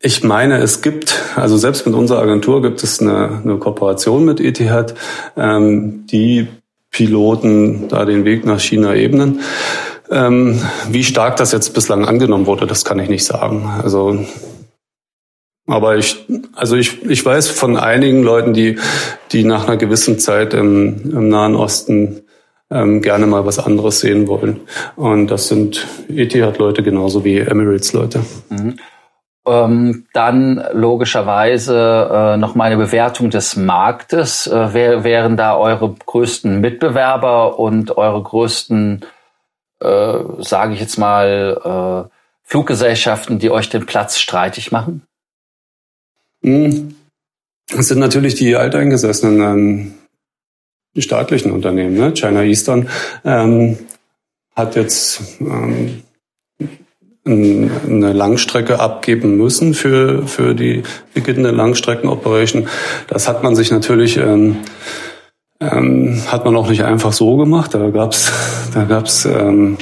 ich 0.01 0.23
meine, 0.23 0.57
es 0.57 0.81
gibt, 0.81 1.21
also 1.35 1.57
selbst 1.57 1.85
mit 1.85 1.95
unserer 1.95 2.21
Agentur 2.21 2.61
gibt 2.61 2.83
es 2.83 2.99
eine, 2.99 3.41
eine 3.43 3.57
Kooperation 3.57 4.25
mit 4.25 4.39
Etihad, 4.39 4.95
ähm, 5.37 6.05
die 6.07 6.47
Piloten 6.89 7.87
da 7.87 8.05
den 8.05 8.25
Weg 8.25 8.45
nach 8.45 8.59
China 8.59 8.95
ebnen. 8.95 9.41
Ähm, 10.09 10.59
wie 10.89 11.03
stark 11.03 11.37
das 11.37 11.51
jetzt 11.51 11.73
bislang 11.73 12.05
angenommen 12.05 12.47
wurde, 12.47 12.67
das 12.67 12.83
kann 12.83 12.99
ich 12.99 13.09
nicht 13.09 13.23
sagen. 13.23 13.69
Also, 13.81 14.25
aber 15.67 15.97
ich, 15.97 16.25
also 16.53 16.75
ich, 16.75 17.03
ich 17.05 17.23
weiß 17.23 17.47
von 17.47 17.77
einigen 17.77 18.23
Leuten, 18.23 18.53
die, 18.53 18.77
die 19.31 19.43
nach 19.43 19.67
einer 19.67 19.77
gewissen 19.77 20.19
Zeit 20.19 20.53
im, 20.53 21.11
im 21.11 21.29
Nahen 21.29 21.55
Osten 21.55 22.23
ähm, 22.71 23.01
gerne 23.01 23.27
mal 23.27 23.45
was 23.45 23.59
anderes 23.59 23.99
sehen 23.99 24.27
wollen. 24.27 24.61
Und 24.95 25.27
das 25.27 25.47
sind 25.47 25.87
Etihad-Leute 26.09 26.83
genauso 26.83 27.23
wie 27.23 27.37
Emirates-Leute. 27.37 28.21
Mhm. 28.49 28.77
Ähm, 29.43 30.05
dann 30.13 30.63
logischerweise 30.71 32.09
äh, 32.11 32.37
noch 32.37 32.53
meine 32.53 32.77
Bewertung 32.77 33.31
des 33.31 33.55
Marktes. 33.55 34.45
Äh, 34.45 34.73
wer 34.73 35.03
wären 35.03 35.35
da 35.35 35.57
eure 35.57 35.95
größten 35.95 36.61
Mitbewerber 36.61 37.57
und 37.57 37.97
eure 37.97 38.21
größten, 38.21 39.03
äh, 39.79 40.13
sage 40.39 40.75
ich 40.75 40.79
jetzt 40.79 40.99
mal, 40.99 42.07
äh, 42.07 42.15
Fluggesellschaften, 42.43 43.39
die 43.39 43.49
euch 43.49 43.69
den 43.69 43.87
Platz 43.87 44.19
streitig 44.19 44.71
machen? 44.71 45.01
Hm. 46.43 46.95
Es 47.75 47.87
sind 47.87 47.99
natürlich 47.99 48.35
die 48.35 48.55
alteingesessenen 48.55 49.41
ähm, 49.41 49.93
staatlichen 51.01 51.51
Unternehmen. 51.51 51.95
Ne? 51.95 52.13
China 52.13 52.43
Eastern 52.43 52.89
ähm, 53.23 53.79
hat 54.55 54.75
jetzt 54.75 55.39
ähm, 55.39 56.03
eine 57.23 58.13
Langstrecke 58.13 58.79
abgeben 58.79 59.37
müssen 59.37 59.73
für, 59.73 60.27
für 60.27 60.55
die 60.55 60.83
beginnende 61.13 61.51
Langstrecken-Operation. 61.51 62.67
Das 63.07 63.27
hat 63.27 63.43
man 63.43 63.55
sich 63.55 63.71
natürlich, 63.71 64.17
ähm, 64.17 64.57
ähm, 65.59 66.21
hat 66.27 66.45
man 66.45 66.55
auch 66.55 66.67
nicht 66.69 66.83
einfach 66.83 67.13
so 67.13 67.37
gemacht. 67.37 67.73
Da 67.75 67.89
gab's 67.91 68.31
da 68.73 68.85
gab's 68.85 69.25
ähm, 69.25 69.77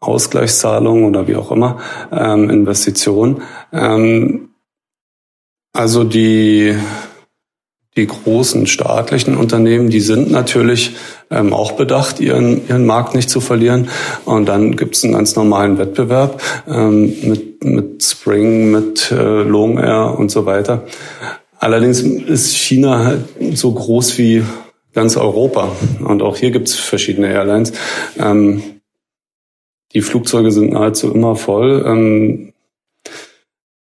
Ausgleichszahlungen 0.00 1.04
oder 1.04 1.28
wie 1.28 1.36
auch 1.36 1.52
immer, 1.52 1.78
ähm, 2.12 2.50
Investitionen. 2.50 3.42
Ähm, 3.72 4.50
also 5.72 6.04
die 6.04 6.76
die 7.96 8.06
großen 8.06 8.66
staatlichen 8.66 9.36
Unternehmen, 9.36 9.88
die 9.88 10.00
sind 10.00 10.30
natürlich 10.30 10.96
ähm, 11.30 11.52
auch 11.52 11.72
bedacht, 11.72 12.18
ihren, 12.18 12.66
ihren 12.68 12.86
Markt 12.86 13.14
nicht 13.14 13.30
zu 13.30 13.40
verlieren. 13.40 13.88
Und 14.24 14.46
dann 14.46 14.76
gibt 14.76 14.96
es 14.96 15.04
einen 15.04 15.12
ganz 15.12 15.36
normalen 15.36 15.78
Wettbewerb 15.78 16.42
ähm, 16.66 17.14
mit, 17.22 17.64
mit 17.64 18.02
Spring, 18.02 18.72
mit 18.72 19.12
äh, 19.12 19.42
Long 19.42 19.78
Air 19.78 20.18
und 20.18 20.30
so 20.30 20.44
weiter. 20.44 20.84
Allerdings 21.58 22.00
ist 22.00 22.56
China 22.56 23.04
halt 23.04 23.24
so 23.54 23.72
groß 23.72 24.18
wie 24.18 24.44
ganz 24.92 25.16
Europa. 25.16 25.72
Und 26.04 26.20
auch 26.20 26.36
hier 26.36 26.50
gibt 26.50 26.68
es 26.68 26.74
verschiedene 26.74 27.28
Airlines. 27.28 27.72
Ähm, 28.18 28.62
die 29.92 30.02
Flugzeuge 30.02 30.50
sind 30.50 30.72
nahezu 30.72 31.12
immer 31.12 31.36
voll. 31.36 31.84
Ähm, 31.86 32.52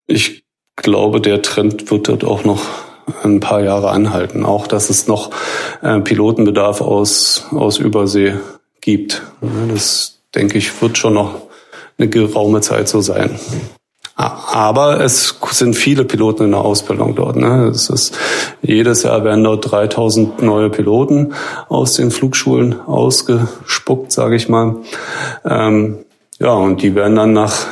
ich 0.06 0.46
glaube, 0.76 1.20
der 1.20 1.42
Trend 1.42 1.90
wird 1.90 2.08
dort 2.08 2.24
auch 2.24 2.44
noch 2.44 2.87
ein 3.24 3.40
paar 3.40 3.62
Jahre 3.62 3.90
anhalten. 3.90 4.46
Auch, 4.46 4.68
dass 4.68 4.90
es 4.90 5.08
noch 5.08 5.32
äh, 5.82 6.00
Pilotenbedarf 6.00 6.82
aus, 6.82 7.46
aus 7.52 7.78
Übersee 7.78 8.36
gibt. 8.82 9.22
Das, 9.70 10.20
denke 10.36 10.58
ich, 10.58 10.82
wird 10.82 10.98
schon 10.98 11.14
noch 11.14 11.42
eine 11.98 12.10
geraume 12.10 12.62
Zeit 12.62 12.88
so 12.88 13.02
sein. 13.02 13.40
Aber 14.16 15.00
es 15.02 15.36
sind 15.52 15.76
viele 15.76 16.04
Piloten 16.04 16.46
in 16.46 16.52
der 16.52 16.62
Ausbildung 16.62 17.14
dort. 17.14 17.36
Ne? 17.36 17.68
Es 17.68 17.90
ist, 17.92 18.18
jedes 18.64 19.04
Jahr 19.04 19.24
werden 19.24 19.44
dort 19.44 19.72
3000 19.72 20.42
neue 20.42 20.72
Piloten 20.72 21.34
aus 21.70 21.94
den 21.94 22.10
Flugschulen 22.10 22.80
ausgespuckt, 22.82 24.12
sage 24.12 24.36
ich 24.36 24.50
mal. 24.50 24.78
Ähm, 25.46 26.00
ja, 26.40 26.54
und 26.54 26.82
die 26.82 26.96
werden 26.96 27.16
dann 27.16 27.34
nach 27.34 27.68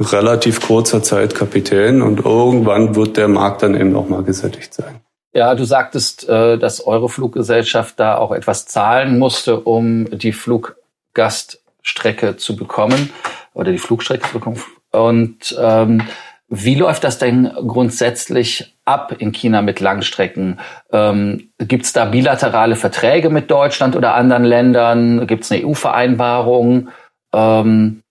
relativ 0.00 0.60
kurzer 0.60 1.02
Zeit 1.02 1.34
Kapitän 1.34 2.02
und 2.02 2.24
irgendwann 2.24 2.96
wird 2.96 3.16
der 3.16 3.28
Markt 3.28 3.62
dann 3.62 3.74
eben 3.74 3.94
auch 3.94 4.08
mal 4.08 4.22
gesättigt 4.22 4.72
sein. 4.72 5.00
Ja, 5.32 5.54
du 5.54 5.64
sagtest, 5.64 6.28
äh, 6.28 6.58
dass 6.58 6.86
eure 6.86 7.08
Fluggesellschaft 7.08 8.00
da 8.00 8.16
auch 8.16 8.32
etwas 8.32 8.66
zahlen 8.66 9.18
musste, 9.18 9.60
um 9.60 10.08
die 10.10 10.32
Fluggaststrecke 10.32 12.36
zu 12.36 12.56
bekommen 12.56 13.10
oder 13.54 13.70
die 13.70 13.78
Flugstrecke 13.78 14.26
zu 14.26 14.32
bekommen. 14.32 14.60
Und 14.90 15.56
ähm, 15.60 16.02
wie 16.48 16.74
läuft 16.74 17.04
das 17.04 17.18
denn 17.18 17.52
grundsätzlich 17.64 18.76
ab 18.84 19.14
in 19.18 19.30
China 19.30 19.62
mit 19.62 19.78
Langstrecken? 19.78 20.58
Ähm, 20.90 21.50
Gibt 21.58 21.84
es 21.84 21.92
da 21.92 22.06
bilaterale 22.06 22.74
Verträge 22.74 23.30
mit 23.30 23.52
Deutschland 23.52 23.94
oder 23.94 24.14
anderen 24.14 24.44
Ländern? 24.44 25.28
Gibt 25.28 25.44
es 25.44 25.52
eine 25.52 25.64
EU-Vereinbarung? 25.64 26.88
Ähm, 27.32 28.02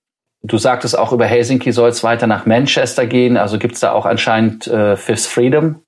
Du 0.42 0.58
sagtest 0.58 0.98
auch 0.98 1.12
über 1.12 1.26
Helsinki 1.26 1.72
soll 1.72 1.90
es 1.90 2.04
weiter 2.04 2.28
nach 2.28 2.46
Manchester 2.46 3.06
gehen. 3.06 3.38
Also 3.38 3.60
gibt 3.60 3.76
es 3.76 3.82
da 3.82 3.92
auch 3.92 4.06
anscheinend 4.06 4.68
äh, 4.68 4.96
Fifth 4.96 5.26
Freedom? 5.26 5.82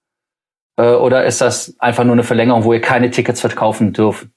Äh, 0.78 0.94
oder 0.94 1.26
ist 1.26 1.42
das 1.42 1.76
einfach 1.80 2.04
nur 2.04 2.14
eine 2.14 2.24
Verlängerung, 2.24 2.64
wo 2.64 2.74
ihr 2.74 2.82
keine 2.82 3.12
Tickets 3.12 3.40
verkaufen 3.40 3.94
dürft? 3.94 4.28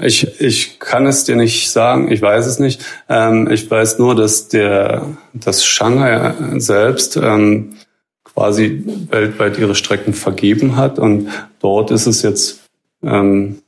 Ich, 0.00 0.40
ich 0.40 0.78
kann 0.78 1.06
es 1.06 1.24
dir 1.24 1.34
nicht 1.34 1.70
sagen, 1.70 2.10
ich 2.10 2.22
weiß 2.22 2.46
es 2.46 2.58
nicht. 2.58 2.84
Ähm, 3.08 3.50
ich 3.50 3.68
weiß 3.68 3.98
nur, 3.98 4.14
dass 4.14 4.48
der 4.48 5.06
das 5.34 5.64
Shanghai 5.64 6.34
selbst 6.58 7.16
ähm, 7.16 7.76
quasi 8.22 8.84
weltweit 9.10 9.58
ihre 9.58 9.74
Strecken 9.74 10.14
vergeben 10.14 10.76
hat 10.76 11.00
und 11.00 11.28
dort 11.60 11.90
ist 11.90 12.06
es 12.06 12.22
jetzt 12.22 12.60
ähm, 13.02 13.62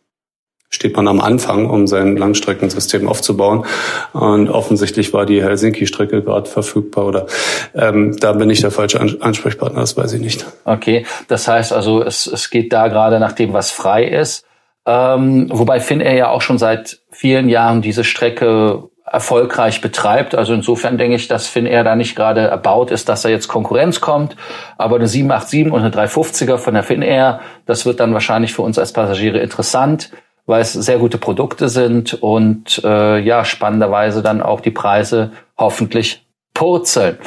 steht 0.70 0.96
man 0.96 1.08
am 1.08 1.20
Anfang, 1.20 1.68
um 1.68 1.86
sein 1.86 2.16
Langstreckensystem 2.16 3.08
aufzubauen. 3.08 3.66
Und 4.12 4.48
offensichtlich 4.48 5.12
war 5.12 5.26
die 5.26 5.42
Helsinki-Strecke 5.42 6.22
gerade 6.22 6.48
verfügbar 6.48 7.06
oder 7.06 7.26
ähm, 7.74 8.16
da 8.18 8.32
bin 8.32 8.48
ich 8.50 8.60
der 8.60 8.70
falsche 8.70 9.00
Ansprechpartner, 9.00 9.80
das 9.80 9.96
weiß 9.96 10.12
ich 10.14 10.20
nicht. 10.20 10.46
Okay, 10.64 11.04
das 11.28 11.48
heißt 11.48 11.72
also, 11.72 12.02
es, 12.02 12.26
es 12.26 12.50
geht 12.50 12.72
da 12.72 12.88
gerade 12.88 13.18
nach 13.18 13.32
dem, 13.32 13.52
was 13.52 13.72
frei 13.72 14.04
ist. 14.04 14.46
Ähm, 14.86 15.48
wobei 15.50 15.80
Finnair 15.80 16.14
ja 16.14 16.28
auch 16.30 16.40
schon 16.40 16.58
seit 16.58 17.00
vielen 17.10 17.48
Jahren 17.48 17.82
diese 17.82 18.04
Strecke 18.04 18.84
erfolgreich 19.04 19.80
betreibt. 19.80 20.36
Also 20.36 20.54
insofern 20.54 20.96
denke 20.96 21.16
ich, 21.16 21.26
dass 21.26 21.48
Finnair 21.48 21.82
da 21.82 21.96
nicht 21.96 22.14
gerade 22.14 22.42
erbaut 22.42 22.92
ist, 22.92 23.08
dass 23.08 23.22
da 23.22 23.28
jetzt 23.28 23.48
Konkurrenz 23.48 24.00
kommt. 24.00 24.36
Aber 24.78 24.96
eine 24.96 25.08
787 25.08 25.72
und 25.72 25.80
eine 25.80 25.90
350er 25.90 26.58
von 26.58 26.74
der 26.74 26.84
Finnair, 26.84 27.40
das 27.66 27.84
wird 27.86 27.98
dann 27.98 28.14
wahrscheinlich 28.14 28.54
für 28.54 28.62
uns 28.62 28.78
als 28.78 28.92
Passagiere 28.92 29.40
interessant 29.40 30.10
weil 30.50 30.62
es 30.62 30.72
sehr 30.72 30.98
gute 30.98 31.16
Produkte 31.16 31.68
sind 31.68 32.14
und 32.14 32.82
äh, 32.84 33.20
ja, 33.20 33.44
spannenderweise 33.44 34.20
dann 34.20 34.42
auch 34.42 34.60
die 34.60 34.72
Preise 34.72 35.30
hoffentlich 35.56 36.26
purzeln. 36.54 37.18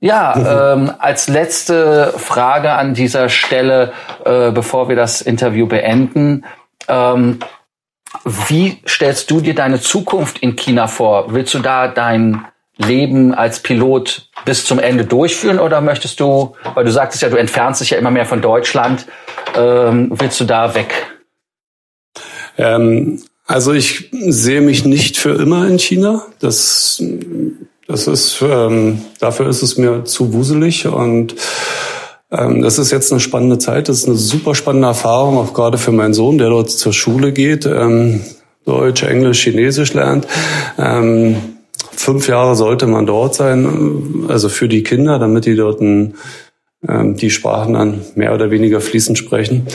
Ja, 0.00 0.34
mhm. 0.76 0.82
ähm, 0.82 0.94
als 0.98 1.28
letzte 1.28 2.12
Frage 2.16 2.72
an 2.72 2.94
dieser 2.94 3.28
Stelle, 3.28 3.92
äh, 4.24 4.50
bevor 4.50 4.88
wir 4.88 4.96
das 4.96 5.22
Interview 5.22 5.66
beenden. 5.66 6.44
Ähm, 6.88 7.38
wie 8.24 8.82
stellst 8.88 9.30
du 9.30 9.40
dir 9.40 9.54
deine 9.54 9.80
Zukunft 9.80 10.40
in 10.40 10.56
China 10.56 10.88
vor? 10.88 11.32
Willst 11.32 11.54
du 11.54 11.60
da 11.60 11.88
dein 11.88 12.44
Leben 12.76 13.34
als 13.34 13.60
Pilot 13.60 14.28
bis 14.44 14.64
zum 14.64 14.80
Ende 14.80 15.04
durchführen 15.04 15.60
oder 15.60 15.80
möchtest 15.80 16.18
du, 16.18 16.56
weil 16.74 16.84
du 16.84 16.90
sagtest 16.90 17.22
ja, 17.22 17.28
du 17.28 17.36
entfernst 17.36 17.80
dich 17.80 17.90
ja 17.90 17.98
immer 17.98 18.10
mehr 18.10 18.26
von 18.26 18.42
Deutschland, 18.42 19.06
ähm, 19.56 20.10
willst 20.12 20.40
du 20.40 20.44
da 20.44 20.74
weg? 20.74 21.13
Ähm, 22.58 23.22
also 23.46 23.72
ich 23.72 24.10
sehe 24.12 24.60
mich 24.60 24.84
nicht 24.84 25.18
für 25.18 25.34
immer 25.34 25.68
in 25.68 25.78
China. 25.78 26.22
Das, 26.38 27.02
das 27.86 28.06
ist, 28.06 28.42
ähm, 28.42 29.02
dafür 29.20 29.48
ist 29.48 29.62
es 29.62 29.76
mir 29.76 30.04
zu 30.04 30.32
wuselig 30.32 30.86
und 30.86 31.34
ähm, 32.30 32.62
das 32.62 32.78
ist 32.78 32.90
jetzt 32.90 33.12
eine 33.12 33.20
spannende 33.20 33.58
Zeit. 33.58 33.88
Das 33.88 33.98
ist 33.98 34.06
eine 34.06 34.16
super 34.16 34.54
spannende 34.54 34.88
Erfahrung, 34.88 35.36
auch 35.36 35.52
gerade 35.52 35.78
für 35.78 35.92
meinen 35.92 36.14
Sohn, 36.14 36.38
der 36.38 36.48
dort 36.48 36.70
zur 36.70 36.92
Schule 36.92 37.32
geht, 37.32 37.66
ähm, 37.66 38.22
Deutsch, 38.64 39.02
Englisch, 39.02 39.42
Chinesisch 39.42 39.92
lernt. 39.92 40.26
Ähm, 40.78 41.36
fünf 41.92 42.28
Jahre 42.28 42.56
sollte 42.56 42.86
man 42.86 43.06
dort 43.06 43.34
sein, 43.34 44.24
also 44.28 44.48
für 44.48 44.68
die 44.68 44.82
Kinder, 44.82 45.18
damit 45.18 45.44
die 45.44 45.54
dort 45.54 45.82
ein, 45.82 46.14
ähm, 46.88 47.16
die 47.16 47.30
Sprachen 47.30 47.74
dann 47.74 48.00
mehr 48.14 48.34
oder 48.34 48.50
weniger 48.50 48.80
fließend 48.80 49.18
sprechen. 49.18 49.66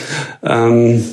Ähm, 0.44 1.04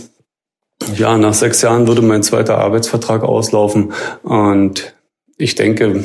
ja, 0.95 1.19
nach 1.19 1.35
sechs 1.35 1.63
Jahren 1.63 1.89
würde 1.89 2.03
mein 2.03 2.23
zweiter 2.23 2.59
Arbeitsvertrag 2.59 3.23
auslaufen 3.23 3.93
und 4.23 4.95
ich 5.37 5.55
denke, 5.55 6.05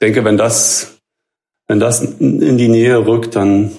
denke, 0.00 0.24
wenn 0.24 0.36
das, 0.36 0.98
wenn 1.66 1.80
das 1.80 2.02
in 2.02 2.56
die 2.56 2.68
Nähe 2.68 3.06
rückt, 3.06 3.36
dann, 3.36 3.72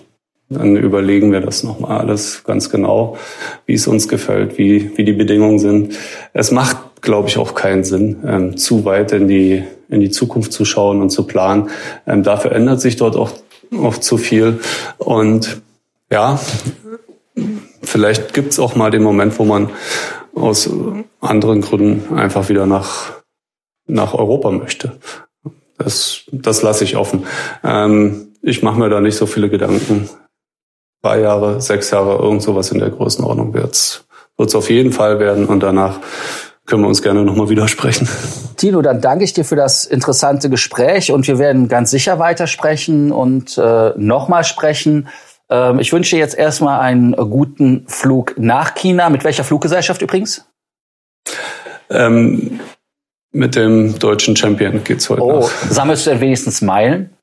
dann 0.49 0.75
überlegen 0.75 1.31
wir 1.31 1.41
das 1.41 1.63
nochmal 1.63 1.99
alles 1.99 2.43
ganz 2.43 2.69
genau, 2.69 3.17
wie 3.65 3.73
es 3.73 3.87
uns 3.87 4.07
gefällt, 4.07 4.57
wie, 4.57 4.97
wie 4.97 5.05
die 5.05 5.13
Bedingungen 5.13 5.59
sind. 5.59 5.97
Es 6.33 6.51
macht, 6.51 7.01
glaube 7.01 7.29
ich, 7.29 7.37
auch 7.37 7.55
keinen 7.55 7.83
Sinn, 7.83 8.17
ähm, 8.25 8.57
zu 8.57 8.85
weit 8.85 9.11
in 9.11 9.27
die, 9.27 9.63
in 9.89 10.01
die 10.01 10.11
Zukunft 10.11 10.53
zu 10.53 10.65
schauen 10.65 11.01
und 11.01 11.09
zu 11.09 11.25
planen. 11.25 11.69
Ähm, 12.05 12.23
dafür 12.23 12.51
ändert 12.51 12.81
sich 12.81 12.95
dort 12.95 13.15
auch, 13.15 13.31
auch 13.75 13.97
zu 13.97 14.17
viel. 14.17 14.59
Und 14.97 15.61
ja, 16.11 16.39
vielleicht 17.89 18.33
gibt's 18.33 18.59
auch 18.59 18.75
mal 18.75 18.91
den 18.91 19.03
Moment, 19.03 19.37
wo 19.39 19.45
man 19.45 19.69
aus 20.35 20.69
anderen 21.19 21.61
Gründen 21.61 22.17
einfach 22.17 22.49
wieder 22.49 22.65
nach, 22.65 23.11
nach 23.87 24.13
Europa 24.13 24.51
möchte. 24.51 24.97
Das, 25.77 26.21
das 26.31 26.61
lasse 26.61 26.83
ich 26.83 26.97
offen. 26.97 27.25
Ähm, 27.63 28.33
ich 28.41 28.63
mache 28.63 28.79
mir 28.79 28.89
da 28.89 29.01
nicht 29.01 29.15
so 29.15 29.25
viele 29.25 29.49
Gedanken. 29.49 30.09
Drei 31.01 31.21
Jahre, 31.21 31.61
sechs 31.61 31.91
Jahre, 31.91 32.21
irgend 32.21 32.41
sowas 32.41 32.71
in 32.71 32.79
der 32.79 32.89
Größenordnung 32.89 33.53
wird's 33.53 34.05
wird's 34.39 34.55
auf 34.55 34.69
jeden 34.69 34.91
Fall 34.91 35.19
werden 35.19 35.45
und 35.45 35.61
danach 35.61 35.99
können 36.65 36.83
wir 36.83 36.87
uns 36.87 37.01
gerne 37.01 37.23
nochmal 37.23 37.49
widersprechen. 37.49 38.07
Tino, 38.55 38.81
dann 38.81 39.01
danke 39.01 39.23
ich 39.23 39.33
dir 39.33 39.43
für 39.43 39.55
das 39.55 39.85
interessante 39.85 40.49
Gespräch 40.49 41.11
und 41.11 41.27
wir 41.27 41.39
werden 41.39 41.67
ganz 41.67 41.91
sicher 41.91 42.19
weitersprechen 42.19 43.11
und 43.11 43.57
äh, 43.57 43.91
nochmal 43.97 44.43
sprechen. 44.43 45.07
Ähm, 45.49 45.79
ich 45.79 45.91
wünsche 45.91 46.15
dir 46.15 46.19
jetzt 46.19 46.37
erstmal 46.37 46.79
einen 46.79 47.13
guten 47.13 47.85
Flug 47.87 48.35
nach 48.37 48.75
China. 48.75 49.09
Mit 49.09 49.23
welcher 49.23 49.43
Fluggesellschaft 49.43 50.01
übrigens? 50.01 50.45
Ähm, 51.89 52.59
mit 53.31 53.55
dem 53.55 53.97
deutschen 53.99 54.35
Champion 54.35 54.83
geht's 54.83 55.09
heute. 55.09 55.23
Oh, 55.23 55.41
nach. 55.41 55.71
sammelst 55.71 56.05
du 56.05 56.11
denn 56.11 56.21
wenigstens 56.21 56.61
Meilen? 56.61 57.15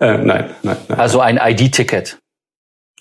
Äh, 0.00 0.18
nein, 0.18 0.50
nein, 0.62 0.76
nein. 0.88 0.98
Also 0.98 1.20
ein 1.20 1.38
ID-Ticket? 1.38 2.18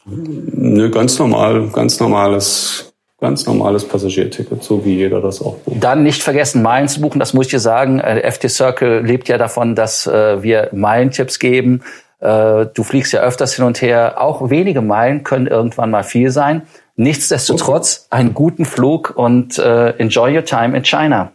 Nö, 0.06 0.90
ganz 0.90 1.18
normal, 1.18 1.70
ganz 1.70 2.00
normales 2.00 2.94
ganz 3.24 3.46
normales 3.46 3.88
Passagierticket, 3.88 4.62
so 4.62 4.84
wie 4.84 4.96
jeder 4.96 5.22
das 5.22 5.42
auch 5.42 5.56
bucht. 5.60 5.82
Dann 5.82 6.04
nicht 6.04 6.22
vergessen, 6.22 6.62
Meilen 6.62 6.90
zu 6.90 7.00
buchen. 7.00 7.20
Das 7.20 7.34
muss 7.34 7.46
ich 7.46 7.52
dir 7.52 7.62
sagen. 7.62 8.02
Äh, 8.02 8.30
FT 8.30 8.50
Circle 8.50 9.00
lebt 9.00 9.30
ja 9.30 9.38
davon, 9.38 9.76
dass 9.76 10.06
äh, 10.06 10.44
wir 10.44 10.68
Meilentipps 10.74 11.40
geben. 11.40 11.84
Äh, 12.24 12.68
du 12.74 12.84
fliegst 12.84 13.12
ja 13.12 13.20
öfters 13.20 13.56
hin 13.56 13.66
und 13.66 13.82
her. 13.82 14.22
Auch 14.22 14.50
wenige 14.50 14.80
Meilen 14.82 15.26
können 15.26 15.48
irgendwann 15.48 15.92
mal 15.92 16.04
viel 16.04 16.32
sein. 16.32 16.62
Nichtsdestotrotz 16.96 18.08
einen 18.12 18.34
guten 18.34 18.64
Flug 18.66 19.12
und 19.16 19.60
äh, 19.60 19.90
enjoy 19.98 20.34
your 20.34 20.46
time 20.46 20.78
in 20.78 20.84
China. 20.84 21.34